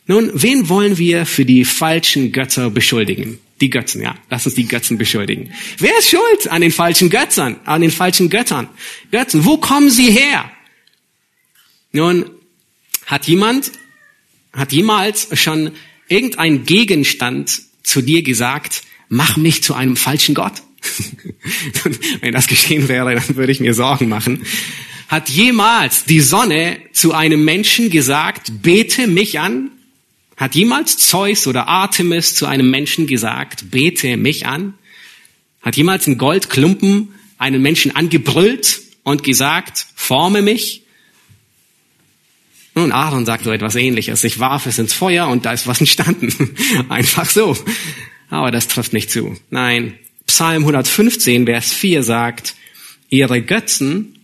Nun, 0.06 0.30
wen 0.34 0.68
wollen 0.68 0.98
wir 0.98 1.24
für 1.24 1.44
die 1.44 1.64
falschen 1.64 2.32
Götter 2.32 2.70
beschuldigen? 2.70 3.38
Die 3.60 3.70
Götzen, 3.70 4.02
ja. 4.02 4.16
Lass 4.28 4.44
uns 4.44 4.54
die 4.54 4.66
Götzen 4.66 4.98
beschuldigen. 4.98 5.52
Wer 5.78 5.98
ist 5.98 6.10
schuld 6.10 6.48
an 6.50 6.60
den 6.60 6.72
falschen 6.72 7.08
Göttern, 7.08 7.56
an 7.64 7.80
den 7.80 7.90
falschen 7.90 8.28
Göttern? 8.28 8.68
Götzen, 9.10 9.44
wo 9.44 9.56
kommen 9.56 9.90
sie 9.90 10.10
her? 10.10 10.50
Nun, 11.92 12.28
hat 13.06 13.26
jemand, 13.26 13.72
hat 14.52 14.72
jemals 14.72 15.28
schon 15.40 15.70
irgendein 16.08 16.64
Gegenstand 16.64 17.62
zu 17.82 18.02
dir 18.02 18.22
gesagt, 18.22 18.82
mach 19.08 19.36
mich 19.36 19.62
zu 19.62 19.74
einem 19.74 19.96
falschen 19.96 20.34
Gott? 20.34 20.62
Wenn 22.20 22.32
das 22.32 22.46
geschehen 22.46 22.88
wäre, 22.88 23.14
dann 23.14 23.36
würde 23.36 23.52
ich 23.52 23.60
mir 23.60 23.72
Sorgen 23.72 24.08
machen. 24.08 24.44
Hat 25.08 25.28
jemals 25.28 26.04
die 26.04 26.20
Sonne 26.20 26.78
zu 26.92 27.12
einem 27.12 27.44
Menschen 27.44 27.88
gesagt, 27.90 28.62
bete 28.62 29.06
mich 29.06 29.38
an? 29.38 29.70
Hat 30.36 30.54
jemals 30.54 30.98
Zeus 30.98 31.46
oder 31.46 31.68
Artemis 31.68 32.34
zu 32.34 32.46
einem 32.46 32.70
Menschen 32.70 33.06
gesagt, 33.06 33.70
bete 33.70 34.16
mich 34.16 34.46
an? 34.46 34.74
Hat 35.62 35.76
jemals 35.76 36.06
ein 36.06 36.18
Goldklumpen 36.18 37.14
einen 37.38 37.62
Menschen 37.62 37.94
angebrüllt 37.94 38.80
und 39.04 39.22
gesagt, 39.22 39.86
forme 39.94 40.42
mich? 40.42 40.82
Nun, 42.74 42.90
Aaron 42.90 43.24
sagt 43.24 43.44
so 43.44 43.52
etwas 43.52 43.76
ähnliches. 43.76 44.24
Ich 44.24 44.40
warf 44.40 44.66
es 44.66 44.78
ins 44.78 44.92
Feuer 44.92 45.28
und 45.28 45.46
da 45.46 45.52
ist 45.52 45.68
was 45.68 45.78
entstanden. 45.78 46.56
Einfach 46.88 47.30
so. 47.30 47.56
Aber 48.28 48.50
das 48.50 48.66
trifft 48.66 48.92
nicht 48.92 49.12
zu. 49.12 49.36
Nein. 49.50 49.98
Psalm 50.26 50.62
115, 50.62 51.46
Vers 51.46 51.72
4 51.72 52.02
sagt, 52.02 52.56
ihre 53.08 53.40
Götzen 53.42 54.18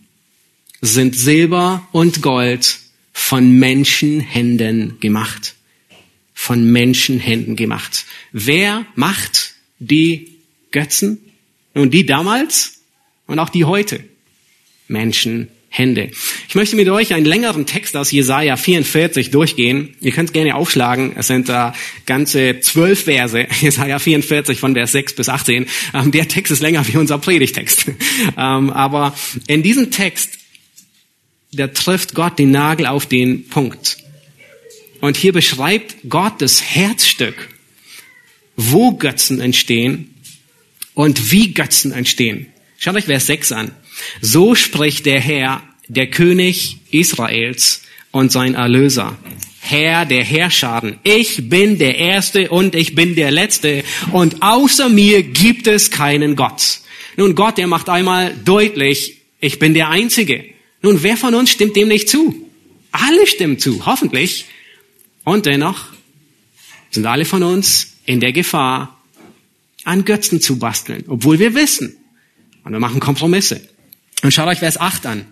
sind 0.81 1.15
Silber 1.15 1.87
und 1.93 2.21
Gold 2.21 2.79
von 3.13 3.57
Menschenhänden 3.57 4.99
gemacht 4.99 5.55
von 6.41 6.71
Menschenhänden 6.71 7.55
gemacht. 7.55 8.05
Wer 8.31 8.87
macht 8.95 9.53
die 9.77 10.39
Götzen? 10.71 11.19
Nun, 11.75 11.91
die 11.91 12.07
damals 12.07 12.81
und 13.27 13.37
auch 13.37 13.49
die 13.49 13.65
heute. 13.65 14.03
Menschenhände. 14.87 16.09
Ich 16.49 16.55
möchte 16.55 16.75
mit 16.77 16.89
euch 16.89 17.13
einen 17.13 17.27
längeren 17.27 17.67
Text 17.67 17.95
aus 17.95 18.11
Jesaja 18.11 18.57
44 18.57 19.29
durchgehen. 19.29 19.95
Ihr 20.01 20.13
könnt 20.13 20.33
gerne 20.33 20.55
aufschlagen. 20.55 21.13
Es 21.15 21.27
sind 21.27 21.47
da 21.47 21.75
ganze 22.07 22.59
zwölf 22.59 23.03
Verse. 23.03 23.45
Jesaja 23.61 23.99
44 23.99 24.59
von 24.59 24.73
Vers 24.73 24.93
6 24.93 25.13
bis 25.13 25.29
18. 25.29 25.67
Ähm, 25.93 26.11
der 26.11 26.27
Text 26.27 26.51
ist 26.51 26.61
länger 26.61 26.87
wie 26.87 26.97
unser 26.97 27.19
Predigtext. 27.19 27.85
Ähm, 28.35 28.71
aber 28.71 29.15
in 29.45 29.61
diesem 29.61 29.91
Text, 29.91 30.39
da 31.51 31.67
trifft 31.67 32.15
Gott 32.15 32.39
den 32.39 32.49
Nagel 32.49 32.87
auf 32.87 33.05
den 33.05 33.47
Punkt. 33.47 33.97
Und 35.01 35.17
hier 35.17 35.33
beschreibt 35.33 35.95
Gott 36.07 36.41
das 36.41 36.61
Herzstück, 36.61 37.49
wo 38.55 38.93
Götzen 38.93 39.41
entstehen 39.41 40.15
und 40.93 41.31
wie 41.31 41.53
Götzen 41.53 41.91
entstehen. 41.91 42.47
Schaut 42.77 42.95
euch 42.95 43.05
Vers 43.05 43.27
6 43.27 43.51
an. 43.51 43.71
So 44.21 44.55
spricht 44.55 45.05
der 45.05 45.19
Herr, 45.19 45.63
der 45.87 46.07
König 46.07 46.77
Israels 46.91 47.81
und 48.11 48.31
sein 48.31 48.53
Erlöser. 48.53 49.17
Herr 49.59 50.05
der 50.05 50.23
Herrscharen. 50.23 50.99
Ich 51.03 51.49
bin 51.49 51.77
der 51.77 51.97
Erste 51.97 52.49
und 52.49 52.75
ich 52.75 52.95
bin 52.95 53.15
der 53.15 53.31
Letzte 53.31 53.83
und 54.11 54.41
außer 54.41 54.89
mir 54.89 55.23
gibt 55.23 55.67
es 55.67 55.91
keinen 55.91 56.35
Gott. 56.35 56.79
Nun, 57.17 57.35
Gott, 57.35 57.57
der 57.57 57.67
macht 57.67 57.89
einmal 57.89 58.35
deutlich, 58.45 59.17
ich 59.39 59.59
bin 59.59 59.73
der 59.73 59.89
Einzige. 59.89 60.45
Nun, 60.81 61.03
wer 61.03 61.17
von 61.17 61.35
uns 61.35 61.51
stimmt 61.51 61.75
dem 61.75 61.87
nicht 61.87 62.09
zu? 62.09 62.49
Alle 62.91 63.25
stimmen 63.27 63.59
zu, 63.59 63.85
hoffentlich. 63.85 64.45
Und 65.23 65.45
dennoch 65.45 65.85
sind 66.91 67.05
alle 67.05 67.25
von 67.25 67.43
uns 67.43 67.97
in 68.05 68.19
der 68.19 68.33
Gefahr, 68.33 69.01
an 69.83 70.05
Götzen 70.05 70.41
zu 70.41 70.59
basteln, 70.59 71.05
obwohl 71.07 71.39
wir 71.39 71.55
wissen. 71.55 71.95
Und 72.63 72.71
wir 72.73 72.79
machen 72.79 72.99
Kompromisse. 72.99 73.67
Und 74.21 74.33
schaut 74.33 74.47
euch 74.47 74.59
Vers 74.59 74.79
8 74.79 75.05
an. 75.07 75.25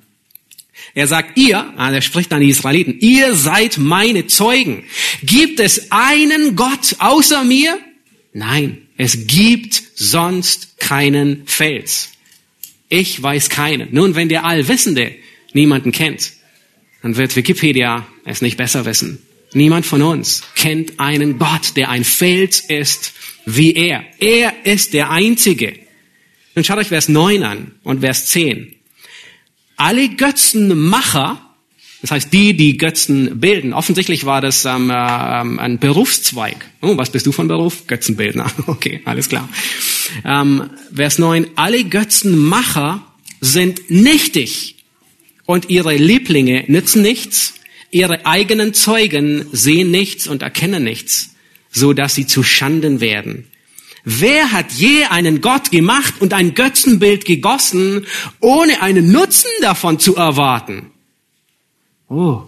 Er 0.95 1.07
sagt, 1.07 1.37
ihr, 1.37 1.73
also 1.77 1.95
er 1.95 2.01
spricht 2.01 2.33
an 2.33 2.41
die 2.41 2.49
Israeliten, 2.49 2.99
ihr 2.99 3.35
seid 3.35 3.77
meine 3.77 4.27
Zeugen. 4.27 4.83
Gibt 5.21 5.59
es 5.59 5.91
einen 5.91 6.55
Gott 6.55 6.95
außer 6.99 7.43
mir? 7.43 7.77
Nein, 8.33 8.87
es 8.97 9.27
gibt 9.27 9.81
sonst 9.95 10.77
keinen 10.79 11.45
Fels. 11.45 12.09
Ich 12.87 13.21
weiß 13.21 13.49
keinen. 13.49 13.89
Nun, 13.93 14.15
wenn 14.15 14.29
der 14.29 14.45
Allwissende 14.45 15.13
niemanden 15.53 15.91
kennt, 15.91 16.33
dann 17.01 17.17
wird 17.17 17.35
Wikipedia 17.35 18.07
es 18.25 18.41
nicht 18.41 18.57
besser 18.57 18.85
wissen. 18.85 19.19
Niemand 19.53 19.85
von 19.85 20.01
uns 20.01 20.43
kennt 20.55 20.99
einen 20.99 21.39
Gott, 21.39 21.75
der 21.75 21.89
ein 21.89 22.03
Fels 22.03 22.59
ist 22.59 23.13
wie 23.45 23.73
er. 23.73 24.03
Er 24.19 24.65
ist 24.65 24.93
der 24.93 25.09
Einzige. 25.09 25.73
Nun 26.55 26.63
schaut 26.63 26.77
euch 26.77 26.87
Vers 26.87 27.09
9 27.09 27.43
an 27.43 27.71
und 27.83 28.01
Vers 28.01 28.27
10. 28.27 28.75
Alle 29.77 30.09
Götzenmacher, 30.09 31.41
das 32.01 32.11
heißt 32.11 32.33
die, 32.33 32.53
die 32.53 32.77
Götzen 32.77 33.39
bilden, 33.39 33.73
offensichtlich 33.73 34.25
war 34.25 34.41
das 34.41 34.65
ähm, 34.65 34.89
äh, 34.89 34.93
ein 34.93 35.79
Berufszweig. 35.79 36.69
Oh, 36.81 36.97
was 36.97 37.11
bist 37.11 37.25
du 37.25 37.31
von 37.31 37.47
Beruf? 37.47 37.87
Götzenbildner. 37.87 38.51
Okay, 38.67 39.01
alles 39.05 39.29
klar. 39.29 39.49
Ähm, 40.25 40.69
Vers 40.93 41.17
9. 41.17 41.47
Alle 41.55 41.83
Götzenmacher 41.85 43.03
sind 43.41 43.89
nichtig 43.89 44.75
und 45.45 45.69
ihre 45.69 45.95
Lieblinge 45.95 46.65
nützen 46.67 47.01
nichts 47.01 47.55
Ihre 47.91 48.25
eigenen 48.25 48.73
Zeugen 48.73 49.45
sehen 49.51 49.91
nichts 49.91 50.27
und 50.27 50.41
erkennen 50.41 50.83
nichts, 50.83 51.35
so 51.71 51.93
dass 51.93 52.15
sie 52.15 52.27
zu 52.27 52.43
Schanden 52.43 53.01
werden. 53.01 53.47
Wer 54.03 54.51
hat 54.51 54.71
je 54.71 55.05
einen 55.05 55.41
Gott 55.41 55.71
gemacht 55.71 56.15
und 56.19 56.33
ein 56.33 56.53
Götzenbild 56.53 57.25
gegossen, 57.25 58.05
ohne 58.39 58.81
einen 58.81 59.11
Nutzen 59.11 59.51
davon 59.61 59.99
zu 59.99 60.15
erwarten? 60.15 60.91
Oh, 62.07 62.43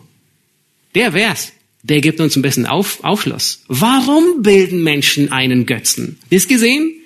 der 0.95 1.13
wär's. 1.13 1.51
der 1.83 2.01
gibt 2.01 2.19
uns 2.19 2.35
ein 2.35 2.41
bisschen 2.41 2.65
Auf, 2.65 3.03
Aufschluss. 3.03 3.63
Warum 3.67 4.43
bilden 4.43 4.83
Menschen 4.83 5.31
einen 5.31 5.65
Götzen? 5.65 6.19
Ist 6.29 6.47
gesehen? 6.47 7.00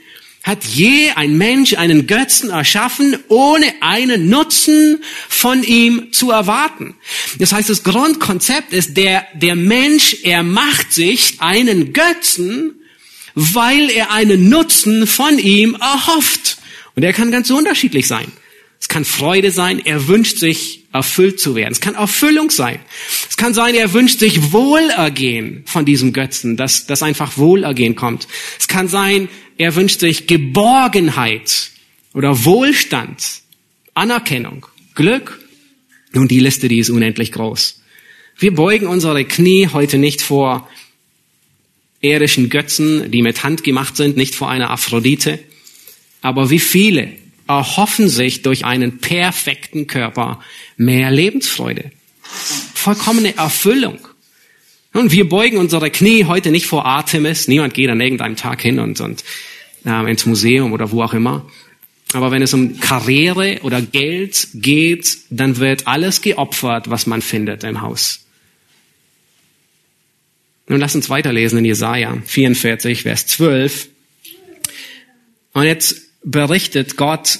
Hat 0.45 0.63
je 0.63 1.10
ein 1.15 1.39
Mensch 1.39 1.73
einen 1.73 2.05
Götzen 2.05 2.51
erschaffen, 2.51 3.17
ohne 3.29 3.65
einen 3.81 4.29
Nutzen 4.29 5.01
von 5.27 5.63
ihm 5.63 6.12
zu 6.12 6.29
erwarten? 6.29 6.93
Das 7.39 7.51
heißt, 7.51 7.67
das 7.67 7.81
Grundkonzept 7.81 8.71
ist, 8.71 8.95
der, 8.95 9.25
der 9.34 9.55
Mensch, 9.55 10.17
er 10.21 10.43
macht 10.43 10.93
sich 10.93 11.38
einen 11.39 11.93
Götzen, 11.93 12.75
weil 13.34 13.89
er 13.89 14.12
einen 14.12 14.47
Nutzen 14.47 15.08
von 15.08 15.39
ihm 15.39 15.73
erhofft. 15.81 16.60
Und 16.95 17.01
er 17.01 17.12
kann 17.12 17.31
ganz 17.31 17.49
unterschiedlich 17.49 18.08
sein. 18.08 18.31
Es 18.79 18.88
kann 18.88 19.03
Freude 19.03 19.49
sein, 19.49 19.81
er 19.84 20.08
wünscht 20.08 20.38
sich 20.38 20.84
erfüllt 20.93 21.39
zu 21.39 21.55
werden. 21.55 21.71
Es 21.71 21.81
kann 21.81 21.95
Erfüllung 21.95 22.51
sein. 22.51 22.79
Es 23.27 23.36
kann 23.36 23.55
sein, 23.55 23.73
er 23.73 23.93
wünscht 23.93 24.19
sich 24.19 24.51
Wohlergehen 24.51 25.63
von 25.65 25.86
diesem 25.86 26.13
Götzen, 26.13 26.55
dass, 26.55 26.86
dass 26.86 27.01
einfach 27.01 27.38
Wohlergehen 27.38 27.95
kommt. 27.95 28.27
Es 28.60 28.67
kann 28.67 28.88
sein, 28.88 29.27
er 29.58 29.76
wünscht 29.76 30.00
sich 30.00 30.28
Geborgenheit 30.28 31.72
oder 32.13 32.46
Wohlstand, 32.46 33.41
Anerkennung, 33.94 34.65
Glück. 34.94 35.39
Nun, 36.12 36.28
die 36.28 36.39
Liste, 36.39 36.68
die 36.68 36.80
ist 36.80 36.89
unendlich 36.89 37.32
groß. 37.32 37.82
Wir 38.38 38.54
beugen 38.54 38.88
unsere 38.88 39.24
Knie 39.24 39.70
heute 39.72 39.98
nicht 39.98 40.22
vor 40.22 40.70
irdischen 42.02 42.50
Götzen, 42.50 43.10
die 43.12 43.22
mit 43.22 43.44
Hand 43.44 43.63
gemacht 43.63 43.96
sind, 43.96 44.18
nicht 44.18 44.36
vor 44.36 44.50
einer 44.50 44.70
Aphrodite. 44.70 45.39
Aber 46.22 46.50
wie 46.50 46.60
viele 46.60 47.13
erhoffen 47.48 48.10
sich 48.10 48.41
durch 48.41 48.65
einen 48.65 49.00
perfekten 49.00 49.88
Körper 49.88 50.39
mehr 50.78 51.12
Lebensfreude, 51.12 51.91
vollkommene 52.74 53.38
Erfüllung. 53.38 54.00
Und 54.95 55.12
wir 55.12 55.27
beugen 55.27 55.58
unsere 55.58 55.91
Knie 55.91 56.23
heute 56.23 56.51
nicht 56.51 56.67
vor 56.67 56.86
Artemis. 56.86 57.49
Niemand 57.49 57.73
geht 57.73 57.89
an 57.89 57.99
irgendeinem 57.99 58.38
Tag 58.38 58.62
hin 58.62 58.79
und, 58.79 59.01
und 59.01 59.25
äh, 59.86 60.10
ins 60.10 60.25
Museum 60.25 60.71
oder 60.71 60.89
wo 60.91 61.03
auch 61.03 61.13
immer. 61.13 61.45
Aber 62.13 62.31
wenn 62.31 62.41
es 62.41 62.53
um 62.53 62.79
Karriere 62.79 63.60
oder 63.63 63.81
Geld 63.81 64.47
geht, 64.53 65.17
dann 65.29 65.58
wird 65.58 65.86
alles 65.86 66.21
geopfert, 66.21 66.89
was 66.89 67.08
man 67.08 67.21
findet 67.21 67.65
im 67.65 67.81
Haus. 67.81 68.25
Nun 70.69 70.79
lass 70.79 70.95
uns 70.95 71.10
weiterlesen 71.10 71.60
in 71.60 71.65
Jesaja 71.65 72.17
44, 72.23 73.01
Vers 73.01 73.27
12. 73.27 73.89
Und 75.51 75.65
jetzt 75.65 76.03
berichtet 76.23 76.95
Gott 76.95 77.39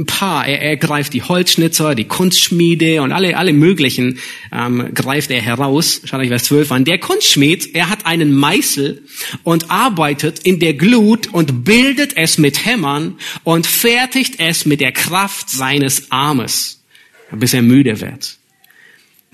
ein 0.00 0.06
paar. 0.06 0.46
Er, 0.46 0.60
er 0.60 0.76
greift 0.76 1.12
die 1.12 1.22
Holzschnitzer, 1.22 1.94
die 1.94 2.04
Kunstschmiede 2.04 3.02
und 3.02 3.12
alle, 3.12 3.36
alle 3.36 3.52
möglichen 3.52 4.18
ähm, 4.52 4.92
greift 4.94 5.30
er 5.30 5.40
heraus. 5.40 6.02
Schaut 6.04 6.20
euch 6.20 6.28
Vers 6.28 6.44
12 6.44 6.72
an. 6.72 6.84
Der 6.84 6.98
Kunstschmied, 6.98 7.74
er 7.74 7.90
hat 7.90 8.06
einen 8.06 8.32
Meißel 8.32 9.02
und 9.42 9.70
arbeitet 9.70 10.40
in 10.40 10.58
der 10.60 10.74
Glut 10.74 11.26
und 11.26 11.64
bildet 11.64 12.16
es 12.16 12.38
mit 12.38 12.64
Hämmern 12.64 13.18
und 13.42 13.66
fertigt 13.66 14.34
es 14.38 14.66
mit 14.66 14.80
der 14.80 14.92
Kraft 14.92 15.50
seines 15.50 16.10
Armes, 16.10 16.82
bis 17.30 17.54
er 17.54 17.62
müde 17.62 18.00
wird. 18.00 18.38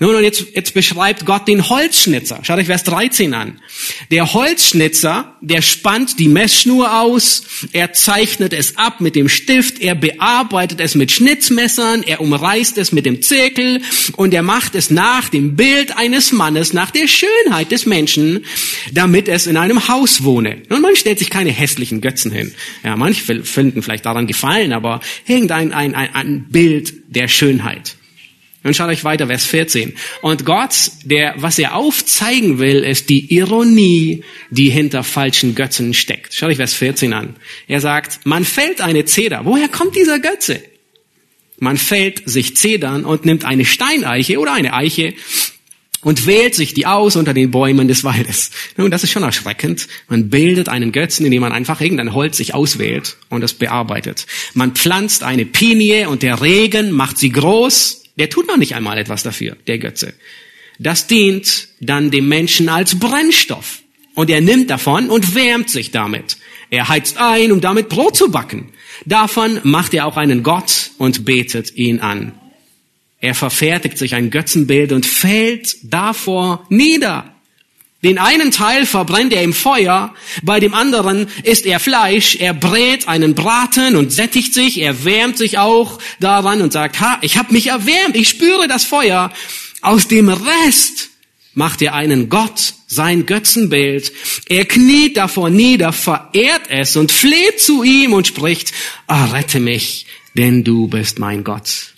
Nun, 0.01 0.15
und 0.15 0.23
jetzt, 0.23 0.55
jetzt 0.55 0.73
beschreibt 0.73 1.27
Gott 1.27 1.47
den 1.47 1.69
Holzschnitzer. 1.69 2.39
Schaut 2.41 2.57
euch 2.57 2.65
Vers 2.65 2.83
13 2.85 3.35
an. 3.35 3.61
Der 4.09 4.33
Holzschnitzer, 4.33 5.37
der 5.41 5.61
spannt 5.61 6.17
die 6.17 6.27
Messschnur 6.27 6.99
aus, 6.99 7.43
er 7.71 7.93
zeichnet 7.93 8.51
es 8.51 8.77
ab 8.77 8.99
mit 8.99 9.15
dem 9.15 9.29
Stift, 9.29 9.79
er 9.79 9.93
bearbeitet 9.93 10.79
es 10.79 10.95
mit 10.95 11.11
Schnitzmessern, 11.11 12.01
er 12.01 12.19
umreißt 12.19 12.79
es 12.79 12.91
mit 12.91 13.05
dem 13.05 13.21
Zirkel 13.21 13.83
und 14.15 14.33
er 14.33 14.41
macht 14.41 14.73
es 14.73 14.89
nach 14.89 15.29
dem 15.29 15.55
Bild 15.55 15.95
eines 15.95 16.31
Mannes, 16.31 16.73
nach 16.73 16.89
der 16.89 17.07
Schönheit 17.07 17.71
des 17.71 17.85
Menschen, 17.85 18.43
damit 18.91 19.27
es 19.27 19.45
in 19.45 19.55
einem 19.55 19.87
Haus 19.87 20.23
wohne. 20.23 20.63
Nun, 20.69 20.81
man 20.81 20.95
stellt 20.95 21.19
sich 21.19 21.29
keine 21.29 21.51
hässlichen 21.51 22.01
Götzen 22.01 22.31
hin. 22.31 22.55
Ja, 22.83 22.95
manche 22.95 23.43
finden 23.43 23.83
vielleicht 23.83 24.07
daran 24.07 24.25
gefallen, 24.25 24.73
aber 24.73 24.99
irgendein 25.27 25.73
ein, 25.73 25.93
ein, 25.93 26.15
ein 26.15 26.45
Bild 26.49 26.91
der 27.15 27.27
Schönheit. 27.27 27.97
Nun 28.63 28.75
schaut 28.75 28.89
euch 28.89 29.03
weiter, 29.03 29.27
Vers 29.27 29.45
14. 29.45 29.95
Und 30.21 30.45
Gott, 30.45 30.91
der, 31.03 31.33
was 31.37 31.57
er 31.57 31.75
aufzeigen 31.75 32.59
will, 32.59 32.83
ist 32.83 33.09
die 33.09 33.33
Ironie, 33.33 34.23
die 34.51 34.69
hinter 34.69 35.03
falschen 35.03 35.55
Götzen 35.55 35.95
steckt. 35.95 36.33
Schaut 36.33 36.49
euch 36.49 36.57
Vers 36.57 36.75
14 36.75 37.13
an. 37.13 37.35
Er 37.67 37.81
sagt, 37.81 38.19
man 38.23 38.45
fällt 38.45 38.81
eine 38.81 39.05
Zeder. 39.05 39.45
Woher 39.45 39.67
kommt 39.67 39.95
dieser 39.95 40.19
Götze? 40.19 40.61
Man 41.57 41.77
fällt 41.77 42.29
sich 42.29 42.55
Zedern 42.55 43.03
und 43.03 43.25
nimmt 43.25 43.45
eine 43.45 43.65
Steineiche 43.65 44.39
oder 44.39 44.53
eine 44.53 44.73
Eiche 44.73 45.13
und 46.03 46.25
wählt 46.25 46.55
sich 46.55 46.73
die 46.73 46.85
aus 46.85 47.15
unter 47.15 47.33
den 47.33 47.51
Bäumen 47.51 47.87
des 47.87 48.03
Waldes. 48.03 48.51
Nun, 48.77 48.91
das 48.91 49.03
ist 49.03 49.11
schon 49.11 49.23
erschreckend. 49.23 49.87
Man 50.07 50.29
bildet 50.29 50.69
einen 50.69 50.91
Götzen, 50.91 51.25
indem 51.25 51.41
man 51.41 51.51
einfach 51.51 51.81
irgendein 51.81 52.13
Holz 52.13 52.37
sich 52.37 52.53
auswählt 52.53 53.17
und 53.29 53.43
es 53.43 53.53
bearbeitet. 53.53 54.27
Man 54.53 54.73
pflanzt 54.73 55.23
eine 55.23 55.45
Pinie 55.45 56.09
und 56.09 56.23
der 56.23 56.41
Regen 56.41 56.91
macht 56.91 57.17
sie 57.17 57.31
groß 57.31 58.00
der 58.21 58.29
tut 58.29 58.47
noch 58.47 58.57
nicht 58.57 58.75
einmal 58.75 58.99
etwas 58.99 59.23
dafür, 59.23 59.57
der 59.65 59.79
Götze. 59.79 60.13
Das 60.77 61.07
dient 61.07 61.69
dann 61.79 62.11
dem 62.11 62.27
Menschen 62.27 62.69
als 62.69 62.99
Brennstoff. 62.99 63.81
Und 64.13 64.29
er 64.29 64.41
nimmt 64.41 64.69
davon 64.69 65.09
und 65.09 65.33
wärmt 65.33 65.71
sich 65.71 65.89
damit. 65.89 66.37
Er 66.69 66.87
heizt 66.87 67.17
ein, 67.17 67.51
um 67.51 67.61
damit 67.61 67.89
Brot 67.89 68.15
zu 68.15 68.29
backen. 68.29 68.73
Davon 69.07 69.59
macht 69.63 69.95
er 69.95 70.05
auch 70.05 70.17
einen 70.17 70.43
Gott 70.43 70.91
und 70.99 71.25
betet 71.25 71.75
ihn 71.75 71.99
an. 71.99 72.33
Er 73.19 73.33
verfertigt 73.33 73.97
sich 73.97 74.13
ein 74.13 74.29
Götzenbild 74.29 74.91
und 74.91 75.07
fällt 75.07 75.77
davor 75.81 76.67
nieder. 76.69 77.33
Den 78.03 78.17
einen 78.17 78.49
Teil 78.49 78.87
verbrennt 78.87 79.31
er 79.31 79.43
im 79.43 79.53
Feuer, 79.53 80.15
bei 80.41 80.59
dem 80.59 80.73
anderen 80.73 81.27
isst 81.43 81.67
er 81.67 81.79
Fleisch, 81.79 82.35
er 82.35 82.55
brät 82.55 83.07
einen 83.07 83.35
Braten 83.35 83.95
und 83.95 84.11
sättigt 84.11 84.55
sich, 84.55 84.79
er 84.79 85.05
wärmt 85.05 85.37
sich 85.37 85.59
auch 85.59 85.99
daran 86.19 86.61
und 86.61 86.73
sagt, 86.73 86.99
ha, 86.99 87.19
ich 87.21 87.37
habe 87.37 87.53
mich 87.53 87.67
erwärmt, 87.67 88.15
ich 88.15 88.29
spüre 88.29 88.67
das 88.67 88.85
Feuer. 88.85 89.31
Aus 89.81 90.07
dem 90.07 90.29
Rest 90.29 91.09
macht 91.53 91.83
er 91.83 91.93
einen 91.93 92.29
Gott, 92.29 92.73
sein 92.87 93.27
Götzenbild. 93.27 94.11
Er 94.49 94.65
kniet 94.65 95.17
davor 95.17 95.51
nieder, 95.51 95.93
verehrt 95.93 96.63
es 96.69 96.95
und 96.95 97.11
fleht 97.11 97.61
zu 97.61 97.83
ihm 97.83 98.13
und 98.13 98.25
spricht, 98.25 98.73
errette 99.07 99.59
mich, 99.59 100.07
denn 100.35 100.63
du 100.63 100.87
bist 100.87 101.19
mein 101.19 101.43
Gott. 101.43 101.93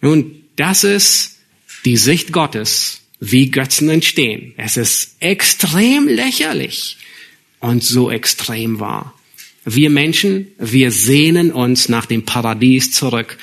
Nun, 0.00 0.44
das 0.54 0.84
ist 0.84 1.38
die 1.84 1.96
Sicht 1.96 2.32
Gottes 2.32 2.99
wie 3.20 3.50
Götzen 3.50 3.90
entstehen. 3.90 4.54
Es 4.56 4.76
ist 4.76 5.16
extrem 5.20 6.08
lächerlich 6.08 6.96
und 7.60 7.84
so 7.84 8.10
extrem 8.10 8.80
wahr. 8.80 9.14
Wir 9.64 9.90
Menschen, 9.90 10.48
wir 10.58 10.90
sehnen 10.90 11.52
uns 11.52 11.90
nach 11.90 12.06
dem 12.06 12.24
Paradies 12.24 12.92
zurück, 12.92 13.36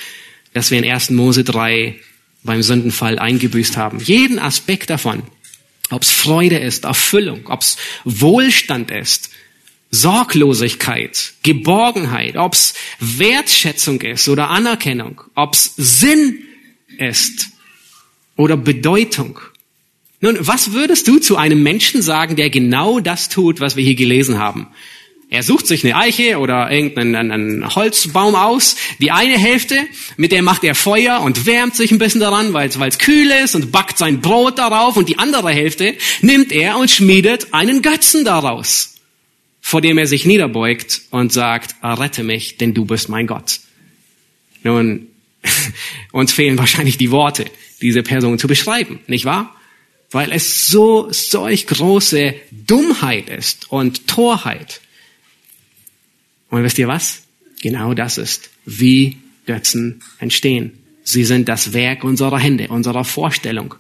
das 0.54 0.72
wir 0.72 0.80
in 0.80 0.92
1. 0.92 1.12
Mose 1.12 1.44
3 1.44 1.96
beim 2.44 2.63
Sündenfall 2.63 3.20
eingebüßt 3.20 3.78
haben. 3.78 4.00
Jeden 4.00 4.40
Aspekt 4.40 4.90
davon, 4.90 5.22
ob 5.92 6.02
es 6.02 6.10
Freude 6.10 6.58
ist, 6.58 6.86
Erfüllung, 6.86 7.48
ob 7.48 7.62
es 7.62 7.78
Wohlstand 8.04 8.90
ist, 8.90 9.30
Sorglosigkeit, 9.92 11.34
Geborgenheit, 11.44 12.36
ob 12.36 12.54
es 12.54 12.74
Wertschätzung 13.00 14.02
ist 14.02 14.28
oder 14.28 14.50
Anerkennung, 14.50 15.22
ob 15.36 15.54
es 15.54 15.74
Sinn 15.78 16.40
ist 16.98 17.50
oder 18.36 18.58
Bedeutung. 18.58 19.40
Nun, 20.19 20.38
was 20.39 20.73
würdest 20.73 21.08
du 21.08 21.19
zu 21.19 21.38
einem 21.38 21.62
Menschen 21.62 22.01
sagen, 22.01 22.36
der 22.36 22.49
genau 22.49 22.99
das 22.99 23.30
tut, 23.30 23.60
was 23.60 23.75
wir 23.75 23.84
hier 23.84 23.95
gelesen 23.95 24.39
haben? 24.39 24.67
Er 25.30 25.43
sucht 25.43 25.67
sich 25.67 25.84
eine 25.84 25.97
Eiche 25.97 26.39
oder 26.39 26.71
irgendeinen 26.71 27.75
Holzbaum 27.75 28.36
aus. 28.36 28.77
Die 28.99 29.12
eine 29.12 29.38
Hälfte, 29.38 29.86
mit 30.15 30.32
der 30.32 30.41
macht 30.41 30.63
er 30.63 30.73
Feuer 30.73 31.19
und 31.19 31.45
wärmt 31.45 31.75
sich 31.75 31.91
ein 31.91 31.99
bisschen 31.99 32.21
daran, 32.21 32.53
weil 32.53 32.69
es 32.69 32.97
kühl 32.97 33.30
ist 33.43 33.53
und 33.53 33.71
backt 33.73 33.97
sein 33.97 34.21
Brot 34.21 34.58
darauf. 34.58 34.95
Und 34.95 35.10
die 35.10 35.19
andere 35.19 35.51
Hälfte 35.51 35.95
nimmt 36.21 36.53
er 36.53 36.77
und 36.77 36.89
schmiedet 36.89 37.53
einen 37.53 37.82
Götzen 37.82 38.23
daraus, 38.23 38.95
vor 39.60 39.82
dem 39.82 39.97
er 39.97 40.08
sich 40.08 40.25
niederbeugt 40.25 41.01
und 41.12 41.34
sagt, 41.34 41.75
errette 41.82 42.23
mich, 42.23 42.56
denn 42.56 42.73
du 42.73 42.86
bist 42.86 43.10
mein 43.10 43.27
Gott. 43.27 43.60
Nun, 44.63 45.08
uns 46.13 46.32
fehlen 46.32 46.58
wahrscheinlich 46.58 46.97
die 46.97 47.12
Worte, 47.12 47.45
diese 47.82 48.01
Person 48.01 48.39
zu 48.39 48.47
beschreiben, 48.47 48.99
nicht 49.08 49.25
wahr? 49.25 49.57
Weil 50.12 50.32
es 50.32 50.67
so 50.67 51.08
solch 51.12 51.67
große 51.67 52.34
Dummheit 52.52 53.30
ist 53.30 53.72
und 53.72 54.08
Torheit. 54.08 54.82
Und 56.50 56.63
wisst 56.63 56.78
ihr 56.78 56.88
was? 56.88 57.24
Genau 57.62 57.93
das 57.93 58.17
ist, 58.17 58.50
wie 58.65 59.17
Götzen 59.46 60.02
entstehen. 60.20 60.84
Sie 61.04 61.24
sind 61.24 61.50
das 61.50 61.74
Werk 61.74 62.04
unserer 62.04 62.39
Hände, 62.39 62.67
unserer 62.67 63.04
Vorstellung. 63.04 63.76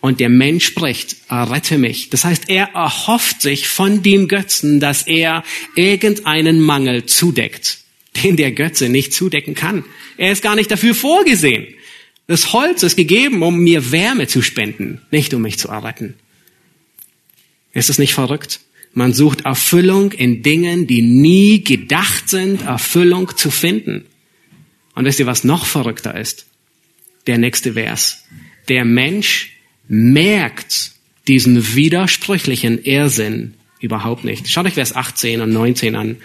Und 0.00 0.20
der 0.20 0.28
Mensch 0.28 0.66
spricht, 0.66 1.16
errette 1.28 1.76
mich. 1.76 2.10
Das 2.10 2.24
heißt, 2.24 2.48
er 2.48 2.74
erhofft 2.74 3.42
sich 3.42 3.66
von 3.66 4.02
dem 4.02 4.28
Götzen, 4.28 4.78
dass 4.78 5.02
er 5.02 5.42
irgendeinen 5.74 6.60
Mangel 6.60 7.06
zudeckt, 7.06 7.78
den 8.22 8.36
der 8.36 8.52
Götze 8.52 8.88
nicht 8.88 9.12
zudecken 9.12 9.54
kann. 9.54 9.84
Er 10.16 10.32
ist 10.32 10.42
gar 10.42 10.54
nicht 10.54 10.70
dafür 10.70 10.94
vorgesehen. 10.94 11.66
Das 12.28 12.52
Holz 12.52 12.82
ist 12.82 12.96
gegeben, 12.96 13.42
um 13.42 13.58
mir 13.58 13.90
Wärme 13.90 14.26
zu 14.26 14.42
spenden, 14.42 15.00
nicht 15.10 15.32
um 15.32 15.42
mich 15.42 15.58
zu 15.58 15.68
erretten. 15.68 16.14
Ist 17.72 17.88
es 17.88 17.98
nicht 17.98 18.12
verrückt? 18.12 18.60
Man 18.92 19.14
sucht 19.14 19.46
Erfüllung 19.46 20.12
in 20.12 20.42
Dingen, 20.42 20.86
die 20.86 21.00
nie 21.00 21.64
gedacht 21.64 22.28
sind, 22.28 22.62
Erfüllung 22.62 23.34
zu 23.36 23.50
finden. 23.50 24.04
Und 24.94 25.06
wisst 25.06 25.20
ihr, 25.20 25.26
was 25.26 25.42
noch 25.42 25.64
verrückter 25.64 26.18
ist? 26.18 26.46
Der 27.26 27.38
nächste 27.38 27.72
Vers. 27.72 28.24
Der 28.68 28.84
Mensch 28.84 29.52
merkt 29.88 30.92
diesen 31.28 31.74
widersprüchlichen 31.74 32.82
Irrsinn 32.82 33.54
überhaupt 33.80 34.24
nicht. 34.24 34.50
Schaut 34.50 34.66
euch 34.66 34.74
Vers 34.74 34.94
18 34.94 35.40
und 35.40 35.52
19 35.52 35.96
an. 35.96 36.16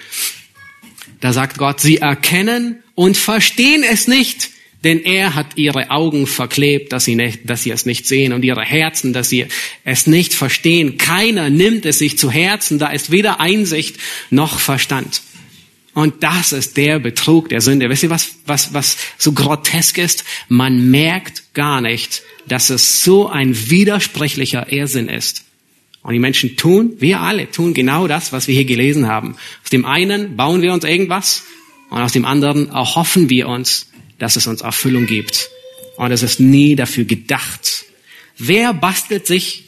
Da 1.21 1.31
sagt 1.31 1.57
Gott, 1.57 1.79
sie 1.79 1.97
erkennen 1.97 2.83
und 2.93 3.15
verstehen 3.15 3.83
es 3.83 4.07
nicht, 4.07 4.49
denn 4.83 5.03
er 5.03 5.35
hat 5.35 5.55
ihre 5.55 5.91
Augen 5.91 6.27
verklebt, 6.27 6.91
dass 6.91 7.05
sie, 7.05 7.15
nicht, 7.15 7.49
dass 7.49 7.63
sie 7.63 7.71
es 7.71 7.85
nicht 7.85 8.05
sehen 8.05 8.33
und 8.33 8.43
ihre 8.43 8.63
Herzen, 8.63 9.13
dass 9.13 9.29
sie 9.29 9.45
es 9.85 10.07
nicht 10.07 10.33
verstehen. 10.33 10.97
Keiner 10.97 11.49
nimmt 11.49 11.85
es 11.85 11.99
sich 11.99 12.17
zu 12.17 12.29
Herzen, 12.29 12.79
da 12.79 12.87
ist 12.87 13.09
weder 13.09 13.39
Einsicht 13.39 13.97
noch 14.29 14.59
Verstand. 14.59 15.21
Und 15.93 16.23
das 16.23 16.51
ist 16.53 16.75
der 16.75 16.99
Betrug 16.99 17.49
der 17.49 17.61
Sünde. 17.61 17.89
Wisst 17.89 18.03
ihr, 18.03 18.09
was, 18.09 18.35
was, 18.45 18.73
was 18.73 18.97
so 19.17 19.31
grotesk 19.31 19.99
ist? 19.99 20.23
Man 20.49 20.89
merkt 20.89 21.53
gar 21.53 21.81
nicht, 21.81 22.23
dass 22.47 22.69
es 22.69 23.03
so 23.03 23.29
ein 23.29 23.69
widersprüchlicher 23.69 24.71
Irrsinn 24.71 25.07
ist. 25.07 25.45
Und 26.01 26.13
die 26.13 26.19
Menschen 26.19 26.57
tun, 26.57 26.93
wir 26.99 27.21
alle 27.21 27.49
tun 27.49 27.73
genau 27.73 28.07
das, 28.07 28.33
was 28.33 28.47
wir 28.47 28.55
hier 28.55 28.65
gelesen 28.65 29.07
haben. 29.07 29.37
Aus 29.63 29.69
dem 29.69 29.85
einen 29.85 30.35
bauen 30.35 30.61
wir 30.61 30.73
uns 30.73 30.83
irgendwas 30.83 31.43
und 31.89 32.01
aus 32.01 32.11
dem 32.11 32.25
anderen 32.25 32.69
erhoffen 32.69 33.29
wir 33.29 33.47
uns, 33.47 33.92
dass 34.19 34.35
es 34.35 34.47
uns 34.47 34.61
Erfüllung 34.61 35.05
gibt. 35.05 35.49
Und 35.97 36.11
es 36.11 36.23
ist 36.23 36.39
nie 36.39 36.75
dafür 36.75 37.05
gedacht. 37.05 37.85
Wer 38.37 38.73
bastelt 38.73 39.27
sich 39.27 39.65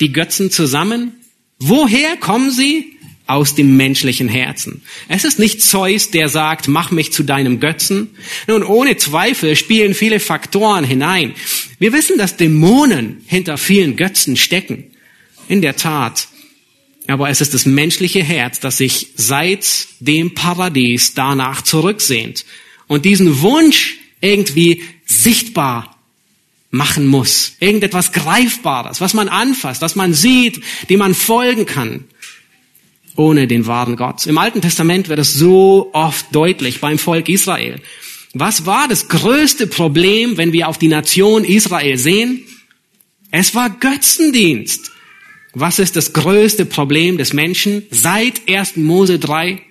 die 0.00 0.12
Götzen 0.12 0.50
zusammen? 0.50 1.12
Woher 1.58 2.16
kommen 2.16 2.50
sie? 2.50 2.90
Aus 3.26 3.54
dem 3.54 3.78
menschlichen 3.78 4.28
Herzen. 4.28 4.82
Es 5.08 5.24
ist 5.24 5.38
nicht 5.38 5.62
Zeus, 5.62 6.10
der 6.10 6.28
sagt, 6.28 6.68
mach 6.68 6.90
mich 6.90 7.10
zu 7.10 7.22
deinem 7.22 7.58
Götzen. 7.58 8.10
Nun, 8.46 8.62
ohne 8.62 8.98
Zweifel 8.98 9.56
spielen 9.56 9.94
viele 9.94 10.20
Faktoren 10.20 10.84
hinein. 10.84 11.32
Wir 11.78 11.94
wissen, 11.94 12.18
dass 12.18 12.36
Dämonen 12.36 13.22
hinter 13.26 13.56
vielen 13.56 13.96
Götzen 13.96 14.36
stecken. 14.36 14.90
In 15.48 15.62
der 15.62 15.76
Tat. 15.76 16.28
Aber 17.06 17.30
es 17.30 17.40
ist 17.40 17.54
das 17.54 17.64
menschliche 17.64 18.22
Herz, 18.22 18.60
das 18.60 18.76
sich 18.76 19.08
seit 19.16 19.66
dem 20.00 20.34
Paradies 20.34 21.14
danach 21.14 21.62
zurücksehnt 21.62 22.44
und 22.86 23.04
diesen 23.04 23.40
Wunsch 23.40 23.98
irgendwie 24.20 24.82
sichtbar 25.06 25.94
machen 26.70 27.06
muss. 27.06 27.52
Irgendetwas 27.60 28.12
Greifbares, 28.12 29.00
was 29.00 29.14
man 29.14 29.28
anfasst, 29.28 29.80
was 29.80 29.94
man 29.94 30.12
sieht, 30.12 30.60
dem 30.90 30.98
man 30.98 31.14
folgen 31.14 31.66
kann, 31.66 32.04
ohne 33.16 33.46
den 33.46 33.66
wahren 33.66 33.96
Gott. 33.96 34.26
Im 34.26 34.38
Alten 34.38 34.60
Testament 34.60 35.08
wird 35.08 35.20
es 35.20 35.34
so 35.34 35.90
oft 35.92 36.34
deutlich 36.34 36.80
beim 36.80 36.98
Volk 36.98 37.28
Israel. 37.28 37.80
Was 38.32 38.66
war 38.66 38.88
das 38.88 39.08
größte 39.08 39.68
Problem, 39.68 40.36
wenn 40.36 40.52
wir 40.52 40.68
auf 40.68 40.76
die 40.76 40.88
Nation 40.88 41.44
Israel 41.44 41.96
sehen? 41.96 42.42
Es 43.30 43.54
war 43.54 43.70
Götzendienst. 43.70 44.90
Was 45.52 45.78
ist 45.78 45.94
das 45.94 46.12
größte 46.12 46.66
Problem 46.66 47.16
des 47.16 47.32
Menschen 47.32 47.84
seit 47.92 48.48
1. 48.48 48.76
Mose 48.76 49.20
3? 49.20 49.62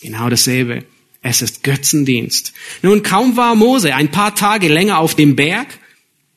Genau 0.00 0.28
dasselbe. 0.28 0.84
Es 1.22 1.40
ist 1.40 1.62
Götzendienst. 1.62 2.52
Nun, 2.82 3.04
kaum 3.04 3.36
war 3.36 3.54
Mose 3.54 3.94
ein 3.94 4.10
paar 4.10 4.34
Tage 4.34 4.68
länger 4.68 4.98
auf 4.98 5.14
dem 5.14 5.36
Berg, 5.36 5.68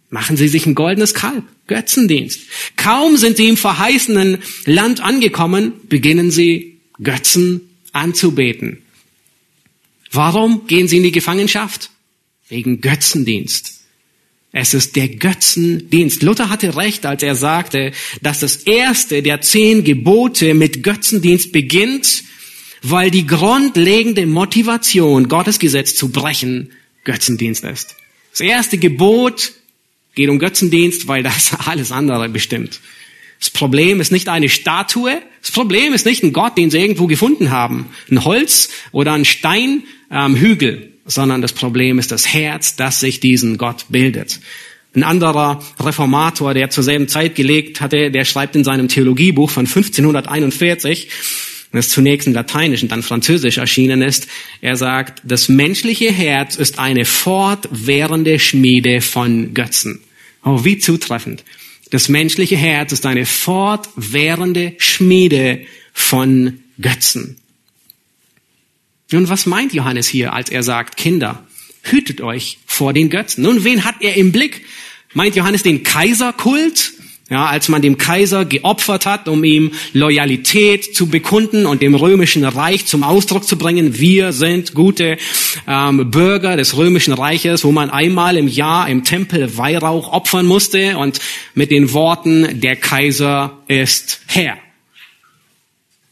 machen 0.10 0.38
sie 0.38 0.48
sich 0.48 0.68
ein 0.68 0.76
goldenes 0.76 1.16
Kalb. 1.16 1.44
Götzendienst. 1.68 2.42
Kaum 2.78 3.18
sind 3.18 3.38
sie 3.38 3.48
im 3.48 3.58
verheißenen 3.58 4.38
Land 4.66 5.02
angekommen, 5.02 5.74
beginnen 5.90 6.30
sie 6.30 6.80
Götzen 7.02 7.62
anzubeten. 7.92 8.84
Warum 10.12 10.68
gehen 10.68 10.88
sie 10.88 10.98
in 10.98 11.04
die 11.04 11.12
Gefangenschaft? 11.12 11.90
Wegen 12.48 12.82
Götzendienst. 12.82 13.82
Es 14.52 14.76
ist 14.76 14.96
der 14.96 15.10
Götzendienst. 15.10 16.22
Luther 16.22 16.50
hatte 16.50 16.78
recht, 16.78 17.06
als 17.08 17.24
er 17.24 17.36
sagte, 17.36 17.92
dass 18.22 18.40
das 18.40 18.58
erste 18.58 19.24
der 19.24 19.42
zehn 19.42 19.84
Gebote 19.84 20.54
mit 20.54 20.84
Götzendienst 20.84 21.52
beginnt 21.52 22.24
weil 22.90 23.10
die 23.12 23.26
grundlegende 23.26 24.26
Motivation, 24.26 25.28
Gottes 25.28 25.60
Gesetz 25.60 25.96
zu 25.96 26.10
brechen, 26.10 26.72
Götzendienst 27.04 27.64
ist. 27.64 27.96
Das 28.32 28.42
erste 28.42 28.78
Gebot 28.78 29.54
geht 30.14 30.30
um 30.30 30.40
Götzendienst, 30.40 31.08
weil 31.08 31.24
das 31.24 31.54
alles 31.66 31.92
andere 31.92 32.30
bestimmt. 32.30 32.80
Das 33.40 33.50
Problem 33.50 34.00
ist 34.02 34.12
nicht 34.12 34.30
eine 34.30 34.50
Statue, 34.50 35.22
das 35.42 35.52
Problem 35.52 35.94
ist 35.94 36.06
nicht 36.06 36.24
ein 36.24 36.34
Gott, 36.34 36.58
den 36.58 36.72
sie 36.72 36.80
irgendwo 36.80 37.06
gefunden 37.08 37.52
haben, 37.52 37.88
ein 38.10 38.24
Holz 38.24 38.70
oder 38.92 39.14
ein 39.14 39.26
Steinhügel, 39.26 40.74
ähm, 40.74 40.90
sondern 41.06 41.42
das 41.42 41.54
Problem 41.54 42.00
ist 42.00 42.12
das 42.12 42.34
Herz, 42.34 42.76
das 42.76 43.00
sich 43.00 43.20
diesen 43.20 43.58
Gott 43.58 43.86
bildet. 43.90 44.40
Ein 44.96 45.04
anderer 45.04 45.62
Reformator, 45.80 46.54
der 46.54 46.70
zur 46.70 46.84
selben 46.84 47.08
Zeit 47.08 47.36
gelegt 47.36 47.82
hatte, 47.82 48.12
der 48.12 48.26
schreibt 48.26 48.56
in 48.56 48.64
seinem 48.64 48.88
Theologiebuch 48.88 49.50
von 49.50 49.66
1541, 49.66 51.10
das 51.76 51.90
zunächst 51.90 52.28
in 52.28 52.34
Lateinisch 52.34 52.84
und 52.84 52.92
dann 52.92 53.04
Französisch 53.04 53.58
erschienen 53.58 54.02
ist. 54.02 54.28
Er 54.62 54.76
sagt, 54.76 55.22
das 55.24 55.50
menschliche 55.50 56.12
Herz 56.12 56.56
ist 56.56 56.80
eine 56.80 57.06
fortwährende 57.06 58.40
Schmiede 58.40 59.02
von 59.02 59.54
Götzen. 59.54 60.02
Oh, 60.44 60.64
wie 60.64 60.78
zutreffend. 60.80 61.44
Das 61.92 62.10
menschliche 62.10 62.58
Herz 62.58 62.92
ist 62.92 63.06
eine 63.06 63.26
fortwährende 63.26 64.74
Schmiede 64.78 65.66
von 65.94 66.60
Götzen. 66.80 67.38
Nun, 69.12 69.30
was 69.30 69.46
meint 69.46 69.74
Johannes 69.74 70.08
hier, 70.08 70.34
als 70.34 70.50
er 70.50 70.64
sagt, 70.64 70.98
Kinder, 70.98 71.46
hütet 71.84 72.22
euch 72.22 72.58
vor 72.66 72.92
den 72.92 73.10
Götzen? 73.10 73.44
Nun, 73.44 73.64
wen 73.64 73.86
hat 73.86 73.96
er 74.02 74.18
im 74.18 74.32
Blick? 74.32 74.66
Meint 75.14 75.36
Johannes 75.36 75.64
den 75.64 75.84
Kaiserkult? 75.84 76.94
Ja, 77.28 77.48
als 77.48 77.70
man 77.70 77.82
dem 77.82 77.98
Kaiser 77.98 78.46
geopfert 78.46 79.08
hat, 79.08 79.28
um 79.28 79.44
ihm 79.44 79.72
Loyalität 79.94 80.96
zu 80.96 81.08
bekunden 81.08 81.66
und 81.66 81.82
dem 81.82 81.96
römischen 81.96 82.44
Reich 82.44 82.86
zum 82.86 83.02
Ausdruck 83.02 83.46
zu 83.48 83.58
bringen, 83.58 83.98
wir 83.98 84.32
sind 84.32 84.76
gute 84.76 85.18
ähm, 85.68 86.12
Bürger 86.12 86.56
des 86.56 86.78
römischen 86.78 87.14
Reiches, 87.14 87.64
wo 87.64 87.72
man 87.72 87.90
einmal 87.90 88.38
im 88.38 88.48
Jahr 88.48 88.88
im 88.88 89.04
Tempel 89.04 89.58
Weihrauch 89.58 90.14
opfern 90.14 90.46
musste 90.46 91.00
und 91.00 91.20
mit 91.56 91.72
den 91.72 91.94
Worten, 91.94 92.62
der 92.62 92.76
Kaiser 92.76 93.58
ist 93.68 94.22
Herr. 94.28 94.58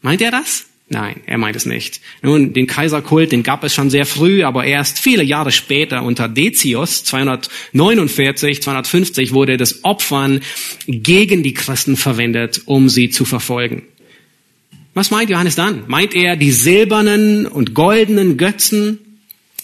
Meint 0.02 0.20
er 0.20 0.32
das? 0.32 0.66
Nein, 0.88 1.22
er 1.24 1.38
meint 1.38 1.56
es 1.56 1.64
nicht. 1.64 2.00
Nun, 2.20 2.52
den 2.52 2.66
Kaiserkult, 2.66 3.32
den 3.32 3.42
gab 3.42 3.64
es 3.64 3.72
schon 3.72 3.88
sehr 3.88 4.04
früh, 4.04 4.44
aber 4.44 4.64
erst 4.64 4.98
viele 4.98 5.22
Jahre 5.22 5.50
später 5.50 6.02
unter 6.02 6.28
Decius, 6.28 7.04
249, 7.04 8.62
250, 8.62 9.32
wurde 9.32 9.56
das 9.56 9.82
Opfern 9.84 10.40
gegen 10.86 11.42
die 11.42 11.54
Christen 11.54 11.96
verwendet, 11.96 12.62
um 12.66 12.90
sie 12.90 13.08
zu 13.08 13.24
verfolgen. 13.24 13.82
Was 14.92 15.10
meint 15.10 15.30
Johannes 15.30 15.56
dann? 15.56 15.84
Meint 15.88 16.14
er 16.14 16.36
die 16.36 16.52
silbernen 16.52 17.46
und 17.46 17.74
goldenen 17.74 18.36
Götzen, 18.36 19.00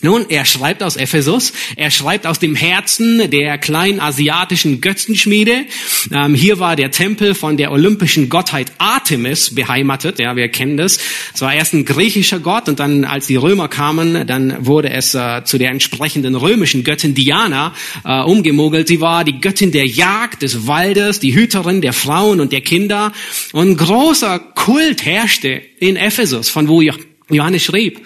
nun, 0.02 0.24
er 0.30 0.46
schreibt 0.46 0.82
aus 0.82 0.96
Ephesus, 0.96 1.52
er 1.76 1.90
schreibt 1.90 2.26
aus 2.26 2.38
dem 2.38 2.54
Herzen 2.54 3.30
der 3.30 3.58
kleinen 3.58 4.00
asiatischen 4.00 4.80
Götzenschmiede. 4.80 5.66
Ähm, 6.10 6.34
hier 6.34 6.58
war 6.58 6.74
der 6.74 6.90
Tempel 6.90 7.34
von 7.34 7.58
der 7.58 7.70
olympischen 7.70 8.30
Gottheit 8.30 8.72
Artemis 8.78 9.54
beheimatet. 9.54 10.18
Ja, 10.18 10.36
wir 10.36 10.48
kennen 10.48 10.78
das. 10.78 10.98
Es 11.34 11.42
war 11.42 11.52
erst 11.52 11.74
ein 11.74 11.84
griechischer 11.84 12.38
Gott 12.38 12.68
und 12.70 12.80
dann, 12.80 13.04
als 13.04 13.26
die 13.26 13.36
Römer 13.36 13.68
kamen, 13.68 14.26
dann 14.26 14.64
wurde 14.64 14.88
es 14.88 15.14
äh, 15.14 15.44
zu 15.44 15.58
der 15.58 15.70
entsprechenden 15.70 16.34
römischen 16.34 16.82
Göttin 16.82 17.14
Diana 17.14 17.74
äh, 18.04 18.22
umgemogelt. 18.22 18.88
Sie 18.88 19.02
war 19.02 19.24
die 19.24 19.38
Göttin 19.38 19.70
der 19.70 19.86
Jagd, 19.86 20.42
des 20.42 20.66
Waldes, 20.66 21.20
die 21.20 21.34
Hüterin 21.34 21.82
der 21.82 21.92
Frauen 21.92 22.40
und 22.40 22.52
der 22.52 22.62
Kinder. 22.62 23.12
Und 23.52 23.76
großer 23.76 24.38
Kult 24.38 25.04
herrschte 25.04 25.60
in 25.78 25.96
Ephesus, 25.96 26.48
von 26.48 26.68
wo 26.68 26.80
Johannes 27.28 27.64
schrieb. 27.64 28.00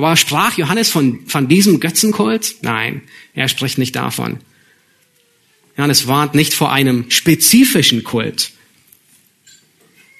Aber 0.00 0.16
sprach 0.16 0.56
Johannes 0.56 0.88
von, 0.88 1.26
von 1.26 1.46
diesem 1.46 1.78
Götzenkult? 1.78 2.56
Nein, 2.62 3.02
er 3.34 3.48
spricht 3.48 3.76
nicht 3.76 3.94
davon. 3.96 4.38
Johannes 5.76 6.06
warnt 6.06 6.34
nicht 6.34 6.54
vor 6.54 6.72
einem 6.72 7.10
spezifischen 7.10 8.02
Kult. 8.02 8.52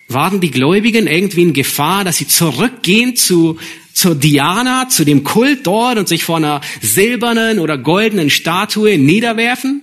Waren 0.09 0.43
die 0.43 0.51
Gläubigen 0.51 1.07
irgendwie 1.07 1.41
in 1.41 1.55
Gefahr, 1.55 2.05
dass 2.05 2.18
sie 2.18 2.28
zurückgehen 2.28 3.16
zu, 3.16 3.59
zur 3.95 4.14
Diana, 4.14 4.91
zu 4.91 5.07
dem 5.07 5.24
Kult 5.24 5.66
dort 5.66 5.97
und 5.97 6.09
sich 6.09 6.24
vor 6.24 6.37
einer 6.37 6.61
silbernen 6.83 7.59
oder 7.59 7.78
goldenen 7.78 8.28
Statue 8.28 8.99
niederwerfen? 8.99 9.83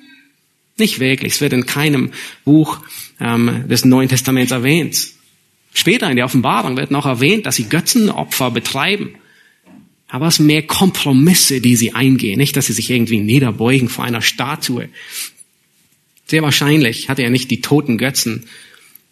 Nicht 0.78 1.00
wirklich. 1.00 1.34
Es 1.34 1.42
wird 1.42 1.54
in 1.54 1.66
keinem 1.66 2.12
Buch 2.46 2.82
ähm, 3.20 3.68
des 3.68 3.84
Neuen 3.84 4.10
Testaments 4.10 4.52
erwähnt. 4.52 5.08
Später 5.74 6.08
in 6.08 6.18
der 6.18 6.26
Offenbarung 6.26 6.78
wird 6.78 6.92
noch 6.92 7.08
erwähnt, 7.08 7.48
dass 7.48 7.56
sie 7.56 7.68
Götzenopfer 7.68 8.52
betreiben. 8.52 9.16
Aber 10.08 10.28
es 10.28 10.40
mehr 10.40 10.64
Kompromisse, 10.64 11.60
die 11.62 11.76
sie 11.76 11.94
eingehen. 11.94 12.38
Nicht, 12.38 12.56
dass 12.56 12.68
sie 12.68 12.74
sich 12.74 12.90
irgendwie 12.90 13.20
niederbeugen 13.20 13.90
vor 13.90 14.06
einer 14.06 14.22
Statue. 14.22 14.90
Sehr 16.28 16.44
wahrscheinlich 16.44 17.10
hatte 17.10 17.24
er 17.24 17.30
nicht 17.30 17.52
die 17.52 17.62
toten 17.62 17.98
Götzen. 17.98 18.46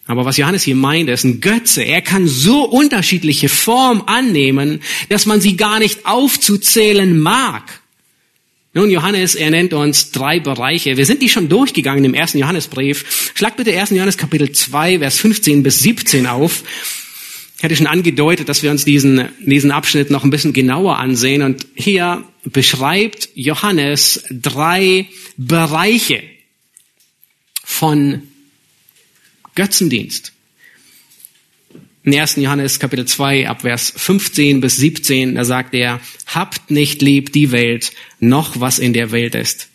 Aber 0.08 0.26
was 0.26 0.38
Johannes 0.38 0.64
hier 0.64 0.76
meint, 0.76 1.10
ist 1.10 1.24
ein 1.24 1.42
Götze. 1.42 1.84
Er 1.84 2.02
kann 2.02 2.28
so 2.28 2.64
unterschiedliche 2.64 3.50
Form 3.50 4.04
annehmen, 4.06 4.82
dass 5.10 5.26
man 5.26 5.42
sie 5.42 5.58
gar 5.58 5.80
nicht 5.80 6.06
aufzuzählen 6.06 7.20
mag. 7.20 7.82
Nun, 8.74 8.92
Johannes, 8.92 9.36
er 9.36 9.50
nennt 9.52 9.74
uns 9.74 10.12
drei 10.12 10.40
Bereiche. 10.40 10.98
Wir 10.98 11.06
sind 11.06 11.22
die 11.22 11.30
schon 11.30 11.48
durchgegangen 11.48 12.04
im 12.04 12.14
ersten 12.14 12.38
Johannesbrief. 12.38 13.32
Schlag 13.34 13.56
bitte 13.56 13.72
1. 13.72 13.92
Johannes 13.92 14.18
Kapitel 14.18 14.52
2, 14.52 15.00
Vers 15.00 15.18
15 15.18 15.64
bis 15.64 15.80
17 15.80 16.28
auf. 16.28 16.64
Ich 17.66 17.68
hatte 17.68 17.78
schon 17.78 17.88
angedeutet, 17.88 18.48
dass 18.48 18.62
wir 18.62 18.70
uns 18.70 18.86
diesen, 18.86 19.28
diesen 19.40 19.72
Abschnitt 19.72 20.12
noch 20.12 20.24
ein 20.24 20.30
bisschen 20.30 20.54
genauer 20.54 21.00
ansehen. 21.00 21.42
Und 21.42 21.66
hier 21.74 22.24
beschreibt 22.44 23.30
Johannes 23.34 24.24
drei 24.30 25.08
Bereiche 25.36 26.22
von 27.64 28.22
Götzendienst. 29.56 30.32
In 32.04 32.14
1. 32.14 32.36
Johannes 32.36 32.78
Kapitel 32.78 33.06
2 33.06 33.50
ab 33.50 33.62
Vers 33.62 33.92
15 33.98 34.62
bis 34.62 34.78
17, 34.78 35.34
da 35.34 35.44
sagt 35.44 35.74
er, 35.74 36.00
habt 36.28 36.70
nicht 36.70 37.02
lieb 37.02 37.34
die 37.34 37.52
Welt, 37.52 37.94
noch 38.20 38.60
was 38.60 38.78
in 38.78 38.94
der 38.94 39.10
Welt 39.10 39.34
ist. 39.34 39.70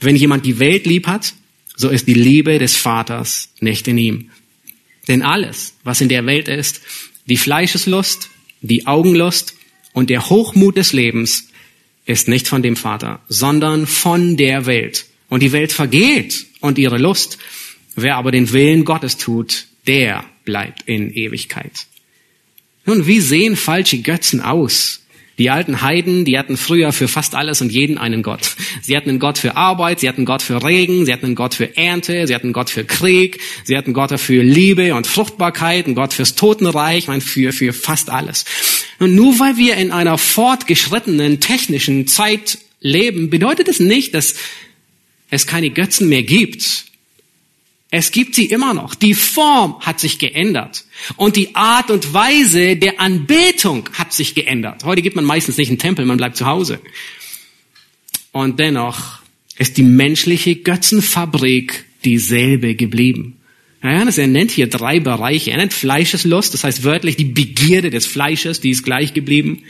Wenn 0.00 0.16
jemand 0.16 0.44
die 0.46 0.58
Welt 0.58 0.84
lieb 0.84 1.06
hat, 1.06 1.34
so 1.76 1.90
ist 1.90 2.08
die 2.08 2.14
Liebe 2.14 2.58
des 2.58 2.74
Vaters 2.74 3.50
nicht 3.60 3.86
in 3.86 3.98
ihm. 3.98 4.30
Denn 5.06 5.22
alles, 5.22 5.74
was 5.84 6.00
in 6.00 6.08
der 6.08 6.26
Welt 6.26 6.48
ist, 6.48 6.80
die 7.26 7.36
Fleischeslust, 7.36 8.30
die 8.60 8.86
Augenlust 8.86 9.54
und 9.92 10.10
der 10.10 10.28
Hochmut 10.28 10.76
des 10.76 10.92
Lebens, 10.92 11.48
ist 12.04 12.28
nicht 12.28 12.48
von 12.48 12.62
dem 12.62 12.76
Vater, 12.76 13.20
sondern 13.28 13.86
von 13.86 14.36
der 14.36 14.66
Welt. 14.66 15.06
Und 15.28 15.42
die 15.42 15.52
Welt 15.52 15.72
vergeht 15.72 16.46
und 16.60 16.78
ihre 16.78 16.98
Lust. 16.98 17.38
Wer 17.96 18.16
aber 18.16 18.30
den 18.30 18.52
Willen 18.52 18.84
Gottes 18.84 19.16
tut, 19.16 19.66
der 19.86 20.24
bleibt 20.44 20.82
in 20.86 21.12
Ewigkeit. 21.12 21.86
Nun, 22.84 23.06
wie 23.06 23.20
sehen 23.20 23.56
falsche 23.56 23.98
Götzen 23.98 24.40
aus? 24.40 25.05
Die 25.38 25.50
alten 25.50 25.82
Heiden, 25.82 26.24
die 26.24 26.38
hatten 26.38 26.56
früher 26.56 26.92
für 26.92 27.08
fast 27.08 27.34
alles 27.34 27.60
und 27.60 27.70
jeden 27.70 27.98
einen 27.98 28.22
Gott. 28.22 28.56
Sie 28.80 28.96
hatten 28.96 29.10
einen 29.10 29.18
Gott 29.18 29.36
für 29.36 29.54
Arbeit, 29.54 30.00
sie 30.00 30.08
hatten 30.08 30.20
einen 30.20 30.26
Gott 30.26 30.40
für 30.40 30.64
Regen, 30.64 31.04
sie 31.04 31.12
hatten 31.12 31.26
einen 31.26 31.34
Gott 31.34 31.54
für 31.54 31.76
Ernte, 31.76 32.26
sie 32.26 32.34
hatten 32.34 32.46
einen 32.46 32.52
Gott 32.54 32.70
für 32.70 32.84
Krieg, 32.84 33.38
sie 33.64 33.76
hatten 33.76 33.88
einen 33.88 33.94
Gott 33.94 34.18
für 34.18 34.42
Liebe 34.42 34.94
und 34.94 35.06
Fruchtbarkeit, 35.06 35.84
einen 35.84 35.94
Gott 35.94 36.14
fürs 36.14 36.36
Totenreich, 36.36 37.08
mein, 37.08 37.20
für, 37.20 37.52
für 37.52 37.74
fast 37.74 38.08
alles. 38.08 38.46
Und 38.98 39.14
nur 39.14 39.38
weil 39.38 39.58
wir 39.58 39.76
in 39.76 39.90
einer 39.90 40.16
fortgeschrittenen 40.16 41.38
technischen 41.40 42.06
Zeit 42.06 42.58
leben, 42.80 43.28
bedeutet 43.28 43.68
es 43.68 43.78
nicht, 43.78 44.14
dass 44.14 44.36
es 45.28 45.46
keine 45.46 45.68
Götzen 45.68 46.08
mehr 46.08 46.22
gibt. 46.22 46.86
Es 47.98 48.10
gibt 48.10 48.34
sie 48.34 48.44
immer 48.44 48.74
noch. 48.74 48.94
Die 48.94 49.14
Form 49.14 49.80
hat 49.80 50.00
sich 50.00 50.18
geändert. 50.18 50.84
Und 51.16 51.34
die 51.34 51.54
Art 51.54 51.90
und 51.90 52.12
Weise 52.12 52.76
der 52.76 53.00
Anbetung 53.00 53.88
hat 53.94 54.12
sich 54.12 54.34
geändert. 54.34 54.84
Heute 54.84 55.00
gibt 55.00 55.16
man 55.16 55.24
meistens 55.24 55.56
nicht 55.56 55.70
einen 55.70 55.78
Tempel, 55.78 56.04
man 56.04 56.18
bleibt 56.18 56.36
zu 56.36 56.44
Hause. 56.44 56.78
Und 58.32 58.60
dennoch 58.60 59.20
ist 59.56 59.78
die 59.78 59.82
menschliche 59.82 60.56
Götzenfabrik 60.56 61.86
dieselbe 62.04 62.74
geblieben. 62.74 63.38
Johannes, 63.82 64.18
er 64.18 64.26
nennt 64.26 64.50
hier 64.50 64.66
drei 64.66 65.00
Bereiche. 65.00 65.52
Er 65.52 65.56
nennt 65.56 65.72
Fleischeslust, 65.72 66.52
das 66.52 66.64
heißt 66.64 66.84
wörtlich 66.84 67.16
die 67.16 67.24
Begierde 67.24 67.88
des 67.88 68.04
Fleisches, 68.04 68.60
die 68.60 68.72
ist 68.72 68.84
gleich 68.84 69.14
geblieben. 69.14 69.62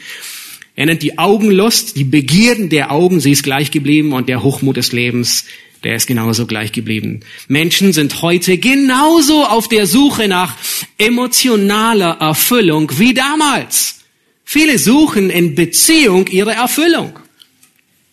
Er 0.74 0.86
nennt 0.86 1.04
die 1.04 1.16
Augenlust, 1.16 1.96
die 1.96 2.02
Begierden 2.02 2.70
der 2.70 2.90
Augen, 2.90 3.20
sie 3.20 3.30
ist 3.30 3.44
gleich 3.44 3.70
geblieben 3.70 4.12
und 4.12 4.28
der 4.28 4.42
Hochmut 4.42 4.76
des 4.76 4.90
Lebens, 4.90 5.44
der 5.87 5.95
ist 5.95 6.09
genauso 6.09 6.47
gleich 6.47 6.72
geblieben. 6.72 7.20
Menschen 7.47 7.93
sind 7.93 8.20
heute 8.20 8.59
genauso 8.59 9.45
auf 9.45 9.68
der 9.68 9.87
Suche 9.87 10.26
nach 10.26 10.57
emotionaler 10.99 12.16
Erfüllung 12.18 12.91
wie 12.99 13.14
damals. 13.14 14.01
Viele 14.45 14.80
suchen 14.80 15.30
in 15.30 15.55
Beziehung 15.55 16.26
ihre 16.26 16.55
Erfüllung, 16.55 17.20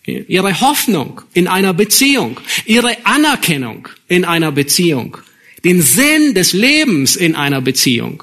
ihre 0.06 0.62
Hoffnung 0.62 1.22
in 1.34 1.48
einer 1.48 1.74
Beziehung, 1.74 2.40
ihre 2.66 2.96
Anerkennung 3.08 3.88
in 4.08 4.24
einer 4.24 4.52
Beziehung, 4.52 5.18
den 5.64 5.82
Sinn 5.82 6.36
des 6.36 6.54
Lebens 6.54 7.16
in 7.16 7.36
einer 7.36 7.60
Beziehung. 7.60 8.22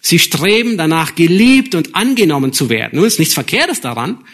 Sie 0.00 0.18
streben 0.18 0.78
danach, 0.78 1.14
geliebt 1.16 1.74
und 1.74 1.94
angenommen 1.94 2.54
zu 2.54 2.70
werden. 2.70 2.96
Nun 2.96 3.04
ist 3.04 3.18
nichts 3.18 3.34
Verkehrtes 3.34 3.82
daran, 3.82 4.24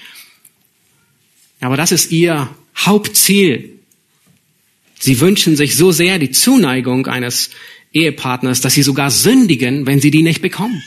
aber 1.60 1.76
das 1.76 1.90
ist 1.90 2.12
ihr 2.12 2.48
Hauptziel 2.76 3.75
Sie 4.98 5.20
wünschen 5.20 5.56
sich 5.56 5.76
so 5.76 5.92
sehr 5.92 6.18
die 6.18 6.30
Zuneigung 6.30 7.06
eines 7.06 7.50
Ehepartners, 7.92 8.60
dass 8.60 8.74
sie 8.74 8.82
sogar 8.82 9.10
sündigen, 9.10 9.86
wenn 9.86 10.00
sie 10.00 10.10
die 10.10 10.22
nicht 10.22 10.42
bekommen. 10.42 10.82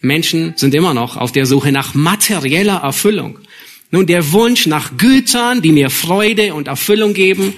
Menschen 0.00 0.54
sind 0.56 0.74
immer 0.74 0.94
noch 0.94 1.16
auf 1.16 1.32
der 1.32 1.46
Suche 1.46 1.72
nach 1.72 1.94
materieller 1.94 2.76
Erfüllung. 2.82 3.38
Nun, 3.90 4.06
der 4.06 4.32
Wunsch 4.32 4.66
nach 4.66 4.96
Gütern, 4.96 5.62
die 5.62 5.72
mir 5.72 5.90
Freude 5.90 6.54
und 6.54 6.68
Erfüllung 6.68 7.14
geben. 7.14 7.54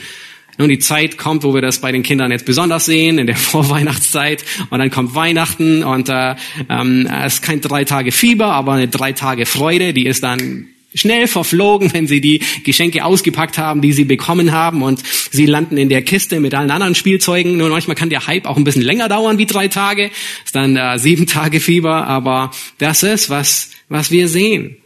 Nun, 0.59 0.69
die 0.69 0.79
Zeit 0.79 1.19
kommt, 1.19 1.43
wo 1.43 1.55
wir 1.55 1.63
das 1.63 1.81
bei 1.81 1.93
den 1.93 2.03
Kindern 2.03 2.31
jetzt 2.31 2.45
besonders 2.45 2.87
sehen, 2.87 3.19
in 3.19 3.27
der 3.27 3.37
Vorweihnachtszeit. 3.37 4.45
Und 4.71 4.79
dann 4.79 4.91
kommt 4.91 5.15
Weihnachten 5.15 5.83
und 5.85 6.09
äh, 6.09 6.37
ähm, 6.69 7.09
es 7.25 7.35
ist 7.35 7.43
kein 7.43 7.61
drei 7.61 7.85
Tage 7.85 8.13
Fieber, 8.13 8.53
aber 8.53 8.73
eine 8.73 8.89
drei 8.89 9.13
Tage 9.13 9.47
Freude, 9.47 9.93
die 9.93 10.07
ist 10.07 10.23
dann 10.23 10.69
schnell 10.95 11.27
verflogen, 11.27 11.93
wenn 11.93 12.07
sie 12.07 12.21
die 12.21 12.41
Geschenke 12.65 13.05
ausgepackt 13.05 13.59
haben, 13.59 13.83
die 13.83 13.93
sie 13.93 14.05
bekommen 14.05 14.53
haben 14.53 14.83
und 14.83 15.03
sie 15.31 15.47
landen 15.47 15.77
in 15.77 15.89
der 15.89 16.03
Kiste 16.03 16.41
mit 16.41 16.55
allen 16.55 16.71
anderen 16.71 16.95
Spielzeugen. 16.95 17.57
Nur 17.57 17.69
manchmal 17.69 17.97
kann 17.97 18.11
der 18.11 18.27
Hype 18.27 18.47
auch 18.47 18.57
ein 18.57 18.65
bisschen 18.65 18.83
länger 18.83 19.09
dauern 19.09 19.39
wie 19.39 19.47
drei 19.47 19.69
Tage, 19.69 20.11
ist 20.45 20.55
dann 20.55 20.77
äh, 20.77 20.99
sieben 20.99 21.27
Tage 21.27 21.61
Fieber, 21.61 22.07
aber 22.07 22.51
das 22.79 23.03
ist, 23.03 23.29
was, 23.31 23.71
was 23.89 24.11
wir 24.11 24.29
sehen. 24.29 24.77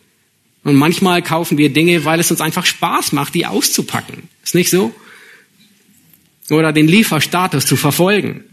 Und 0.65 0.77
manchmal 0.77 1.23
kaufen 1.23 1.59
wir 1.59 1.73
Dinge, 1.73 2.05
weil 2.05 2.21
es 2.21 2.31
uns 2.31 2.41
einfach 2.41 2.67
Spaß 2.67 3.13
macht, 3.13 3.35
die 3.35 3.47
auszupacken. 3.47 4.29
Ist 4.45 4.55
nicht 4.55 4.71
so? 4.71 4.95
Oder 6.51 6.73
den 6.73 6.87
Lieferstatus 6.87 7.67
zu 7.67 7.77
verfolgen. 7.77 8.45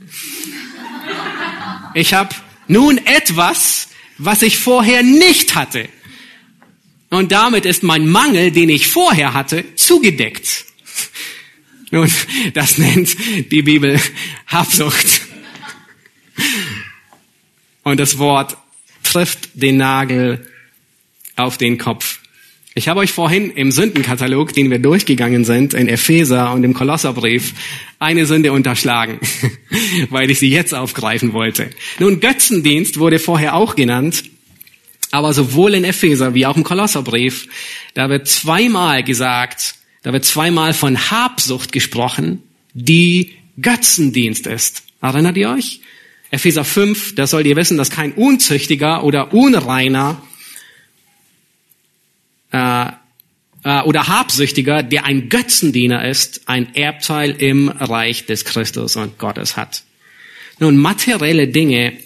Ich 1.94 2.14
habe 2.14 2.34
nun 2.68 2.98
etwas, 3.00 3.90
was 4.18 4.42
ich 4.42 4.58
vorher 4.58 5.04
nicht 5.04 5.56
hatte. 5.56 5.90
Und 7.10 7.32
damit 7.32 7.66
ist 7.66 7.84
mein 7.84 8.08
Mangel, 8.08 8.52
den 8.52 8.70
ich 8.70 8.88
vorher 8.88 9.34
hatte, 9.34 9.64
zugedeckt. 9.76 10.66
Nun, 11.92 12.12
das 12.54 12.78
nennt 12.78 13.18
die 13.52 13.64
Bibel 13.64 14.00
Habsucht. 14.48 15.22
Und 17.84 18.00
das 18.00 18.20
Wort 18.20 18.58
trifft 19.04 19.50
den 19.54 19.78
Nagel 19.78 20.48
auf 21.36 21.58
den 21.58 21.78
Kopf. 21.78 22.20
Ich 22.76 22.88
habe 22.88 23.00
euch 23.00 23.12
vorhin 23.12 23.50
im 23.50 23.72
Sündenkatalog, 23.72 24.54
den 24.54 24.70
wir 24.70 24.78
durchgegangen 24.78 25.44
sind, 25.44 25.74
in 25.74 25.90
Epheser 25.90 26.54
und 26.54 26.64
im 26.64 26.76
Kolosserbrief, 26.76 27.54
eine 27.98 28.28
Sünde 28.28 28.54
unterschlagen, 28.54 29.20
weil 30.10 30.30
ich 30.30 30.40
sie 30.40 30.50
jetzt 30.50 30.76
aufgreifen 30.76 31.34
wollte. 31.34 31.72
Nun, 31.98 32.20
Götzendienst 32.20 33.00
wurde 33.00 33.18
vorher 33.18 33.56
auch 33.56 33.76
genannt, 33.76 34.24
aber 35.12 35.34
sowohl 35.34 35.74
in 35.74 35.84
Epheser 35.84 36.34
wie 36.34 36.46
auch 36.46 36.58
im 36.58 36.64
Kolosserbrief, 36.64 37.48
da 37.94 38.10
wird 38.10 38.28
zweimal 38.28 39.04
gesagt, 39.04 39.76
da 40.04 40.14
wird 40.14 40.26
zweimal 40.26 40.74
von 40.74 41.12
Habsucht 41.12 41.72
gesprochen, 41.72 42.44
die 42.74 43.34
Götzendienst 43.62 44.48
ist. 44.48 44.84
Erinnert 45.02 45.38
ihr 45.38 45.50
euch? 45.50 45.82
Epheser 46.32 46.64
5, 46.64 47.16
da 47.16 47.26
sollt 47.26 47.48
ihr 47.48 47.56
wissen, 47.56 47.78
dass 47.78 47.90
kein 47.90 48.14
Unzüchtiger 48.14 49.04
oder 49.04 49.34
Unreiner 49.34 50.22
äh, 52.52 52.86
äh, 53.64 53.82
oder 53.82 54.08
Habsüchtiger, 54.08 54.84
der 54.84 55.06
ein 55.06 55.30
Götzendiener 55.30 56.08
ist, 56.08 56.42
ein 56.48 56.76
Erbteil 56.76 57.32
im 57.32 57.70
Reich 57.70 58.26
des 58.26 58.46
Christus 58.46 58.96
und 58.96 59.18
Gottes 59.18 59.58
hat. 59.58 59.84
Nun, 60.60 60.78
materielle 60.78 61.48
Dinge 61.48 61.98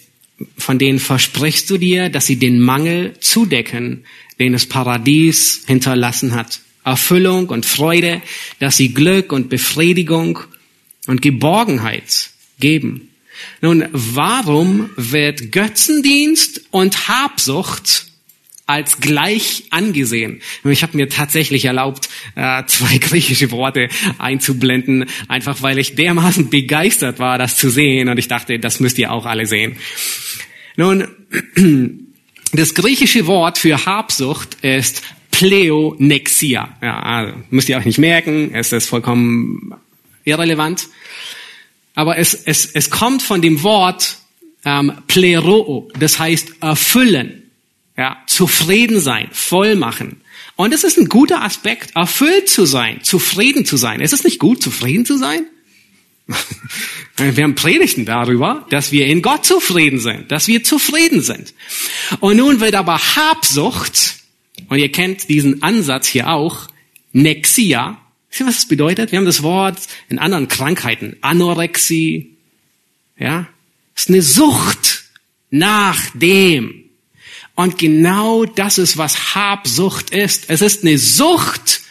von 0.58 0.80
denen 0.80 1.00
versprichst 1.00 1.70
du 1.70 1.78
dir, 1.78 2.10
dass 2.10 2.26
sie 2.26 2.38
den 2.38 2.60
Mangel 2.60 3.14
zudecken, 3.20 4.06
den 4.40 4.54
das 4.54 4.66
Paradies 4.66 5.64
hinterlassen 5.68 6.34
hat. 6.34 6.62
Erfüllung 6.84 7.50
und 7.50 7.66
Freude, 7.66 8.22
dass 8.60 8.78
sie 8.78 8.94
Glück 8.94 9.32
und 9.32 9.50
Befriedigung 9.50 10.40
und 11.08 11.22
Geborgenheit 11.22 12.30
geben. 12.60 13.10
Nun, 13.62 13.86
warum 13.92 14.90
wird 14.96 15.52
Götzendienst 15.52 16.62
und 16.72 17.08
Habsucht 17.08 18.13
als 18.66 19.00
gleich 19.00 19.66
angesehen. 19.72 20.42
Ich 20.64 20.84
habe 20.84 20.96
mir 20.96 21.10
tatsächlich 21.10 21.66
erlaubt, 21.66 22.10
äh, 22.36 22.64
zwei 22.66 22.98
griechische 23.00 23.52
Worte 23.52 23.90
einzublenden, 24.18 25.06
einfach 25.28 25.62
weil 25.62 25.80
ich 25.80 25.96
dermaßen 25.96 26.50
begeistert 26.50 27.20
war, 27.20 27.38
das 27.38 27.58
zu 27.58 27.70
sehen 27.70 28.10
und 28.10 28.18
ich 28.18 28.28
dachte, 28.28 28.60
das 28.60 28.80
müsst 28.80 28.98
ihr 28.98 29.12
auch 29.12 29.26
alle 29.26 29.46
sehen. 29.46 29.78
Nun, 30.76 31.08
Das 32.56 32.76
griechische 32.76 33.26
Wort 33.26 33.58
für 33.58 33.84
Habsucht 33.84 34.58
ist 34.62 35.02
Pleonexia. 35.32 36.78
Ja, 36.84 37.00
also, 37.00 37.34
müsst 37.50 37.68
ihr 37.68 37.78
euch 37.78 37.86
nicht 37.86 37.98
merken, 37.98 38.54
es 38.54 38.72
ist 38.72 38.88
vollkommen 38.88 39.74
irrelevant. 40.24 40.88
Aber 41.96 42.20
es, 42.20 42.36
es, 42.36 42.68
es 42.68 42.92
kommt 42.92 43.24
von 43.24 43.42
dem 43.42 43.64
Wort 43.64 44.18
ähm, 44.66 44.94
Pleroo, 45.08 45.90
das 45.98 46.20
heißt 46.20 46.62
erfüllen, 46.62 47.43
ja, 47.98 48.18
zufrieden 48.28 49.00
sein, 49.00 49.30
voll 49.32 49.76
machen. 49.76 50.22
Und 50.56 50.74
es 50.74 50.84
ist 50.84 50.98
ein 50.98 51.10
guter 51.10 51.44
Aspekt, 51.44 51.96
erfüllt 51.96 52.50
zu 52.50 52.66
sein, 52.66 53.04
zufrieden 53.04 53.66
zu 53.66 53.78
sein. 53.78 54.02
Ist 54.02 54.14
es 54.14 54.24
nicht 54.24 54.40
gut, 54.40 54.62
zufrieden 54.62 55.06
zu 55.06 55.18
sein? 55.18 55.46
Wir 57.18 57.44
haben 57.44 57.56
Predigten 57.56 58.06
darüber, 58.06 58.66
dass 58.70 58.92
wir 58.92 59.06
in 59.06 59.22
Gott 59.22 59.46
zufrieden 59.46 60.00
sind, 60.00 60.32
dass 60.32 60.48
wir 60.48 60.64
zufrieden 60.64 61.22
sind. 61.22 61.54
Und 62.22 62.38
nun 62.38 62.60
wird 62.60 62.76
aber 62.76 62.98
Habsucht, 62.98 64.16
und 64.68 64.80
ihr 64.80 64.92
kennt 64.92 65.30
diesen 65.30 65.62
Ansatz 65.62 66.08
hier 66.08 66.30
auch, 66.30 66.68
Nexia. 67.12 68.00
Wisst 68.30 68.42
ihr, 68.42 68.48
was 68.48 68.56
das 68.56 68.68
bedeutet? 68.68 69.12
Wir 69.12 69.20
haben 69.20 69.26
das 69.26 69.44
Wort 69.44 69.78
in 70.10 70.18
anderen 70.18 70.48
Krankheiten, 70.48 71.18
Anorexie, 71.22 72.34
ja. 73.18 73.48
Es 73.96 74.04
ist 74.04 74.10
eine 74.10 74.22
Sucht 74.24 75.04
nach 75.52 76.00
dem. 76.16 76.83
Und 77.56 77.78
genau 77.78 78.46
das 78.46 78.78
ist, 78.78 78.98
was 78.98 79.36
Habsucht 79.36 80.10
ist. 80.10 80.46
Es 80.48 80.62
ist 80.62 80.84
eine 80.84 80.98
Sucht 80.98 81.82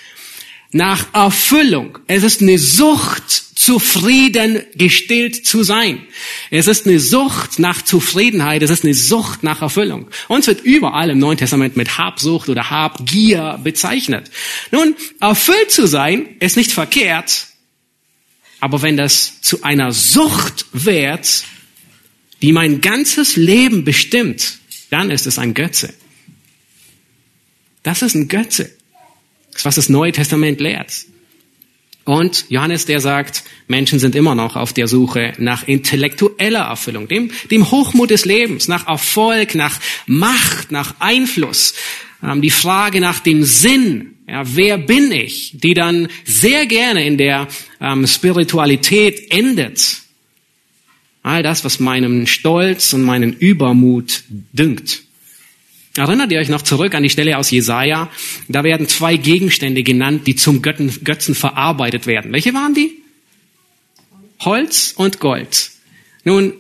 nach 0.72 1.14
Erfüllung. 1.14 1.98
Es 2.08 2.24
ist 2.24 2.40
eine 2.40 2.58
Sucht 2.58 3.52
zufrieden 3.62 4.64
gestillt 4.74 5.46
zu 5.46 5.62
sein. 5.62 6.02
Es 6.50 6.66
ist 6.66 6.86
eine 6.86 6.98
Sucht 6.98 7.60
nach 7.60 7.82
Zufriedenheit, 7.82 8.60
es 8.62 8.70
ist 8.70 8.82
eine 8.82 8.94
Sucht 8.94 9.44
nach 9.44 9.62
Erfüllung. 9.62 10.08
Uns 10.26 10.48
wird 10.48 10.62
überall 10.62 11.10
im 11.10 11.18
Neuen 11.18 11.38
Testament 11.38 11.76
mit 11.76 11.96
Habsucht 11.96 12.48
oder 12.48 12.70
Habgier 12.70 13.60
bezeichnet. 13.62 14.30
Nun, 14.72 14.96
erfüllt 15.20 15.70
zu 15.70 15.86
sein 15.86 16.30
ist 16.40 16.56
nicht 16.56 16.72
verkehrt, 16.72 17.46
aber 18.58 18.82
wenn 18.82 18.96
das 18.96 19.40
zu 19.42 19.62
einer 19.62 19.92
Sucht 19.92 20.66
wird, 20.72 21.44
die 22.42 22.52
mein 22.52 22.80
ganzes 22.80 23.36
Leben 23.36 23.84
bestimmt, 23.84 24.58
dann 24.92 25.10
ist 25.10 25.26
es 25.26 25.38
ein 25.38 25.54
Götze. 25.54 25.94
Das 27.82 28.02
ist 28.02 28.14
ein 28.14 28.28
Götze. 28.28 28.70
Das 29.50 29.60
ist, 29.60 29.64
was 29.64 29.74
das 29.76 29.88
Neue 29.88 30.12
Testament 30.12 30.60
lehrt. 30.60 30.92
Und 32.04 32.46
Johannes, 32.48 32.84
der 32.84 33.00
sagt, 33.00 33.44
Menschen 33.68 33.98
sind 33.98 34.14
immer 34.14 34.34
noch 34.34 34.56
auf 34.56 34.72
der 34.72 34.88
Suche 34.88 35.32
nach 35.38 35.66
intellektueller 35.66 36.66
Erfüllung, 36.66 37.08
dem, 37.08 37.30
dem 37.50 37.70
Hochmut 37.70 38.10
des 38.10 38.24
Lebens, 38.24 38.68
nach 38.68 38.88
Erfolg, 38.88 39.54
nach 39.54 39.78
Macht, 40.06 40.72
nach 40.72 40.96
Einfluss. 40.98 41.74
Ähm, 42.22 42.42
die 42.42 42.50
Frage 42.50 43.00
nach 43.00 43.20
dem 43.20 43.44
Sinn, 43.44 44.16
ja, 44.28 44.42
wer 44.44 44.78
bin 44.78 45.12
ich, 45.12 45.52
die 45.54 45.74
dann 45.74 46.08
sehr 46.24 46.66
gerne 46.66 47.06
in 47.06 47.18
der 47.18 47.48
ähm, 47.80 48.06
Spiritualität 48.06 49.30
endet. 49.30 50.01
All 51.22 51.42
das, 51.42 51.64
was 51.64 51.78
meinem 51.78 52.26
Stolz 52.26 52.92
und 52.92 53.02
meinen 53.02 53.32
Übermut 53.32 54.24
dünkt. 54.52 55.02
Erinnert 55.96 56.32
ihr 56.32 56.38
euch 56.38 56.48
noch 56.48 56.62
zurück 56.62 56.94
an 56.94 57.02
die 57.02 57.10
Stelle 57.10 57.36
aus 57.36 57.50
Jesaja? 57.50 58.10
Da 58.48 58.64
werden 58.64 58.88
zwei 58.88 59.16
Gegenstände 59.16 59.82
genannt, 59.82 60.26
die 60.26 60.36
zum 60.36 60.62
Götten, 60.62 61.04
Götzen 61.04 61.34
verarbeitet 61.34 62.06
werden. 62.06 62.32
Welche 62.32 62.54
waren 62.54 62.74
die? 62.74 63.02
Holz 64.40 64.94
und 64.96 65.20
Gold. 65.20 65.70
Nun, 66.24 66.54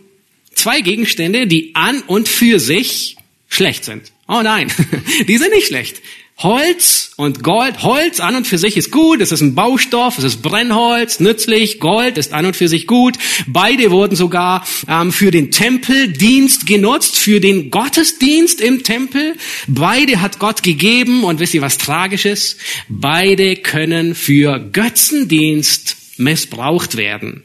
zwei 0.54 0.80
Gegenstände, 0.80 1.46
die 1.46 1.74
an 1.74 2.02
und 2.02 2.28
für 2.28 2.60
sich 2.60 3.16
schlecht 3.48 3.84
sind. 3.84 4.12
Oh 4.28 4.42
nein, 4.42 4.70
die 5.28 5.38
sind 5.38 5.52
nicht 5.52 5.66
schlecht. 5.66 6.00
Holz 6.42 7.12
und 7.16 7.42
Gold. 7.42 7.82
Holz 7.82 8.20
an 8.20 8.34
und 8.36 8.46
für 8.46 8.58
sich 8.58 8.76
ist 8.76 8.90
gut, 8.90 9.20
es 9.20 9.32
ist 9.32 9.40
ein 9.40 9.54
Baustoff, 9.54 10.18
es 10.18 10.24
ist 10.24 10.42
Brennholz, 10.42 11.20
nützlich. 11.20 11.78
Gold 11.78 12.18
ist 12.18 12.32
an 12.32 12.46
und 12.46 12.56
für 12.56 12.68
sich 12.68 12.86
gut. 12.86 13.16
Beide 13.46 13.90
wurden 13.90 14.16
sogar 14.16 14.66
ähm, 14.88 15.12
für 15.12 15.30
den 15.30 15.50
Tempeldienst 15.50 16.66
genutzt, 16.66 17.16
für 17.16 17.40
den 17.40 17.70
Gottesdienst 17.70 18.60
im 18.60 18.82
Tempel. 18.82 19.36
Beide 19.68 20.20
hat 20.20 20.38
Gott 20.38 20.62
gegeben 20.62 21.24
und 21.24 21.38
wisst 21.38 21.54
ihr 21.54 21.62
was 21.62 21.78
Tragisches? 21.78 22.56
Beide 22.88 23.56
können 23.56 24.14
für 24.14 24.58
Götzendienst 24.58 25.96
missbraucht 26.18 26.96
werden. 26.96 27.42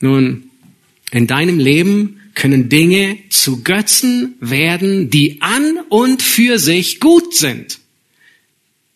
Nun, 0.00 0.50
in 1.10 1.26
deinem 1.26 1.58
Leben 1.58 2.17
können 2.38 2.68
Dinge 2.68 3.18
zu 3.30 3.62
Götzen 3.62 4.36
werden, 4.40 5.10
die 5.10 5.42
an 5.42 5.80
und 5.88 6.22
für 6.22 6.58
sich 6.58 7.00
gut 7.00 7.34
sind. 7.34 7.80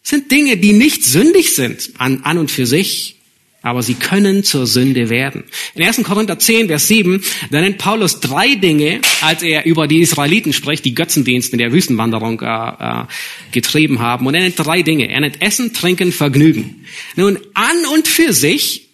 Das 0.02 0.10
sind 0.10 0.30
Dinge, 0.30 0.56
die 0.56 0.72
nicht 0.72 1.04
sündig 1.04 1.54
sind 1.54 1.90
an, 1.98 2.22
an 2.22 2.38
und 2.38 2.50
für 2.52 2.66
sich, 2.66 3.16
aber 3.60 3.82
sie 3.82 3.94
können 3.94 4.44
zur 4.44 4.66
Sünde 4.66 5.10
werden. 5.10 5.42
In 5.74 5.82
1. 5.82 6.04
Korinther 6.04 6.38
10, 6.38 6.68
Vers 6.68 6.86
7, 6.86 7.22
da 7.50 7.60
nennt 7.60 7.78
Paulus 7.78 8.20
drei 8.20 8.54
Dinge, 8.54 9.00
als 9.20 9.42
er 9.42 9.64
über 9.66 9.88
die 9.88 10.00
Israeliten 10.00 10.52
spricht, 10.52 10.84
die 10.84 10.94
Götzendienst 10.94 11.52
in 11.52 11.58
der 11.58 11.72
Wüstenwanderung 11.72 12.40
äh, 12.40 12.46
äh, 12.46 13.04
getrieben 13.50 13.98
haben. 13.98 14.26
Und 14.26 14.34
er 14.34 14.42
nennt 14.42 14.58
drei 14.58 14.82
Dinge. 14.82 15.08
Er 15.10 15.20
nennt 15.20 15.42
Essen, 15.42 15.72
Trinken, 15.72 16.12
Vergnügen. 16.12 16.84
Nun, 17.16 17.38
an 17.54 17.86
und 17.92 18.06
für 18.06 18.32
sich 18.32 18.88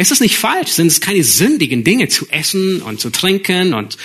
es 0.00 0.12
ist 0.12 0.20
nicht 0.20 0.36
falsch, 0.36 0.70
sind 0.70 0.86
es 0.86 1.00
keine 1.00 1.24
sündigen 1.24 1.82
Dinge 1.82 2.06
zu 2.06 2.28
essen 2.30 2.80
und 2.82 3.00
zu 3.00 3.10
trinken 3.10 3.74
und 3.74 3.98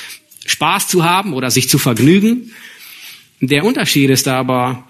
Spaß 0.43 0.87
zu 0.87 1.03
haben 1.03 1.33
oder 1.33 1.51
sich 1.51 1.69
zu 1.69 1.77
vergnügen. 1.77 2.51
Der 3.41 3.63
Unterschied 3.63 4.09
ist 4.09 4.27
aber, 4.27 4.87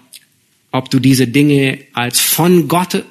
ob 0.72 0.88
du 0.88 1.00
diese 1.00 1.28
Dinge 1.28 1.78
als 1.92 2.20
von 2.20 2.68
Gott 2.68 3.04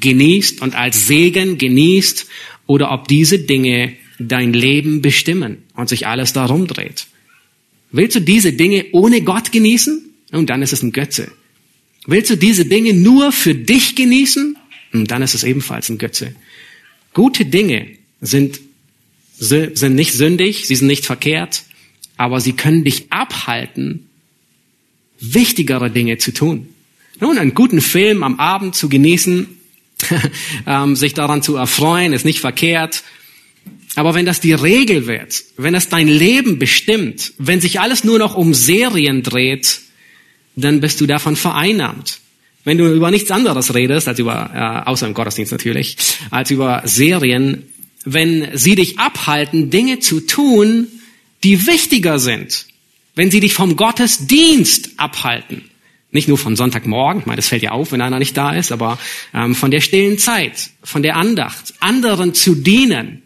genießt 0.00 0.62
und 0.62 0.74
als 0.74 1.06
Segen 1.06 1.58
genießt 1.58 2.26
oder 2.66 2.90
ob 2.90 3.06
diese 3.06 3.38
Dinge 3.38 3.92
dein 4.18 4.52
Leben 4.52 5.00
bestimmen 5.00 5.58
und 5.74 5.88
sich 5.88 6.08
alles 6.08 6.32
darum 6.32 6.66
dreht. 6.66 7.06
Willst 7.92 8.16
du 8.16 8.20
diese 8.20 8.52
Dinge 8.52 8.86
ohne 8.90 9.22
Gott 9.22 9.52
genießen? 9.52 10.12
Und 10.32 10.50
dann 10.50 10.60
ist 10.60 10.72
es 10.72 10.82
ein 10.82 10.90
Götze. 10.90 11.30
Willst 12.04 12.30
du 12.30 12.36
diese 12.36 12.64
Dinge 12.64 12.94
nur 12.94 13.30
für 13.30 13.54
dich 13.54 13.94
genießen? 13.94 14.58
Und 14.92 15.08
dann 15.12 15.22
ist 15.22 15.34
es 15.34 15.44
ebenfalls 15.44 15.88
ein 15.88 15.98
Götze. 15.98 16.34
Gute 17.18 17.46
Dinge 17.46 17.88
sind, 18.20 18.60
sind 19.40 19.96
nicht 19.96 20.12
sündig, 20.12 20.68
sie 20.68 20.76
sind 20.76 20.86
nicht 20.86 21.04
verkehrt, 21.04 21.64
aber 22.16 22.40
sie 22.40 22.52
können 22.52 22.84
dich 22.84 23.10
abhalten, 23.10 24.08
wichtigere 25.18 25.90
Dinge 25.90 26.18
zu 26.18 26.32
tun. 26.32 26.68
Nun, 27.18 27.36
einen 27.36 27.54
guten 27.54 27.80
Film 27.80 28.22
am 28.22 28.38
Abend 28.38 28.76
zu 28.76 28.88
genießen, 28.88 29.48
ähm, 30.68 30.94
sich 30.94 31.12
daran 31.12 31.42
zu 31.42 31.56
erfreuen, 31.56 32.12
ist 32.12 32.24
nicht 32.24 32.38
verkehrt. 32.38 33.02
Aber 33.96 34.14
wenn 34.14 34.24
das 34.24 34.38
die 34.38 34.52
Regel 34.52 35.08
wird, 35.08 35.42
wenn 35.56 35.74
es 35.74 35.88
dein 35.88 36.06
Leben 36.06 36.60
bestimmt, 36.60 37.32
wenn 37.36 37.60
sich 37.60 37.80
alles 37.80 38.04
nur 38.04 38.20
noch 38.20 38.36
um 38.36 38.54
Serien 38.54 39.24
dreht, 39.24 39.80
dann 40.54 40.80
bist 40.80 41.00
du 41.00 41.06
davon 41.06 41.34
vereinnahmt. 41.34 42.20
Wenn 42.68 42.76
du 42.76 42.86
über 42.92 43.10
nichts 43.10 43.30
anderes 43.30 43.74
redest, 43.74 44.08
als 44.08 44.18
über, 44.18 44.50
äh, 44.54 44.90
außer 44.90 45.06
im 45.06 45.14
Gottesdienst 45.14 45.52
natürlich, 45.52 45.96
als 46.30 46.50
über 46.50 46.82
Serien, 46.84 47.62
wenn 48.04 48.46
sie 48.58 48.74
dich 48.74 48.98
abhalten, 48.98 49.70
Dinge 49.70 50.00
zu 50.00 50.20
tun, 50.20 50.86
die 51.44 51.66
wichtiger 51.66 52.18
sind, 52.18 52.66
wenn 53.14 53.30
sie 53.30 53.40
dich 53.40 53.54
vom 53.54 53.76
Gottesdienst 53.76 54.90
abhalten, 54.98 55.70
nicht 56.10 56.28
nur 56.28 56.36
vom 56.36 56.56
Sonntagmorgen, 56.56 57.22
ich 57.22 57.26
meine, 57.26 57.36
das 57.36 57.48
fällt 57.48 57.62
ja 57.62 57.70
auf, 57.70 57.92
wenn 57.92 58.02
einer 58.02 58.18
nicht 58.18 58.36
da 58.36 58.52
ist, 58.52 58.70
aber 58.70 58.98
ähm, 59.32 59.54
von 59.54 59.70
der 59.70 59.80
stillen 59.80 60.18
Zeit, 60.18 60.68
von 60.82 61.02
der 61.02 61.16
Andacht, 61.16 61.72
anderen 61.80 62.34
zu 62.34 62.54
dienen, 62.54 63.22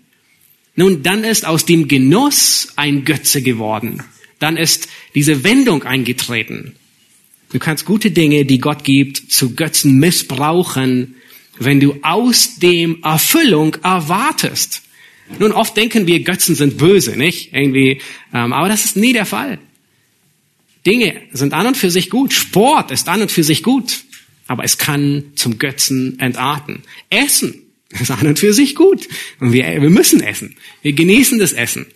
nun, 0.76 1.03
dann 1.03 1.24
ist 1.24 1.49
aus 1.49 1.66
dem 1.66 1.88
Genuss 1.88 2.68
ein 2.76 3.05
Götze 3.05 3.43
geworden. 3.43 4.05
Dann 4.38 4.57
ist 4.57 4.86
diese 5.16 5.43
Wendung 5.43 5.82
eingetreten. 5.82 6.76
Du 7.53 7.59
kannst 7.59 7.84
gute 7.84 8.11
Dinge, 8.11 8.44
die 8.46 8.59
Gott 8.59 8.82
gibt, 8.82 9.30
zu 9.30 9.55
Götzen 9.55 9.98
missbrauchen, 9.98 11.16
wenn 11.59 11.80
du 11.80 11.96
aus 12.03 12.57
dem 12.57 13.03
Erfüllung 13.03 13.76
erwartest. 13.82 14.82
Nun, 15.38 15.53
oft 15.53 15.76
denken 15.76 16.07
wir, 16.07 16.20
Götzen 16.20 16.55
sind 16.55 16.78
böse, 16.78 17.16
nicht? 17.16 17.53
Irgendwie, 17.53 18.00
ähm, 18.32 18.53
aber 18.53 18.68
das 18.68 18.84
ist 18.86 18.96
nie 18.96 19.12
der 19.12 19.26
Fall. 19.26 19.59
Dinge 20.86 21.14
sind 21.32 21.53
an 21.53 21.66
und 21.66 21.76
für 21.76 21.90
sich 21.90 22.11
gut. 22.11 22.32
Sport 22.32 22.90
ist 22.90 23.09
an 23.09 23.22
und 23.22 23.30
für 23.30 23.44
sich 23.44 23.62
gut. 23.62 24.05
Aber 24.46 24.64
es 24.64 24.78
kann 24.78 25.24
zum 25.36 25.59
Götzen 25.59 26.18
entarten. 26.18 26.82
Essen 27.09 27.55
ist 27.90 28.11
an 28.11 28.26
und 28.26 28.38
für 28.38 28.53
sich 28.53 28.74
gut. 28.74 29.07
Und 29.38 29.53
wir, 29.53 29.80
wir 29.80 29.90
müssen 29.90 30.22
essen. 30.22 30.57
Wir 30.80 30.92
genießen 30.92 31.38
das 31.38 31.53
Essen. 31.53 31.86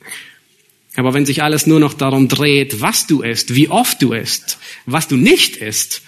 Aber 0.97 1.15
wenn 1.15 1.27
sich 1.27 1.43
alles 1.43 1.67
nur 1.67 1.79
noch 1.79 1.95
darum 1.95 2.29
dreht, 2.29 2.81
was 2.81 3.07
du 3.07 3.23
isst, 3.23 3.55
wie 3.55 3.69
oft 3.69 4.01
du 4.03 4.13
isst, 4.13 4.59
was 4.87 5.09
du 5.09 5.17
nicht 5.17 5.57
isst, 5.57 6.03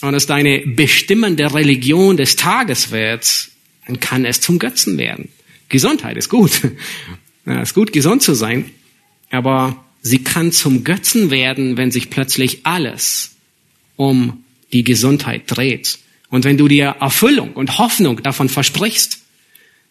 und 0.00 0.14
es 0.14 0.26
deine 0.26 0.60
bestimmende 0.60 1.52
Religion 1.54 2.16
des 2.16 2.36
Tages 2.36 2.90
wird, 2.90 3.48
dann 3.86 4.00
kann 4.00 4.24
es 4.24 4.40
zum 4.40 4.58
Götzen 4.58 4.98
werden. 4.98 5.28
Gesundheit 5.68 6.16
ist 6.16 6.28
gut. 6.28 6.52
Ja, 7.46 7.62
ist 7.62 7.72
gut, 7.72 7.94
gesund 7.94 8.22
zu 8.22 8.34
sein. 8.34 8.70
Aber 9.30 9.82
sie 10.02 10.22
kann 10.22 10.52
zum 10.52 10.84
Götzen 10.84 11.30
werden, 11.30 11.78
wenn 11.78 11.90
sich 11.90 12.10
plötzlich 12.10 12.66
alles 12.66 13.36
um 13.96 14.44
die 14.74 14.84
Gesundheit 14.84 15.44
dreht. 15.46 15.98
Und 16.28 16.44
wenn 16.44 16.58
du 16.58 16.68
dir 16.68 16.96
Erfüllung 17.00 17.54
und 17.54 17.78
Hoffnung 17.78 18.22
davon 18.22 18.50
versprichst. 18.50 19.22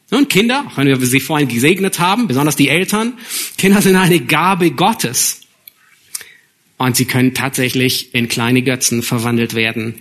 Und 0.09 0.29
Kinder, 0.29 0.71
wenn 0.75 0.87
wir 0.87 1.05
sie 1.05 1.19
vorhin 1.19 1.49
gesegnet 1.49 1.99
haben, 1.99 2.27
besonders 2.27 2.55
die 2.55 2.69
Eltern, 2.69 3.13
Kinder 3.57 3.81
sind 3.81 3.97
eine 3.97 4.21
Gabe 4.21 4.71
Gottes. 4.71 5.41
Und 6.77 6.95
sie 6.95 7.05
können 7.05 7.33
tatsächlich 7.33 8.13
in 8.13 8.29
kleine 8.29 8.61
Götzen 8.61 9.03
verwandelt 9.03 9.53
werden, 9.53 9.95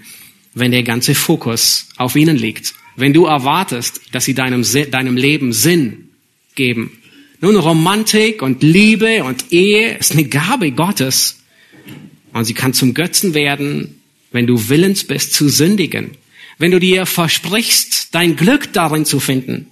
wenn 0.54 0.70
der 0.70 0.82
ganze 0.82 1.14
Fokus 1.14 1.88
auf 1.96 2.14
ihnen 2.14 2.36
liegt. 2.36 2.74
Wenn 2.94 3.12
du 3.12 3.24
erwartest, 3.24 4.00
dass 4.12 4.24
sie 4.24 4.34
deinem, 4.34 4.64
deinem 4.90 5.16
Leben 5.16 5.52
Sinn 5.52 6.11
geben. 6.54 6.98
Nun, 7.40 7.57
Romantik 7.57 8.42
und 8.42 8.62
Liebe 8.62 9.24
und 9.24 9.52
Ehe 9.52 9.96
ist 9.98 10.12
eine 10.12 10.24
Gabe 10.24 10.70
Gottes. 10.72 11.40
Und 12.32 12.44
sie 12.44 12.54
kann 12.54 12.74
zum 12.74 12.94
Götzen 12.94 13.34
werden, 13.34 14.00
wenn 14.30 14.46
du 14.46 14.68
willens 14.68 15.04
bist 15.04 15.34
zu 15.34 15.48
sündigen. 15.48 16.12
Wenn 16.59 16.70
du 16.70 16.80
dir 16.80 17.07
versprichst, 17.07 18.14
dein 18.14 18.36
Glück 18.36 18.72
darin 18.72 19.04
zu 19.04 19.20
finden. 19.20 19.66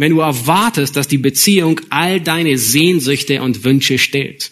Wenn 0.00 0.12
du 0.12 0.20
erwartest, 0.20 0.96
dass 0.96 1.08
die 1.08 1.18
Beziehung 1.18 1.78
all 1.90 2.22
deine 2.22 2.56
Sehnsüchte 2.56 3.42
und 3.42 3.64
Wünsche 3.64 3.98
stillt. 3.98 4.50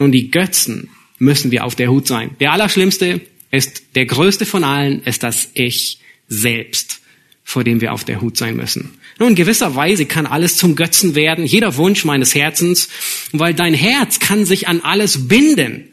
Nun, 0.00 0.10
die 0.10 0.32
Götzen 0.32 0.88
müssen 1.20 1.52
wir 1.52 1.64
auf 1.64 1.76
der 1.76 1.88
Hut 1.88 2.08
sein. 2.08 2.32
Der 2.40 2.50
Allerschlimmste 2.50 3.20
ist, 3.52 3.84
der 3.94 4.06
größte 4.06 4.44
von 4.44 4.64
allen 4.64 5.04
ist 5.04 5.22
das 5.22 5.50
Ich 5.54 6.00
selbst, 6.26 7.00
vor 7.44 7.62
dem 7.62 7.80
wir 7.80 7.92
auf 7.92 8.02
der 8.02 8.20
Hut 8.20 8.36
sein 8.36 8.56
müssen. 8.56 8.90
Nun, 9.20 9.28
in 9.28 9.34
gewisser 9.36 9.76
Weise 9.76 10.04
kann 10.04 10.26
alles 10.26 10.56
zum 10.56 10.74
Götzen 10.74 11.14
werden, 11.14 11.46
jeder 11.46 11.76
Wunsch 11.76 12.04
meines 12.04 12.34
Herzens, 12.34 12.88
weil 13.30 13.54
dein 13.54 13.72
Herz 13.72 14.18
kann 14.18 14.46
sich 14.46 14.66
an 14.66 14.80
alles 14.80 15.28
binden 15.28 15.92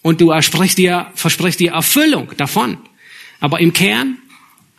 und 0.00 0.20
du 0.20 0.28
versprichst 0.28 0.78
dir, 0.78 1.10
versprichst 1.16 1.58
dir 1.58 1.72
Erfüllung 1.72 2.30
davon. 2.36 2.76
Aber 3.40 3.58
im 3.58 3.72
Kern 3.72 4.18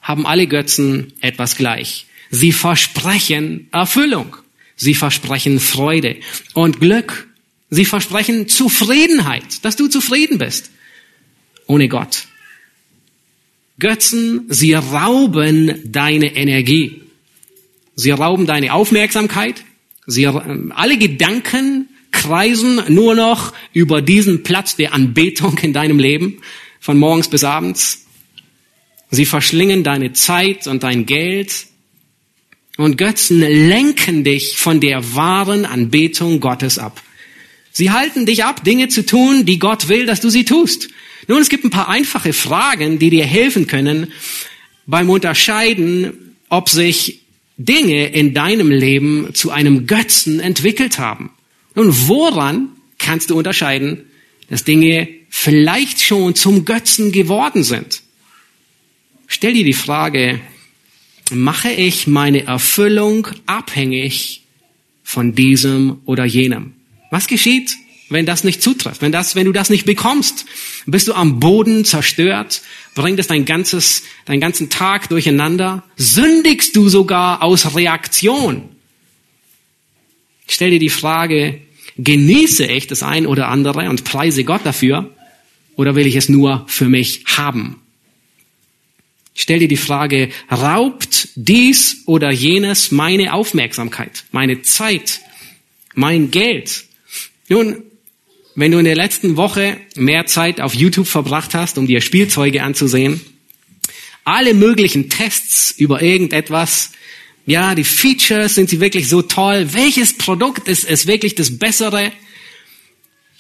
haben 0.02 0.26
alle 0.26 0.48
Götzen 0.48 1.12
etwas 1.20 1.58
gleich. 1.58 2.06
Sie 2.34 2.52
versprechen 2.52 3.68
Erfüllung. 3.72 4.36
Sie 4.76 4.96
versprechen 4.96 5.60
Freude 5.60 6.18
und 6.54 6.80
Glück 6.80 7.28
Sie 7.74 7.86
versprechen 7.86 8.48
Zufriedenheit, 8.48 9.66
dass 9.66 9.76
du 9.76 9.88
zufrieden 9.88 10.38
bist. 10.38 10.70
Ohne 11.66 11.88
Gott. 11.88 12.28
Götzen, 13.80 14.46
sie 14.50 14.76
rauben 14.76 15.82
deine 15.84 16.36
Energie. 16.36 17.02
Sie 17.96 18.12
rauben 18.12 18.46
deine 18.46 18.74
Aufmerksamkeit. 18.74 19.66
Sie, 20.06 20.28
alle 20.28 20.98
Gedanken 21.00 21.90
kreisen 22.12 22.80
nur 22.94 23.16
noch 23.16 23.54
über 23.74 24.04
diesen 24.04 24.44
Platz 24.44 24.76
der 24.76 24.94
Anbetung 24.94 25.58
in 25.58 25.74
deinem 25.74 25.98
Leben, 25.98 26.44
von 26.80 27.00
morgens 27.00 27.28
bis 27.28 27.44
abends. 27.44 28.06
Sie 29.10 29.26
verschlingen 29.26 29.84
deine 29.84 30.14
Zeit 30.14 30.68
und 30.68 30.84
dein 30.84 31.08
Geld. 31.08 31.66
Und 32.78 32.98
Götzen 32.98 33.40
lenken 33.40 34.24
dich 34.24 34.58
von 34.58 34.80
der 34.80 35.16
wahren 35.16 35.66
Anbetung 35.66 36.40
Gottes 36.40 36.80
ab. 36.80 37.02
Sie 37.72 37.92
halten 37.92 38.26
dich 38.26 38.44
ab, 38.44 38.64
Dinge 38.64 38.88
zu 38.88 39.06
tun, 39.06 39.46
die 39.46 39.60
Gott 39.60 39.90
will, 39.90 40.06
dass 40.06 40.22
du 40.22 40.30
sie 40.30 40.46
tust. 40.46 40.90
Nun, 41.28 41.42
es 41.42 41.50
gibt 41.50 41.64
ein 41.64 41.70
paar 41.70 41.90
einfache 41.90 42.34
Fragen, 42.34 43.00
die 43.00 43.10
dir 43.10 43.26
helfen 43.26 43.68
können 43.68 44.12
beim 44.86 45.10
Unterscheiden, 45.10 46.36
ob 46.50 46.70
sich 46.70 47.22
Dinge 47.58 48.08
in 48.08 48.34
deinem 48.34 48.72
Leben 48.72 49.34
zu 49.34 49.52
einem 49.52 49.88
Götzen 49.88 50.40
entwickelt 50.40 51.00
haben. 51.00 51.32
Nun, 51.76 52.08
woran 52.08 52.70
kannst 52.98 53.30
du 53.30 53.38
unterscheiden, 53.38 54.06
dass 54.50 54.64
Dinge 54.64 55.08
vielleicht 55.30 56.02
schon 56.02 56.36
zum 56.36 56.66
Götzen 56.66 57.12
geworden 57.12 57.64
sind? 57.64 58.02
Stell 59.28 59.54
dir 59.54 59.64
die 59.64 59.74
Frage, 59.74 60.42
mache 61.32 61.72
ich 61.72 62.08
meine 62.08 62.46
Erfüllung 62.46 63.28
abhängig 63.46 64.44
von 65.04 65.36
diesem 65.36 66.02
oder 66.06 66.26
jenem? 66.26 66.74
Was 67.12 67.28
geschieht, 67.28 67.76
wenn 68.10 68.26
das 68.26 68.44
nicht 68.44 68.62
zutrifft? 68.62 69.02
Wenn 69.02 69.12
das, 69.12 69.36
wenn 69.36 69.46
du 69.46 69.52
das 69.52 69.70
nicht 69.70 69.86
bekommst? 69.86 70.46
Bist 70.86 71.08
du 71.08 71.14
am 71.14 71.40
Boden 71.40 71.86
zerstört? 71.86 72.62
Bringt 72.96 73.20
es 73.20 73.28
dein 73.28 73.46
ganzes, 73.46 74.04
deinen 74.26 74.40
ganzen 74.40 74.70
Tag 74.70 75.10
durcheinander? 75.10 75.84
Sündigst 75.98 76.76
du 76.76 76.90
sogar 76.90 77.42
aus 77.42 77.76
Reaktion? 77.76 78.70
Stell 80.48 80.72
dir 80.72 80.80
die 80.80 80.90
Frage, 80.90 81.62
genieße 81.98 82.66
ich 82.66 82.88
das 82.88 83.04
ein 83.04 83.26
oder 83.26 83.48
andere 83.48 83.90
und 83.90 84.04
preise 84.04 84.44
Gott 84.44 84.62
dafür? 84.64 85.10
Oder 85.76 85.96
will 85.96 86.06
ich 86.06 86.16
es 86.16 86.30
nur 86.30 86.66
für 86.68 86.88
mich 86.88 87.24
haben? 87.26 87.83
Stell 89.36 89.60
dir 89.60 89.68
die 89.68 89.78
Frage, 89.78 90.30
raubt 90.52 91.30
dies 91.36 92.04
oder 92.06 92.32
jenes 92.32 92.92
meine 92.92 93.34
Aufmerksamkeit, 93.34 94.26
meine 94.32 94.62
Zeit, 94.62 95.22
mein 95.96 96.30
Geld? 96.30 96.86
Nun, 97.50 97.84
wenn 98.56 98.72
du 98.72 98.78
in 98.78 98.86
der 98.86 98.96
letzten 98.96 99.36
Woche 99.36 99.78
mehr 99.96 100.28
Zeit 100.28 100.62
auf 100.62 100.76
YouTube 100.76 101.08
verbracht 101.08 101.56
hast, 101.56 101.78
um 101.80 101.88
dir 101.88 102.02
Spielzeuge 102.02 102.62
anzusehen, 102.62 103.22
alle 104.24 104.54
möglichen 104.54 105.10
Tests 105.10 105.72
über 105.78 106.02
irgendetwas, 106.02 106.92
ja, 107.46 107.76
die 107.76 107.84
Features, 107.84 108.56
sind 108.56 108.70
sie 108.70 108.80
wirklich 108.80 109.10
so 109.10 109.22
toll? 109.22 109.74
Welches 109.74 110.18
Produkt 110.18 110.68
ist, 110.68 110.86
ist 110.86 111.08
wirklich 111.08 111.36
das 111.36 111.58
Bessere? 111.58 112.12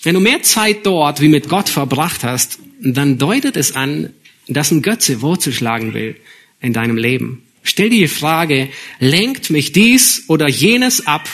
Wenn 0.01 0.15
du 0.15 0.19
mehr 0.19 0.41
Zeit 0.41 0.85
dort 0.85 1.21
wie 1.21 1.29
mit 1.29 1.47
Gott 1.47 1.69
verbracht 1.69 2.23
hast, 2.23 2.59
dann 2.81 3.17
deutet 3.17 3.55
es 3.55 3.75
an, 3.75 4.13
dass 4.47 4.71
ein 4.71 4.81
Götze 4.81 5.21
Wurzel 5.21 5.53
schlagen 5.53 5.93
will 5.93 6.15
in 6.61 6.73
deinem 6.73 6.97
Leben. 6.97 7.43
Stell 7.63 7.89
dir 7.89 7.99
die 7.99 8.07
Frage, 8.07 8.69
lenkt 8.99 9.49
mich 9.49 9.71
dies 9.71 10.25
oder 10.27 10.49
jenes 10.49 11.07
ab 11.07 11.29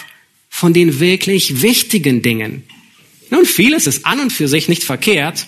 von 0.50 0.74
den 0.74 1.00
wirklich 1.00 1.62
wichtigen 1.62 2.22
Dingen. 2.22 2.64
Nun, 3.32 3.46
vieles 3.46 3.88
ist 3.88 4.06
an 4.06 4.20
und 4.20 4.32
für 4.32 4.48
sich 4.48 4.70
nicht 4.70 4.84
verkehrt, 4.84 5.48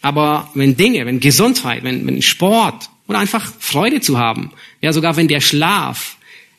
aber 0.00 0.50
wenn 0.54 0.76
Dinge, 0.76 1.06
wenn 1.06 1.20
Gesundheit, 1.20 1.84
wenn, 1.84 2.06
wenn 2.06 2.20
Sport 2.22 2.90
oder 3.06 3.18
einfach 3.18 3.52
Freude 3.58 4.00
zu 4.00 4.18
haben, 4.18 4.50
ja 4.80 4.92
sogar 4.92 5.16
wenn 5.16 5.28
der 5.28 5.40
Schlaf 5.40 6.16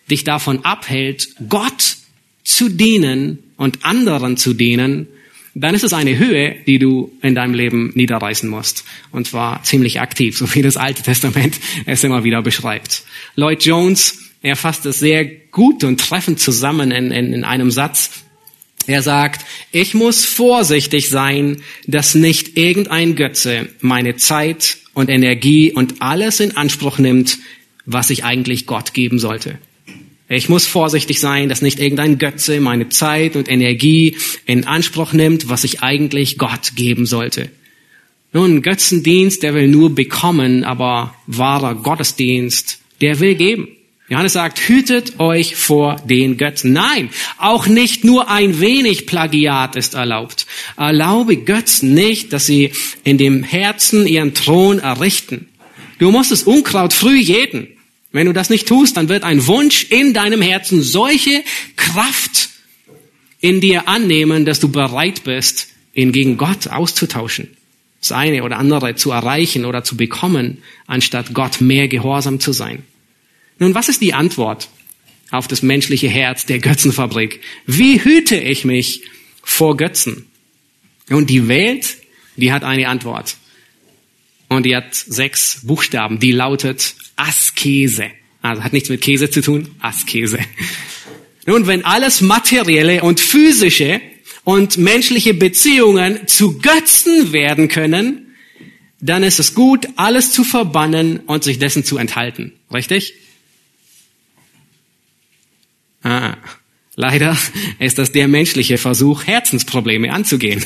dich 0.10 0.24
davon 0.24 0.64
abhält, 0.66 1.30
Gott 1.50 1.98
zu 2.44 2.70
dienen 2.70 3.40
und 3.58 3.86
anderen 3.86 4.38
zu 4.38 4.54
dienen, 4.54 5.08
dann 5.56 5.76
ist 5.76 5.84
es 5.84 5.94
eine 5.94 6.18
Höhe, 6.18 6.56
die 6.66 6.80
du 6.80 7.12
in 7.22 7.36
deinem 7.36 7.54
Leben 7.54 7.92
niederreißen 7.94 8.50
musst. 8.50 8.86
Und 9.12 9.28
zwar 9.28 9.64
ziemlich 9.64 10.02
aktiv, 10.02 10.38
so 10.38 10.54
wie 10.56 10.62
das 10.62 10.78
Alte 10.78 11.04
Testament 11.04 11.60
es 11.86 12.04
immer 12.04 12.24
wieder 12.24 12.42
beschreibt. 12.42 13.04
Lloyd 13.36 13.64
Jones 13.64 14.24
er 14.44 14.58
fasst 14.58 14.86
es 14.86 15.00
sehr 15.00 15.26
gut 15.26 15.86
und 15.86 16.02
treffend 16.02 16.40
zusammen 16.40 16.92
in, 16.92 17.12
in, 17.12 17.34
in 17.34 17.44
einem 17.46 17.72
Satz. 17.72 18.12
Er 18.86 19.02
sagt, 19.02 19.46
ich 19.72 19.94
muss 19.94 20.26
vorsichtig 20.26 21.10
sein, 21.10 21.64
dass 21.88 22.14
nicht 22.14 22.58
irgendein 22.58 23.16
Götze 23.16 23.70
meine 23.80 24.18
Zeit 24.18 24.78
und 24.94 25.10
Energie 25.10 25.72
und 25.72 26.02
alles 26.02 26.42
in 26.42 26.58
Anspruch 26.58 27.00
nimmt, 27.00 27.40
was 27.86 28.10
ich 28.10 28.26
eigentlich 28.26 28.66
Gott 28.66 28.94
geben 28.94 29.18
sollte. 29.18 29.58
Ich 30.36 30.50
muss 30.50 30.66
vorsichtig 30.66 31.20
sein, 31.20 31.50
dass 31.50 31.62
nicht 31.62 31.80
irgendein 31.80 32.18
Götze 32.18 32.60
meine 32.60 32.90
Zeit 32.90 33.36
und 33.36 33.50
Energie 33.50 34.18
in 34.46 34.66
Anspruch 34.66 35.14
nimmt, 35.14 35.50
was 35.50 35.64
ich 35.64 35.82
eigentlich 35.82 36.38
Gott 36.38 36.76
geben 36.76 37.06
sollte. 37.06 37.50
Nun, 38.32 38.64
Götzendienst, 38.64 39.44
der 39.44 39.54
will 39.54 39.68
nur 39.68 39.94
bekommen, 39.94 40.64
aber 40.64 41.14
wahrer 41.28 41.76
Gottesdienst, 41.76 42.80
der 43.00 43.20
will 43.20 43.36
geben. 43.36 43.68
Johannes 44.10 44.34
sagt, 44.34 44.60
hütet 44.60 45.20
euch 45.20 45.56
vor 45.56 45.96
den 46.06 46.38
Götzen. 46.38 46.74
Nein, 46.74 47.10
auch 47.38 47.68
nicht 47.68 48.04
nur 48.04 48.30
ein 48.30 48.60
wenig 48.60 49.06
Plagiat 49.06 49.76
ist 49.76 49.94
erlaubt. 49.94 50.46
Erlaube 50.78 51.38
Götzen 51.38 51.94
nicht, 51.94 52.34
dass 52.34 52.46
sie 52.46 52.72
in 53.04 53.18
dem 53.18 53.44
Herzen 53.44 54.06
ihren 54.06 54.34
Thron 54.34 54.80
errichten. 54.80 55.48
Du 56.00 56.12
musst 56.12 56.32
es 56.32 56.44
Unkraut 56.44 56.92
früh 56.92 57.18
jäten. 57.18 57.68
Wenn 58.14 58.28
du 58.28 58.34
das 58.34 58.52
nicht 58.52 58.68
tust, 58.68 58.96
dann 58.96 59.10
wird 59.10 59.24
ein 59.24 59.48
Wunsch 59.48 59.88
in 59.90 60.14
deinem 60.14 60.42
Herzen 60.42 60.82
solche 60.84 61.44
Kraft 61.76 62.50
in 63.42 63.60
dir 63.60 63.90
annehmen, 63.90 64.46
dass 64.46 64.60
du 64.60 64.70
bereit 64.70 65.24
bist, 65.26 65.68
ihn 65.94 66.12
gegen 66.12 66.38
Gott 66.38 66.68
auszutauschen. 66.68 67.58
Das 68.00 68.12
eine 68.12 68.44
oder 68.44 68.58
andere 68.58 68.96
zu 68.96 69.12
erreichen 69.12 69.66
oder 69.66 69.84
zu 69.84 69.98
bekommen, 69.98 70.60
anstatt 70.86 71.34
Gott 71.34 71.60
mehr 71.60 71.88
gehorsam 71.88 72.40
zu 72.40 72.54
sein. 72.54 72.84
Nun, 73.58 73.74
was 73.74 73.90
ist 73.90 74.02
die 74.02 74.14
Antwort 74.14 74.70
auf 75.32 75.48
das 75.48 75.64
menschliche 75.64 76.08
Herz 76.08 76.46
der 76.46 76.60
Götzenfabrik? 76.60 77.42
Wie 77.66 78.04
hüte 78.04 78.36
ich 78.36 78.64
mich 78.64 79.02
vor 79.42 79.76
Götzen? 79.76 80.28
Und 81.10 81.32
die 81.32 81.48
Welt, 81.48 81.98
die 82.36 82.52
hat 82.52 82.64
eine 82.64 82.90
Antwort. 82.90 83.38
Und 84.54 84.66
die 84.66 84.76
hat 84.76 84.94
sechs 84.94 85.62
Buchstaben, 85.64 86.20
die 86.20 86.32
lautet 86.32 86.96
Askese. 87.16 88.06
Also 88.42 88.64
hat 88.64 88.74
nichts 88.74 88.90
mit 88.90 89.02
Käse 89.02 89.30
zu 89.30 89.42
tun, 89.42 89.76
Askese. 89.80 90.40
Nun, 91.46 91.68
wenn 91.68 91.86
alles 91.86 92.22
Materielle 92.22 93.04
und 93.04 93.20
Physische 93.20 94.02
und 94.44 94.78
menschliche 94.78 95.34
Beziehungen 95.34 96.28
zu 96.28 96.60
Götzen 96.60 97.34
werden 97.34 97.68
können, 97.68 98.36
dann 99.00 99.24
ist 99.24 99.40
es 99.40 99.54
gut, 99.54 99.88
alles 99.98 100.32
zu 100.32 100.44
verbannen 100.44 101.20
und 101.20 101.44
sich 101.44 101.60
dessen 101.60 101.84
zu 101.84 101.98
enthalten. 101.98 102.54
Richtig? 102.74 103.14
Ah, 106.04 106.38
leider 106.96 107.38
ist 107.80 107.98
das 107.98 108.12
der 108.12 108.28
menschliche 108.28 108.78
Versuch, 108.78 109.26
Herzensprobleme 109.26 110.14
anzugehen. 110.14 110.64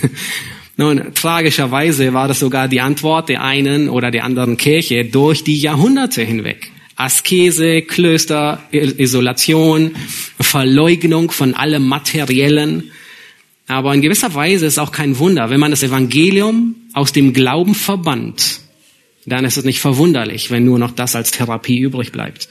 Nun, 0.80 1.14
tragischerweise 1.16 2.14
war 2.14 2.28
das 2.28 2.40
sogar 2.40 2.68
die 2.68 2.82
Antwort 2.82 3.30
der 3.30 3.44
einen 3.44 3.90
oder 3.90 4.12
der 4.12 4.24
anderen 4.24 4.58
Kirche 4.58 5.06
durch 5.06 5.44
die 5.44 5.58
Jahrhunderte 5.58 6.22
hinweg. 6.22 6.72
Askese, 6.96 7.82
Klöster, 7.82 8.64
Isolation, 8.72 9.96
Verleugnung 10.40 11.32
von 11.32 11.56
allem 11.56 11.88
Materiellen. 11.88 12.92
Aber 13.68 13.94
in 13.94 14.02
gewisser 14.02 14.34
Weise 14.36 14.68
ist 14.68 14.78
auch 14.78 14.92
kein 14.92 15.18
Wunder, 15.18 15.50
wenn 15.50 15.60
man 15.60 15.72
das 15.72 15.84
Evangelium 15.84 16.76
aus 16.94 17.12
dem 17.12 17.34
Glauben 17.34 17.76
verbannt, 17.76 18.62
dann 19.26 19.46
ist 19.46 19.58
es 19.58 19.66
nicht 19.66 19.80
verwunderlich, 19.80 20.52
wenn 20.52 20.64
nur 20.64 20.80
noch 20.80 20.92
das 20.92 21.16
als 21.16 21.32
Therapie 21.32 21.80
übrig 21.80 22.12
bleibt. 22.12 22.50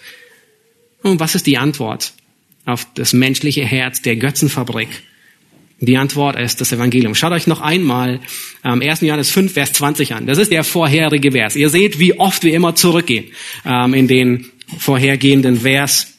Und 1.02 1.20
was 1.20 1.34
ist 1.34 1.46
die 1.46 1.58
Antwort 1.58 2.12
auf 2.64 2.86
das 2.94 3.12
menschliche 3.12 3.64
Herz 3.64 4.02
der 4.02 4.16
Götzenfabrik? 4.16 4.88
Die 5.80 5.98
Antwort 5.98 6.40
ist 6.40 6.60
das 6.60 6.72
Evangelium. 6.72 7.14
Schaut 7.14 7.32
euch 7.32 7.46
noch 7.46 7.60
einmal 7.60 8.20
ähm, 8.64 8.80
1. 8.80 9.02
Johannes 9.02 9.30
5, 9.30 9.52
Vers 9.52 9.74
20 9.74 10.14
an. 10.14 10.26
Das 10.26 10.38
ist 10.38 10.50
der 10.50 10.64
vorherige 10.64 11.32
Vers. 11.32 11.54
Ihr 11.54 11.68
seht, 11.68 11.98
wie 11.98 12.18
oft 12.18 12.44
wir 12.44 12.54
immer 12.54 12.74
zurückgehen 12.74 13.26
ähm, 13.66 13.92
in 13.92 14.08
den 14.08 14.46
vorhergehenden 14.78 15.60
Vers. 15.60 16.14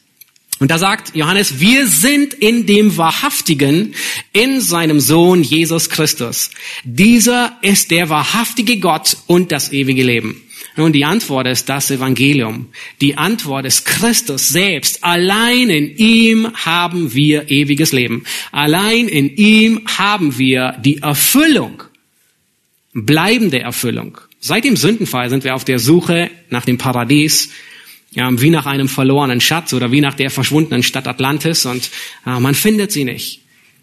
Und 0.60 0.70
da 0.70 0.78
sagt 0.78 1.14
Johannes, 1.14 1.60
wir 1.60 1.86
sind 1.86 2.34
in 2.34 2.66
dem 2.66 2.96
Wahrhaftigen, 2.96 3.94
in 4.32 4.60
seinem 4.60 5.00
Sohn 5.00 5.42
Jesus 5.42 5.90
Christus. 5.90 6.50
Dieser 6.84 7.56
ist 7.62 7.90
der 7.90 8.08
wahrhaftige 8.08 8.78
Gott 8.78 9.16
und 9.26 9.50
das 9.52 9.72
ewige 9.72 10.02
Leben. 10.02 10.42
Nun, 10.78 10.92
die 10.92 11.04
Antwort 11.04 11.48
ist 11.48 11.68
das 11.68 11.90
Evangelium. 11.90 12.68
Die 13.00 13.16
Antwort 13.16 13.66
ist 13.66 13.84
Christus 13.84 14.48
selbst. 14.48 15.02
Allein 15.02 15.70
in 15.70 15.96
ihm 15.96 16.52
haben 16.54 17.12
wir 17.14 17.50
ewiges 17.50 17.90
Leben. 17.90 18.22
Allein 18.52 19.08
in 19.08 19.34
ihm 19.34 19.80
haben 19.98 20.38
wir 20.38 20.76
die 20.78 20.98
Erfüllung, 20.98 21.82
bleibende 22.94 23.58
Erfüllung. 23.58 24.18
Seit 24.38 24.62
dem 24.62 24.76
Sündenfall 24.76 25.30
sind 25.30 25.42
wir 25.42 25.56
auf 25.56 25.64
der 25.64 25.80
Suche 25.80 26.30
nach 26.48 26.64
dem 26.64 26.78
Paradies, 26.78 27.50
ja, 28.12 28.30
wie 28.40 28.50
nach 28.50 28.66
einem 28.66 28.88
verlorenen 28.88 29.40
Schatz 29.40 29.72
oder 29.72 29.90
wie 29.90 30.00
nach 30.00 30.14
der 30.14 30.30
verschwundenen 30.30 30.84
Stadt 30.84 31.08
Atlantis 31.08 31.66
und 31.66 31.90
äh, 32.24 32.38
man 32.38 32.54
findet 32.54 32.92
sie 32.92 33.02
nicht. 33.02 33.42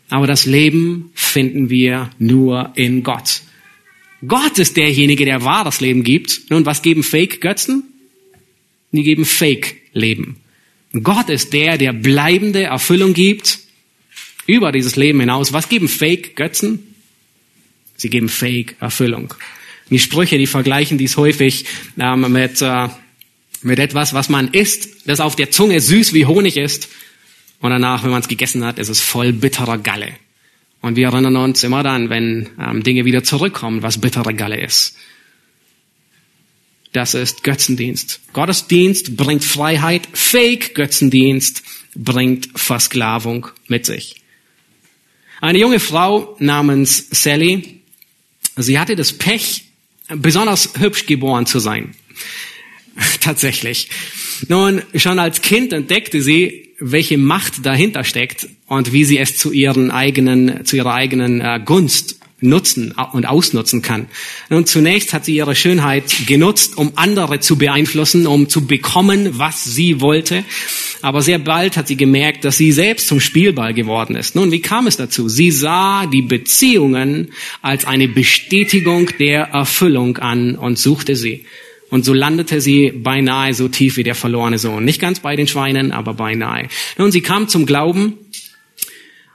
Aber 0.10 0.28
das 0.28 0.46
Leben 0.46 1.12
finden 1.14 1.70
wir 1.70 2.10
nur 2.20 2.72
in 2.76 3.04
Gott. 3.04 3.42
Gott 4.28 4.58
ist 4.60 4.78
derjenige, 4.78 5.26
der 5.26 5.44
wahres 5.44 5.82
Leben 5.82 6.04
gibt. 6.04 6.50
Nun, 6.50 6.66
was 6.66 6.82
geben 6.82 7.04
Fake-Götzen? 7.04 7.84
Die 8.92 9.04
geben 9.04 9.26
Fake-Leben. 9.26 10.38
Gott 11.04 11.30
ist 11.30 11.54
der, 11.54 11.78
der 11.78 11.92
bleibende 11.92 12.64
Erfüllung 12.64 13.14
gibt 13.14 13.60
über 14.48 14.72
dieses 14.72 14.96
Leben 14.96 15.20
hinaus. 15.20 15.52
Was 15.52 15.70
geben 15.70 15.90
Fake-Götzen? 15.90 16.96
Sie 17.98 18.10
geben 18.10 18.30
Fake-Erfüllung. 18.30 19.34
Die 19.90 20.00
Sprüche, 20.00 20.38
die 20.38 20.48
vergleichen 20.48 20.98
dies 20.98 21.18
häufig 21.18 21.66
ähm, 22.00 22.32
mit, 22.32 22.62
äh, 22.62 22.90
mit 23.62 23.80
etwas, 23.80 24.14
was 24.14 24.30
man 24.30 24.50
isst, 24.50 25.08
das 25.08 25.20
auf 25.20 25.36
der 25.36 25.52
Zunge 25.52 25.80
süß 25.80 26.14
wie 26.14 26.26
Honig 26.26 26.58
ist. 26.58 26.90
Und 27.60 27.72
danach, 27.72 28.04
wenn 28.04 28.12
man 28.12 28.22
es 28.22 28.28
gegessen 28.28 28.64
hat, 28.64 28.80
ist 28.80 28.90
es 28.90 29.02
voll 29.02 29.34
bitterer 29.34 29.78
Galle. 29.78 30.14
Und 30.86 30.98
wir 30.98 31.08
erinnern 31.08 31.36
uns 31.36 31.64
immer 31.64 31.82
dann, 31.82 32.12
wenn 32.12 32.48
ähm, 32.60 32.84
Dinge 32.84 33.06
wieder 33.06 33.24
zurückkommen, 33.24 33.82
was 33.82 34.00
bittere 34.00 34.36
Galle 34.36 34.62
ist. 34.62 34.96
Das 36.92 37.16
ist 37.16 37.42
Götzendienst. 37.42 38.20
Gottesdienst 38.34 39.18
bringt 39.18 39.44
Freiheit. 39.44 40.08
Fake-Götzendienst 40.14 41.64
bringt 41.96 42.50
Versklavung 42.54 43.48
mit 43.68 43.88
sich. 43.88 44.18
Eine 45.42 45.58
junge 45.58 45.80
Frau 45.80 46.36
namens 46.38 47.08
Sally, 47.10 47.82
sie 48.56 48.78
hatte 48.78 48.96
das 48.96 49.12
Pech, 49.12 49.64
besonders 50.10 50.78
hübsch 50.78 51.08
geboren 51.08 51.48
zu 51.48 51.58
sein. 51.58 51.96
Tatsächlich. 53.22 53.90
Nun, 54.50 54.84
schon 54.94 55.18
als 55.18 55.42
Kind 55.42 55.74
entdeckte 55.74 56.22
sie, 56.22 56.65
welche 56.80 57.18
Macht 57.18 57.66
dahinter 57.66 58.04
steckt 58.04 58.48
und 58.68 58.92
wie 58.92 59.06
sie 59.06 59.18
es 59.18 59.38
zu 59.38 59.52
ihren 59.52 59.92
eigenen, 59.92 60.66
zu 60.66 60.76
ihrer 60.76 60.94
eigenen 60.94 61.42
äh, 61.42 61.60
Gunst 61.64 62.20
nutzen 62.42 62.94
und 63.14 63.26
ausnutzen 63.26 63.82
kann. 63.82 64.08
Und 64.50 64.68
zunächst 64.68 65.14
hat 65.14 65.26
sie 65.26 65.36
ihre 65.36 65.56
Schönheit 65.56 66.28
genutzt, 66.28 66.78
um 66.78 66.92
andere 66.96 67.40
zu 67.40 67.58
beeinflussen, 67.58 68.28
um 68.28 68.50
zu 68.50 68.68
bekommen, 68.68 69.40
was 69.40 69.64
sie 69.64 70.02
wollte. 70.02 70.44
Aber 71.02 71.22
sehr 71.22 71.40
bald 71.40 71.78
hat 71.78 71.88
sie 71.88 71.96
gemerkt, 71.96 72.44
dass 72.44 72.58
sie 72.58 72.72
selbst 72.72 73.08
zum 73.08 73.22
Spielball 73.22 73.74
geworden 73.74 74.16
ist. 74.16 74.36
Nun, 74.36 74.52
wie 74.52 74.62
kam 74.62 74.88
es 74.88 74.98
dazu? 74.98 75.30
Sie 75.30 75.52
sah 75.52 76.08
die 76.08 76.22
Beziehungen 76.22 77.32
als 77.62 77.86
eine 77.86 78.08
Bestätigung 78.08 79.10
der 79.18 79.44
Erfüllung 79.50 80.18
an 80.18 80.56
und 80.56 80.78
suchte 80.78 81.16
sie. 81.16 81.46
Und 81.96 82.04
so 82.04 82.14
landete 82.14 82.60
sie 82.60 82.92
beinahe 82.92 83.54
so 83.54 83.70
tief 83.70 83.96
wie 83.96 84.04
der 84.04 84.16
verlorene 84.16 84.58
Sohn. 84.58 84.84
Nicht 84.84 85.00
ganz 85.00 85.22
bei 85.22 85.38
den 85.38 85.48
Schweinen, 85.48 85.94
aber 85.94 86.14
beinahe. 86.14 86.68
Nun, 86.98 87.10
sie 87.10 87.22
kam 87.22 87.48
zum 87.48 87.66
Glauben 87.66 88.18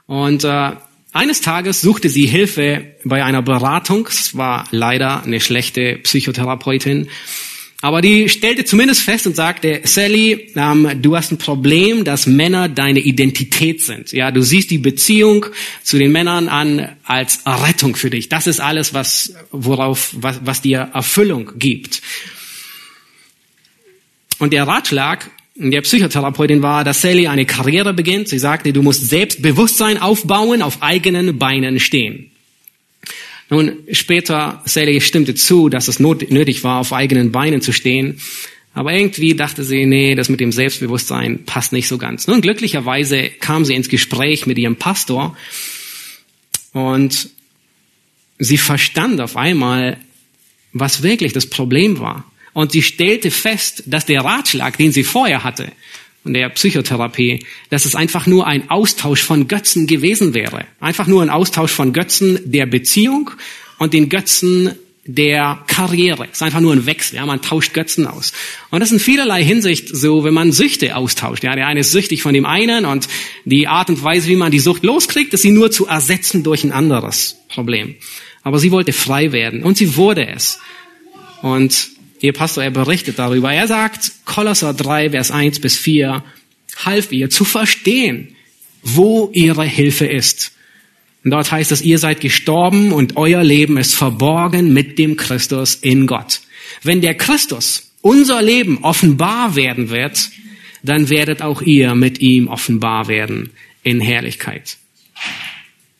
und 0.05 0.43
äh, 0.43 0.73
eines 1.11 1.41
Tages 1.41 1.81
suchte 1.81 2.07
sie 2.07 2.27
Hilfe 2.27 2.93
bei 3.03 3.23
einer 3.23 3.41
Beratung. 3.41 4.07
Es 4.07 4.37
war 4.37 4.67
leider 4.69 5.23
eine 5.23 5.39
schlechte 5.39 5.97
Psychotherapeutin. 6.03 7.07
Aber 7.81 8.01
die 8.01 8.29
stellte 8.29 8.63
zumindest 8.63 9.01
fest 9.01 9.25
und 9.25 9.35
sagte, 9.35 9.81
Sally, 9.83 10.51
ähm, 10.55 11.01
du 11.01 11.15
hast 11.15 11.31
ein 11.31 11.39
Problem, 11.39 12.03
dass 12.03 12.27
Männer 12.27 12.69
deine 12.69 12.99
Identität 12.99 13.81
sind. 13.81 14.11
Ja, 14.11 14.29
du 14.29 14.43
siehst 14.43 14.69
die 14.69 14.77
Beziehung 14.77 15.47
zu 15.81 15.97
den 15.97 16.11
Männern 16.11 16.47
an 16.47 16.89
als 17.05 17.39
Rettung 17.47 17.95
für 17.95 18.11
dich. 18.11 18.29
Das 18.29 18.45
ist 18.45 18.59
alles, 18.61 18.93
was, 18.93 19.33
worauf, 19.51 20.13
was, 20.15 20.41
was 20.45 20.61
dir 20.61 20.91
Erfüllung 20.93 21.53
gibt. 21.57 22.03
Und 24.41 24.53
der 24.53 24.67
Ratschlag 24.67 25.29
der 25.53 25.81
Psychotherapeutin 25.81 26.63
war, 26.63 26.83
dass 26.83 27.01
Sally 27.01 27.27
eine 27.27 27.45
Karriere 27.45 27.93
beginnt. 27.93 28.27
Sie 28.27 28.39
sagte, 28.39 28.73
du 28.73 28.81
musst 28.81 29.07
Selbstbewusstsein 29.07 29.99
aufbauen, 30.01 30.63
auf 30.63 30.81
eigenen 30.81 31.37
Beinen 31.37 31.79
stehen. 31.79 32.31
Nun, 33.51 33.73
später, 33.91 34.63
Sally 34.65 34.99
stimmte 34.99 35.35
zu, 35.35 35.69
dass 35.69 35.87
es 35.87 35.99
nötig 35.99 36.63
war, 36.63 36.79
auf 36.79 36.91
eigenen 36.91 37.31
Beinen 37.31 37.61
zu 37.61 37.71
stehen. 37.71 38.19
Aber 38.73 38.91
irgendwie 38.91 39.35
dachte 39.35 39.63
sie, 39.63 39.85
nee, 39.85 40.15
das 40.15 40.27
mit 40.27 40.39
dem 40.39 40.51
Selbstbewusstsein 40.51 41.45
passt 41.45 41.71
nicht 41.71 41.87
so 41.87 41.99
ganz. 41.99 42.25
Nun, 42.25 42.41
glücklicherweise 42.41 43.29
kam 43.29 43.63
sie 43.63 43.75
ins 43.75 43.89
Gespräch 43.89 44.47
mit 44.47 44.57
ihrem 44.57 44.77
Pastor 44.77 45.37
und 46.73 47.29
sie 48.39 48.57
verstand 48.57 49.21
auf 49.21 49.37
einmal, 49.37 49.99
was 50.73 51.03
wirklich 51.03 51.31
das 51.31 51.45
Problem 51.45 51.99
war. 51.99 52.30
Und 52.53 52.73
sie 52.73 52.81
stellte 52.81 53.31
fest, 53.31 53.83
dass 53.85 54.05
der 54.05 54.21
Ratschlag, 54.21 54.77
den 54.77 54.91
sie 54.91 55.03
vorher 55.03 55.43
hatte, 55.43 55.71
und 56.23 56.33
der 56.33 56.49
Psychotherapie, 56.49 57.43
dass 57.69 57.85
es 57.85 57.95
einfach 57.95 58.27
nur 58.27 58.45
ein 58.45 58.69
Austausch 58.69 59.23
von 59.23 59.47
Götzen 59.47 59.87
gewesen 59.87 60.33
wäre. 60.33 60.65
Einfach 60.79 61.07
nur 61.07 61.21
ein 61.21 61.29
Austausch 61.29 61.71
von 61.71 61.93
Götzen 61.93 62.39
der 62.45 62.67
Beziehung 62.67 63.31
und 63.79 63.93
den 63.93 64.09
Götzen 64.09 64.75
der 65.03 65.63
Karriere. 65.65 66.25
Es 66.25 66.37
ist 66.37 66.43
einfach 66.43 66.59
nur 66.59 66.73
ein 66.73 66.85
Wechsel. 66.85 67.15
Ja, 67.15 67.25
man 67.25 67.41
tauscht 67.41 67.73
Götzen 67.73 68.05
aus. 68.05 68.33
Und 68.69 68.81
das 68.81 68.89
ist 68.89 68.93
in 68.93 68.99
vielerlei 68.99 69.43
Hinsicht 69.43 69.89
so, 69.89 70.23
wenn 70.23 70.33
man 70.33 70.51
Süchte 70.51 70.95
austauscht. 70.95 71.43
Ja, 71.43 71.55
der 71.55 71.65
eine 71.65 71.79
ist 71.79 71.91
süchtig 71.91 72.21
von 72.21 72.35
dem 72.35 72.45
einen 72.45 72.85
und 72.85 73.07
die 73.43 73.67
Art 73.67 73.89
und 73.89 74.03
Weise, 74.03 74.27
wie 74.27 74.35
man 74.35 74.51
die 74.51 74.59
Sucht 74.59 74.83
loskriegt, 74.83 75.33
ist 75.33 75.41
sie 75.41 75.51
nur 75.51 75.71
zu 75.71 75.87
ersetzen 75.87 76.43
durch 76.43 76.63
ein 76.63 76.71
anderes 76.71 77.37
Problem. 77.49 77.95
Aber 78.43 78.59
sie 78.59 78.71
wollte 78.71 78.93
frei 78.93 79.31
werden 79.31 79.63
und 79.63 79.75
sie 79.75 79.95
wurde 79.95 80.27
es. 80.27 80.59
Und 81.41 81.89
Ihr 82.21 82.33
Pastor, 82.33 82.63
er 82.63 82.71
berichtet 82.71 83.17
darüber. 83.17 83.51
Er 83.51 83.67
sagt, 83.67 84.11
Kolosser 84.25 84.75
3, 84.75 85.09
Vers 85.09 85.31
1 85.31 85.59
bis 85.59 85.75
4, 85.75 86.23
half 86.85 87.11
ihr 87.11 87.31
zu 87.31 87.43
verstehen, 87.43 88.35
wo 88.83 89.31
ihre 89.33 89.65
Hilfe 89.65 90.05
ist. 90.05 90.51
Und 91.23 91.31
dort 91.31 91.51
heißt 91.51 91.71
es, 91.71 91.81
ihr 91.81 91.97
seid 91.97 92.21
gestorben 92.21 92.91
und 92.91 93.17
euer 93.17 93.43
Leben 93.43 93.77
ist 93.77 93.95
verborgen 93.95 94.71
mit 94.71 94.99
dem 94.99 95.17
Christus 95.17 95.75
in 95.75 96.05
Gott. 96.05 96.41
Wenn 96.83 97.01
der 97.01 97.15
Christus, 97.15 97.91
unser 98.01 98.41
Leben, 98.41 98.83
offenbar 98.83 99.55
werden 99.55 99.89
wird, 99.89 100.29
dann 100.83 101.09
werdet 101.09 101.41
auch 101.41 101.61
ihr 101.63 101.95
mit 101.95 102.19
ihm 102.19 102.47
offenbar 102.47 103.07
werden 103.07 103.51
in 103.81 103.99
Herrlichkeit. 103.99 104.77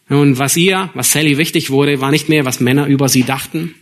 Nun, 0.08 0.38
was 0.38 0.56
ihr, 0.56 0.92
was 0.94 1.12
Sally 1.12 1.38
wichtig 1.38 1.72
wurde, 1.72 2.00
war 2.00 2.12
nicht 2.12 2.30
mehr, 2.30 2.46
was 2.46 2.60
Männer 2.60 2.86
über 2.86 3.10
sie 3.10 3.24
dachten, 3.24 3.74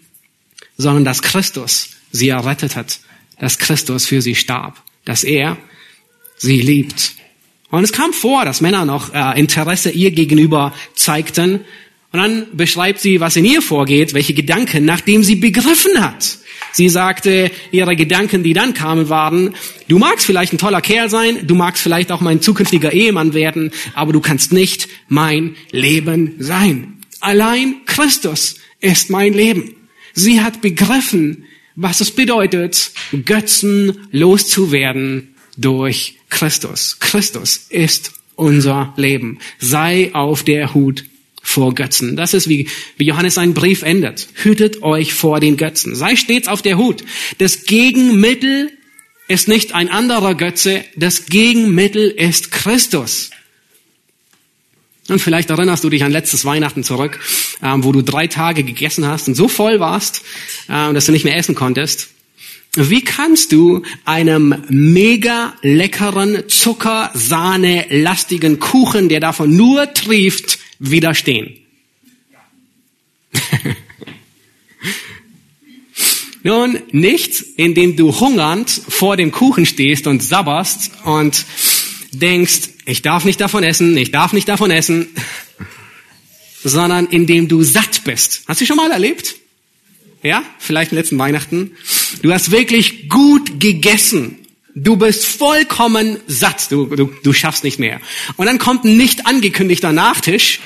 sondern 0.78 1.04
dass 1.04 1.22
Christus 1.22 1.99
sie 2.12 2.30
errettet 2.30 2.76
hat, 2.76 3.00
dass 3.40 3.58
Christus 3.58 4.06
für 4.06 4.22
sie 4.22 4.36
starb, 4.36 4.82
dass 5.06 5.24
er 5.24 5.58
sie 6.38 6.62
liebt. 6.62 7.14
Und 7.70 7.84
es 7.84 7.94
kam 7.94 8.14
vor, 8.14 8.46
dass 8.46 8.62
Männer 8.62 8.86
noch 8.86 9.14
äh, 9.14 9.40
Interesse 9.40 9.92
ihr 9.92 10.12
gegenüber 10.12 10.74
zeigten 10.96 11.62
Und 12.12 12.20
dann 12.20 12.48
beschreibt 12.54 13.00
sie, 13.00 13.20
was 13.20 13.36
in 13.36 13.46
ihr 13.46 13.62
vorgeht, 13.62 14.14
welche 14.14 14.34
Gedanken, 14.34 14.84
nachdem 14.86 15.24
sie 15.24 15.36
begriffen 15.36 16.02
hat. 16.04 16.40
Sie 16.72 16.90
sagte, 16.90 17.52
ihre 17.72 17.96
Gedanken, 17.96 18.44
die 18.44 18.54
dann 18.54 18.74
kamen, 18.74 19.10
waren, 19.10 19.56
du 19.88 20.00
magst 20.00 20.26
vielleicht 20.26 20.54
ein 20.54 20.58
toller 20.58 20.82
Kerl 20.82 21.10
sein, 21.10 21.46
du 21.46 21.56
magst 21.56 21.82
vielleicht 21.82 22.12
auch 22.12 22.22
mein 22.22 22.42
zukünftiger 22.42 22.94
Ehemann 22.94 23.34
werden, 23.34 23.72
aber 23.94 24.12
du 24.12 24.22
kannst 24.22 24.52
nicht 24.52 24.88
mein 25.08 25.56
Leben 25.72 26.36
sein. 26.40 26.98
Allein 27.20 27.76
Christus 27.86 28.56
ist 28.80 29.10
mein 29.10 29.34
Leben. 29.34 29.76
Sie 30.14 30.42
hat 30.42 30.62
begriffen, 30.62 31.46
was 31.82 32.02
es 32.02 32.12
bedeutet, 32.12 32.92
Götzen 33.26 34.08
loszuwerden 34.12 35.36
durch 35.58 36.18
Christus. 36.30 36.98
Christus 37.00 37.68
ist 37.70 38.12
unser 38.36 38.94
Leben. 38.98 39.40
Sei 39.60 40.14
auf 40.14 40.44
der 40.44 40.74
Hut 40.74 41.06
vor 41.42 41.74
Götzen. 41.74 42.18
Das 42.18 42.34
ist 42.34 42.50
wie, 42.50 42.68
wie 42.98 43.06
Johannes 43.06 43.36
seinen 43.36 43.54
Brief 43.54 43.84
endet. 43.84 44.28
Hütet 44.36 44.84
euch 44.84 45.14
vor 45.14 45.40
den 45.40 45.56
Götzen. 45.56 45.96
Sei 45.96 46.18
stets 46.18 46.50
auf 46.50 46.62
der 46.62 46.78
Hut. 46.78 47.04
Das 47.38 47.64
Gegenmittel 47.64 48.72
ist 49.30 49.48
nicht 49.48 49.74
ein 49.74 49.90
anderer 49.90 50.36
Götze. 50.36 50.84
Das 50.98 51.28
Gegenmittel 51.28 52.10
ist 52.10 52.52
Christus. 52.52 53.30
Und 55.10 55.20
vielleicht 55.20 55.50
erinnerst 55.50 55.84
du 55.84 55.90
dich 55.90 56.04
an 56.04 56.12
letztes 56.12 56.46
Weihnachten 56.46 56.84
zurück, 56.84 57.20
ähm, 57.64 57.84
wo 57.84 57.92
du 57.92 58.02
drei 58.02 58.28
Tage 58.28 58.64
gegessen 58.64 59.06
hast 59.08 59.28
und 59.28 59.36
so 59.36 59.48
voll 59.48 59.80
warst, 59.80 60.24
äh, 60.68 60.94
dass 60.94 61.06
du 61.06 61.12
nicht 61.12 61.26
mehr 61.26 61.36
essen 61.36 61.56
konntest. 61.56 62.10
Wie 62.76 63.04
kannst 63.04 63.52
du 63.52 63.82
einem 64.06 64.64
mega 64.70 65.54
leckeren, 65.64 66.48
Zuckersahne 66.48 67.88
lastigen 67.90 68.60
Kuchen, 68.60 69.10
der 69.10 69.20
davon 69.20 69.56
nur 69.56 69.92
trieft, 69.94 70.60
widerstehen? 70.78 71.58
Nun, 76.44 76.80
nicht, 76.92 77.44
indem 77.58 77.98
du 77.98 78.18
hungernd 78.18 78.70
vor 78.70 79.18
dem 79.18 79.32
Kuchen 79.32 79.66
stehst 79.66 80.08
und 80.08 80.24
sabberst 80.24 80.92
und 81.04 81.46
denkst, 82.12 82.70
ich 82.86 83.02
darf 83.02 83.26
nicht 83.26 83.42
davon 83.42 83.64
essen, 83.64 83.96
ich 83.98 84.12
darf 84.12 84.34
nicht 84.34 84.48
davon 84.48 84.72
essen, 84.72 85.08
sondern 86.64 87.08
indem 87.08 87.48
du 87.48 87.64
satt 87.64 88.04
bist. 88.04 88.44
Hast 88.48 88.62
du 88.62 88.66
schon 88.66 88.78
mal 88.78 88.92
erlebt? 88.92 89.36
Ja, 90.22 90.44
vielleicht 90.58 90.92
letzten 90.92 91.18
Weihnachten. 91.18 91.72
Du 92.22 92.34
hast 92.34 92.52
wirklich 92.52 93.08
gut 93.08 93.60
gegessen. 93.60 94.40
Du 94.76 94.98
bist 94.98 95.26
vollkommen 95.26 96.18
satt. 96.28 96.72
Du, 96.72 96.86
du, 96.86 97.10
du 97.24 97.34
schaffst 97.34 97.64
nicht 97.64 97.80
mehr. 97.80 98.02
Und 98.36 98.46
dann 98.46 98.60
kommt 98.60 98.84
ein 98.84 98.98
nicht 98.98 99.26
angekündigter 99.26 99.94
Nachtisch, 99.94 100.60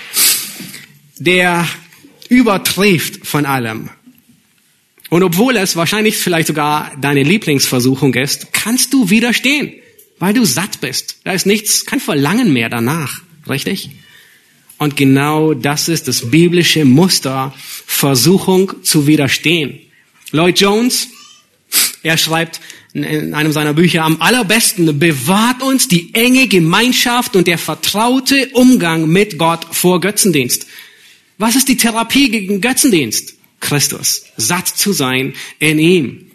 der 1.19 1.67
übertrifft 2.29 3.27
von 3.27 3.45
allem. 3.45 3.89
Und 5.09 5.21
obwohl 5.21 5.55
es 5.57 5.75
wahrscheinlich 5.75 6.17
vielleicht 6.17 6.47
sogar 6.47 6.91
deine 6.99 7.21
Lieblingsversuchung 7.21 8.15
ist, 8.15 8.51
kannst 8.51 8.93
du 8.93 9.11
widerstehen, 9.11 9.73
weil 10.23 10.33
du 10.33 10.45
satt 10.45 10.79
bist. 10.79 11.17
Da 11.25 11.33
ist 11.33 11.45
nichts, 11.45 11.85
kein 11.85 11.99
Verlangen 11.99 12.53
mehr 12.53 12.69
danach. 12.69 13.19
Richtig? 13.49 13.89
Und 14.77 14.95
genau 14.95 15.53
das 15.53 15.89
ist 15.89 16.07
das 16.07 16.31
biblische 16.31 16.85
Muster, 16.85 17.53
Versuchung 17.57 18.71
zu 18.83 19.05
widerstehen. 19.05 19.81
Lloyd 20.31 20.61
Jones, 20.61 21.09
er 22.03 22.17
schreibt 22.17 22.61
in 22.93 23.33
einem 23.33 23.51
seiner 23.51 23.73
Bücher, 23.73 24.05
am 24.05 24.21
allerbesten 24.21 24.97
bewahrt 24.97 25.61
uns 25.61 25.89
die 25.89 26.13
enge 26.13 26.47
Gemeinschaft 26.47 27.35
und 27.35 27.45
der 27.45 27.57
vertraute 27.57 28.47
Umgang 28.53 29.09
mit 29.09 29.37
Gott 29.37 29.75
vor 29.75 29.99
Götzendienst. 29.99 30.67
Was 31.37 31.57
ist 31.57 31.67
die 31.67 31.75
Therapie 31.75 32.29
gegen 32.29 32.61
Götzendienst? 32.61 33.33
Christus. 33.59 34.23
Satt 34.37 34.69
zu 34.69 34.93
sein 34.93 35.33
in 35.59 35.79
ihm. 35.79 36.31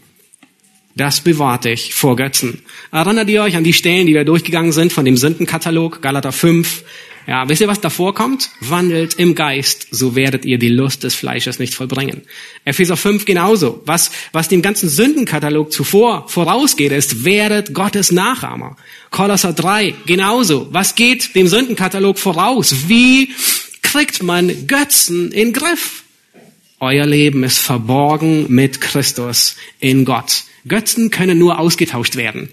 Das 0.99 1.21
bewahrt 1.21 1.65
dich 1.65 1.95
vor 1.95 2.17
Götzen. 2.17 2.59
Erinnert 2.91 3.31
ihr 3.31 3.41
euch 3.43 3.55
an 3.55 3.63
die 3.63 3.73
Stellen, 3.73 4.09
die 4.09 4.15
wir 4.15 4.25
durchgegangen 4.25 4.73
sind 4.73 4.93
von 4.93 5.05
dem 5.05 5.17
Sündenkatalog, 5.17 6.03
Galater 6.03 6.33
5, 6.33 6.83
ja, 7.29 7.49
wisst 7.49 7.61
ihr, 7.61 7.69
was 7.69 7.81
davor 7.81 8.15
kommt? 8.15 8.51
Wandelt 8.61 9.15
im 9.15 9.37
Geist, 9.37 9.87
so 9.93 10.17
werdet 10.17 10.45
ihr 10.45 10.59
die 10.59 10.71
Lust 10.71 11.05
des 11.05 11.15
Fleisches 11.15 11.61
nicht 11.61 11.75
vollbringen. 11.75 12.23
Epheser 12.65 12.97
5 12.97 13.27
genauso. 13.27 13.81
Was, 13.87 14.11
was 14.33 14.49
dem 14.49 14.61
ganzen 14.61 14.89
Sündenkatalog 14.89 15.71
zuvor 15.71 16.29
vorausgeht, 16.29 16.91
ist, 16.91 17.25
werdet 17.25 17.75
Gottes 17.75 18.11
Nachahmer. 18.11 18.77
Kolosser 19.11 19.53
3 19.53 19.95
genauso. 20.07 20.67
Was 20.73 20.97
geht 20.97 21.37
dem 21.37 21.47
Sündenkatalog 21.47 22.19
voraus? 22.19 22.89
Wie 22.89 23.31
kriegt 23.83 24.23
man 24.25 24.67
Götzen 24.67 25.31
in 25.31 25.53
Griff? 25.53 26.03
Euer 26.81 27.07
Leben 27.07 27.45
ist 27.45 27.59
verborgen 27.59 28.47
mit 28.49 28.81
Christus 28.81 29.55
in 29.79 30.05
Gott. 30.05 30.48
Götzen 30.67 31.11
können 31.11 31.39
nur 31.39 31.59
ausgetauscht 31.59 32.17
werden. 32.17 32.51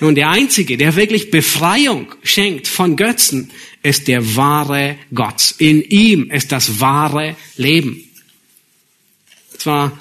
Nun, 0.00 0.14
der 0.14 0.30
Einzige, 0.30 0.76
der 0.76 0.94
wirklich 0.94 1.30
Befreiung 1.30 2.14
schenkt 2.22 2.68
von 2.68 2.96
Götzen, 2.96 3.50
ist 3.82 4.06
der 4.06 4.36
wahre 4.36 4.96
Gott. 5.12 5.54
In 5.58 5.82
ihm 5.82 6.30
ist 6.30 6.52
das 6.52 6.80
wahre 6.80 7.36
Leben. 7.56 8.04
Es 9.56 9.66
war 9.66 9.98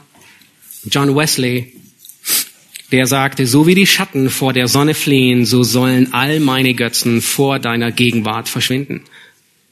John 0.86 1.16
Wesley, 1.16 1.74
der 2.91 3.08
sagte, 3.08 3.47
so 3.47 3.66
wie 3.66 3.76
die 3.76 3.88
Schatten 3.88 4.30
vor 4.30 4.53
der 4.53 4.68
Sonne 4.68 4.93
fliehen, 4.93 5.45
so 5.45 5.64
sollen 5.64 6.14
all 6.14 6.39
meine 6.39 6.76
Götzen 6.76 7.22
vor 7.22 7.60
deiner 7.60 7.91
Gegenwart 7.91 8.47
verschwinden. 8.49 9.01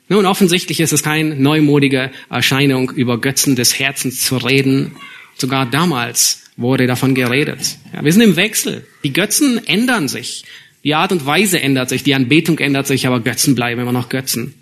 Nun, 0.09 0.25
offensichtlich 0.25 0.79
ist 0.79 0.91
es 0.91 1.03
keine 1.03 1.35
neumodige 1.35 2.11
Erscheinung, 2.29 2.91
über 2.91 3.19
Götzen 3.19 3.55
des 3.55 3.79
Herzens 3.79 4.21
zu 4.21 4.37
reden. 4.37 4.91
Sogar 5.37 5.65
damals 5.65 6.44
wurde 6.57 6.87
davon 6.87 7.15
geredet. 7.15 7.77
Ja, 7.93 8.03
wir 8.03 8.11
sind 8.11 8.21
im 8.21 8.35
Wechsel. 8.35 8.85
Die 9.03 9.13
Götzen 9.13 9.65
ändern 9.67 10.07
sich. 10.07 10.45
Die 10.83 10.95
Art 10.95 11.11
und 11.11 11.25
Weise 11.25 11.59
ändert 11.59 11.89
sich, 11.89 12.03
die 12.03 12.13
Anbetung 12.13 12.59
ändert 12.59 12.87
sich, 12.87 13.07
aber 13.07 13.19
Götzen 13.19 13.55
bleiben 13.55 13.81
immer 13.81 13.91
noch 13.91 14.09
Götzen. 14.09 14.53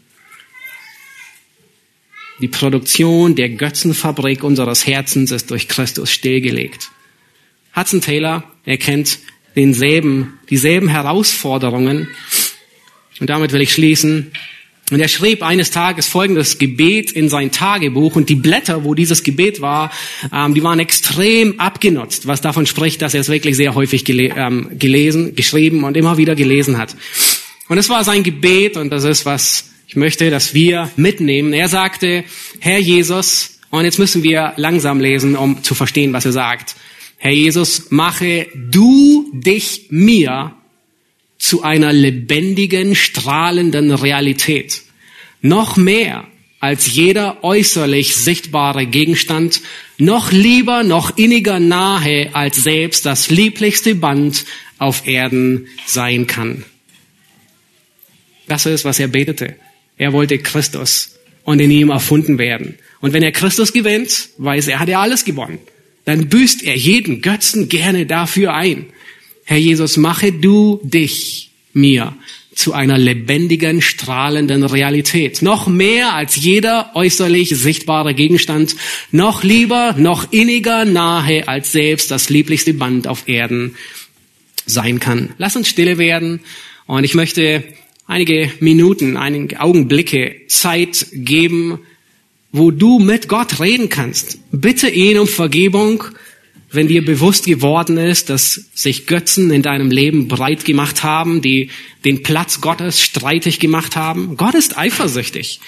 Die 2.40 2.48
Produktion 2.48 3.36
der 3.36 3.50
Götzenfabrik 3.50 4.44
unseres 4.44 4.88
Herzens 4.88 5.32
ist 5.32 5.52
durch 5.52 5.68
Christus 5.68 6.12
stillgelegt. 6.12 6.90
Hudson 7.76 8.02
Taylor 8.02 8.44
erkennt 8.66 9.20
denselben, 9.56 10.40
dieselben 10.50 10.88
Herausforderungen. 10.88 12.08
Und 13.20 13.30
damit 13.30 13.52
will 13.52 13.62
ich 13.62 13.74
schließen. 13.74 14.32
Und 14.92 15.00
er 15.00 15.08
schrieb 15.08 15.44
eines 15.44 15.72
Tages 15.72 16.08
folgendes 16.08 16.58
Gebet 16.58 17.12
in 17.12 17.30
sein 17.30 17.52
Tagebuch 17.52 18.16
und 18.16 18.30
die 18.30 18.36
Blätter, 18.36 18.84
wo 18.84 18.94
dieses 18.94 19.24
Gebet 19.24 19.62
war, 19.62 19.92
ähm, 20.34 20.54
die 20.54 20.64
waren 20.64 20.80
extrem 20.80 21.60
abgenutzt, 21.60 22.28
was 22.28 22.42
davon 22.42 22.66
spricht, 22.66 23.02
dass 23.02 23.14
er 23.14 23.22
es 23.22 23.30
wirklich 23.30 23.56
sehr 23.56 23.76
häufig 23.76 24.04
gele 24.04 24.34
ähm, 24.36 24.78
gelesen, 24.78 25.36
geschrieben 25.36 25.84
und 25.84 25.96
immer 25.96 26.18
wieder 26.18 26.36
gelesen 26.36 26.78
hat. 26.78 26.96
Und 27.70 27.78
es 27.78 27.90
war 27.90 28.04
sein 28.04 28.24
Gebet 28.24 28.76
und 28.76 28.90
das 28.90 29.06
ist, 29.06 29.26
was 29.26 29.70
ich 29.88 29.96
möchte, 29.96 30.30
dass 30.30 30.54
wir 30.54 30.92
mitnehmen. 30.96 31.54
Er 31.54 31.70
sagte, 31.70 32.26
Herr 32.60 32.80
Jesus, 32.80 33.60
und 33.70 33.86
jetzt 33.86 34.00
müssen 34.00 34.22
wir 34.22 34.54
langsam 34.58 35.00
lesen, 35.00 35.36
um 35.36 35.64
zu 35.64 35.76
verstehen, 35.76 36.14
was 36.14 36.26
er 36.26 36.34
sagt. 36.34 36.76
Herr 37.18 37.32
Jesus, 37.32 37.90
mache 37.90 38.48
du 38.54 39.32
dich 39.34 39.88
mir 39.90 40.56
zu 41.44 41.62
einer 41.62 41.92
lebendigen, 41.92 42.96
strahlenden 42.96 43.92
Realität. 43.92 44.82
Noch 45.42 45.76
mehr 45.76 46.26
als 46.62 46.94
jeder 46.94 47.44
äußerlich 47.44 48.16
sichtbare 48.16 48.86
Gegenstand, 48.86 49.60
noch 49.98 50.32
lieber, 50.32 50.84
noch 50.84 51.18
inniger 51.18 51.60
nahe 51.60 52.34
als 52.34 52.64
selbst 52.64 53.06
das 53.06 53.30
lieblichste 53.30 53.94
Band 53.96 54.46
auf 54.78 55.06
Erden 55.06 55.68
sein 55.86 56.28
kann. 56.28 56.64
Das 58.48 58.66
ist, 58.66 58.86
was 58.86 59.02
er 59.02 59.10
betete. 59.10 59.58
Er 59.98 60.14
wollte 60.14 60.40
Christus 60.40 61.20
und 61.44 61.60
in 61.60 61.72
ihm 61.72 61.90
erfunden 61.90 62.38
werden. 62.38 62.78
Und 63.02 63.12
wenn 63.12 63.22
er 63.22 63.34
Christus 63.34 63.74
gewinnt, 63.74 64.30
weiß 64.38 64.70
er, 64.70 64.80
hat 64.80 64.88
er 64.88 65.00
alles 65.00 65.26
gewonnen. 65.26 65.60
Dann 66.06 66.30
büßt 66.30 66.64
er 66.64 66.78
jeden 66.78 67.22
Götzen 67.22 67.68
gerne 67.68 68.06
dafür 68.06 68.54
ein. 68.54 68.93
Herr 69.46 69.58
Jesus, 69.58 69.98
mache 69.98 70.32
du 70.32 70.80
dich 70.84 71.52
mir 71.74 72.14
zu 72.56 72.74
einer 72.74 72.98
lebendigen, 72.98 73.82
strahlenden 73.82 74.64
Realität. 74.64 75.42
Noch 75.42 75.68
mehr 75.68 76.14
als 76.14 76.36
jeder 76.36 76.92
äußerlich 76.94 77.50
sichtbare 77.50 78.14
Gegenstand, 78.14 78.76
noch 79.12 79.44
lieber, 79.44 79.96
noch 79.98 80.32
inniger 80.32 80.86
nahe 80.86 81.48
als 81.48 81.72
selbst 81.72 82.12
das 82.12 82.30
lieblichste 82.30 82.74
Band 82.74 83.08
auf 83.08 83.28
Erden 83.28 83.76
sein 84.66 85.00
kann. 85.00 85.34
Lass 85.38 85.56
uns 85.56 85.68
stille 85.68 85.98
werden 85.98 86.40
und 86.86 87.04
ich 87.04 87.16
möchte 87.16 87.64
einige 88.08 88.52
Minuten, 88.60 89.18
einige 89.18 89.60
Augenblicke 89.60 90.42
Zeit 90.48 91.08
geben, 91.12 91.80
wo 92.52 92.72
du 92.72 93.00
mit 93.00 93.28
Gott 93.28 93.60
reden 93.60 93.90
kannst. 93.90 94.38
Bitte 94.52 94.90
ihn 94.90 95.18
um 95.18 95.28
Vergebung 95.28 96.04
wenn 96.74 96.88
dir 96.88 97.06
bewusst 97.06 97.46
geworden 97.46 97.98
ist, 97.98 98.30
dass 98.30 98.66
sich 98.74 99.06
Götzen 99.06 99.52
in 99.52 99.62
deinem 99.62 99.92
Leben 99.92 100.28
breit 100.28 100.66
gemacht 100.66 101.04
haben, 101.04 101.42
die 101.42 101.70
den 102.04 102.24
Platz 102.24 102.62
Gottes 102.62 103.02
streitig 103.02 103.60
gemacht 103.60 103.96
haben. 103.96 104.38
Gott 104.38 104.56
ist 104.56 104.78
eifersüchtig. 104.78 105.60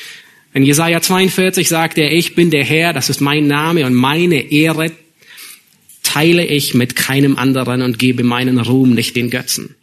In 0.54 0.64
Jesaja 0.64 1.02
42 1.02 1.68
sagt 1.68 1.98
er, 1.98 2.12
ich 2.12 2.34
bin 2.34 2.50
der 2.50 2.64
Herr, 2.64 2.94
das 2.94 3.10
ist 3.10 3.22
mein 3.22 3.48
Name 3.48 3.86
und 3.86 3.94
meine 3.94 4.52
Ehre 4.52 4.92
teile 6.02 6.46
ich 6.46 6.74
mit 6.74 6.96
keinem 6.96 7.38
anderen 7.38 7.82
und 7.82 8.00
gebe 8.00 8.24
meinen 8.24 8.60
Ruhm 8.60 8.94
nicht 8.94 9.16
den 9.16 9.30
Götzen. 9.30 9.76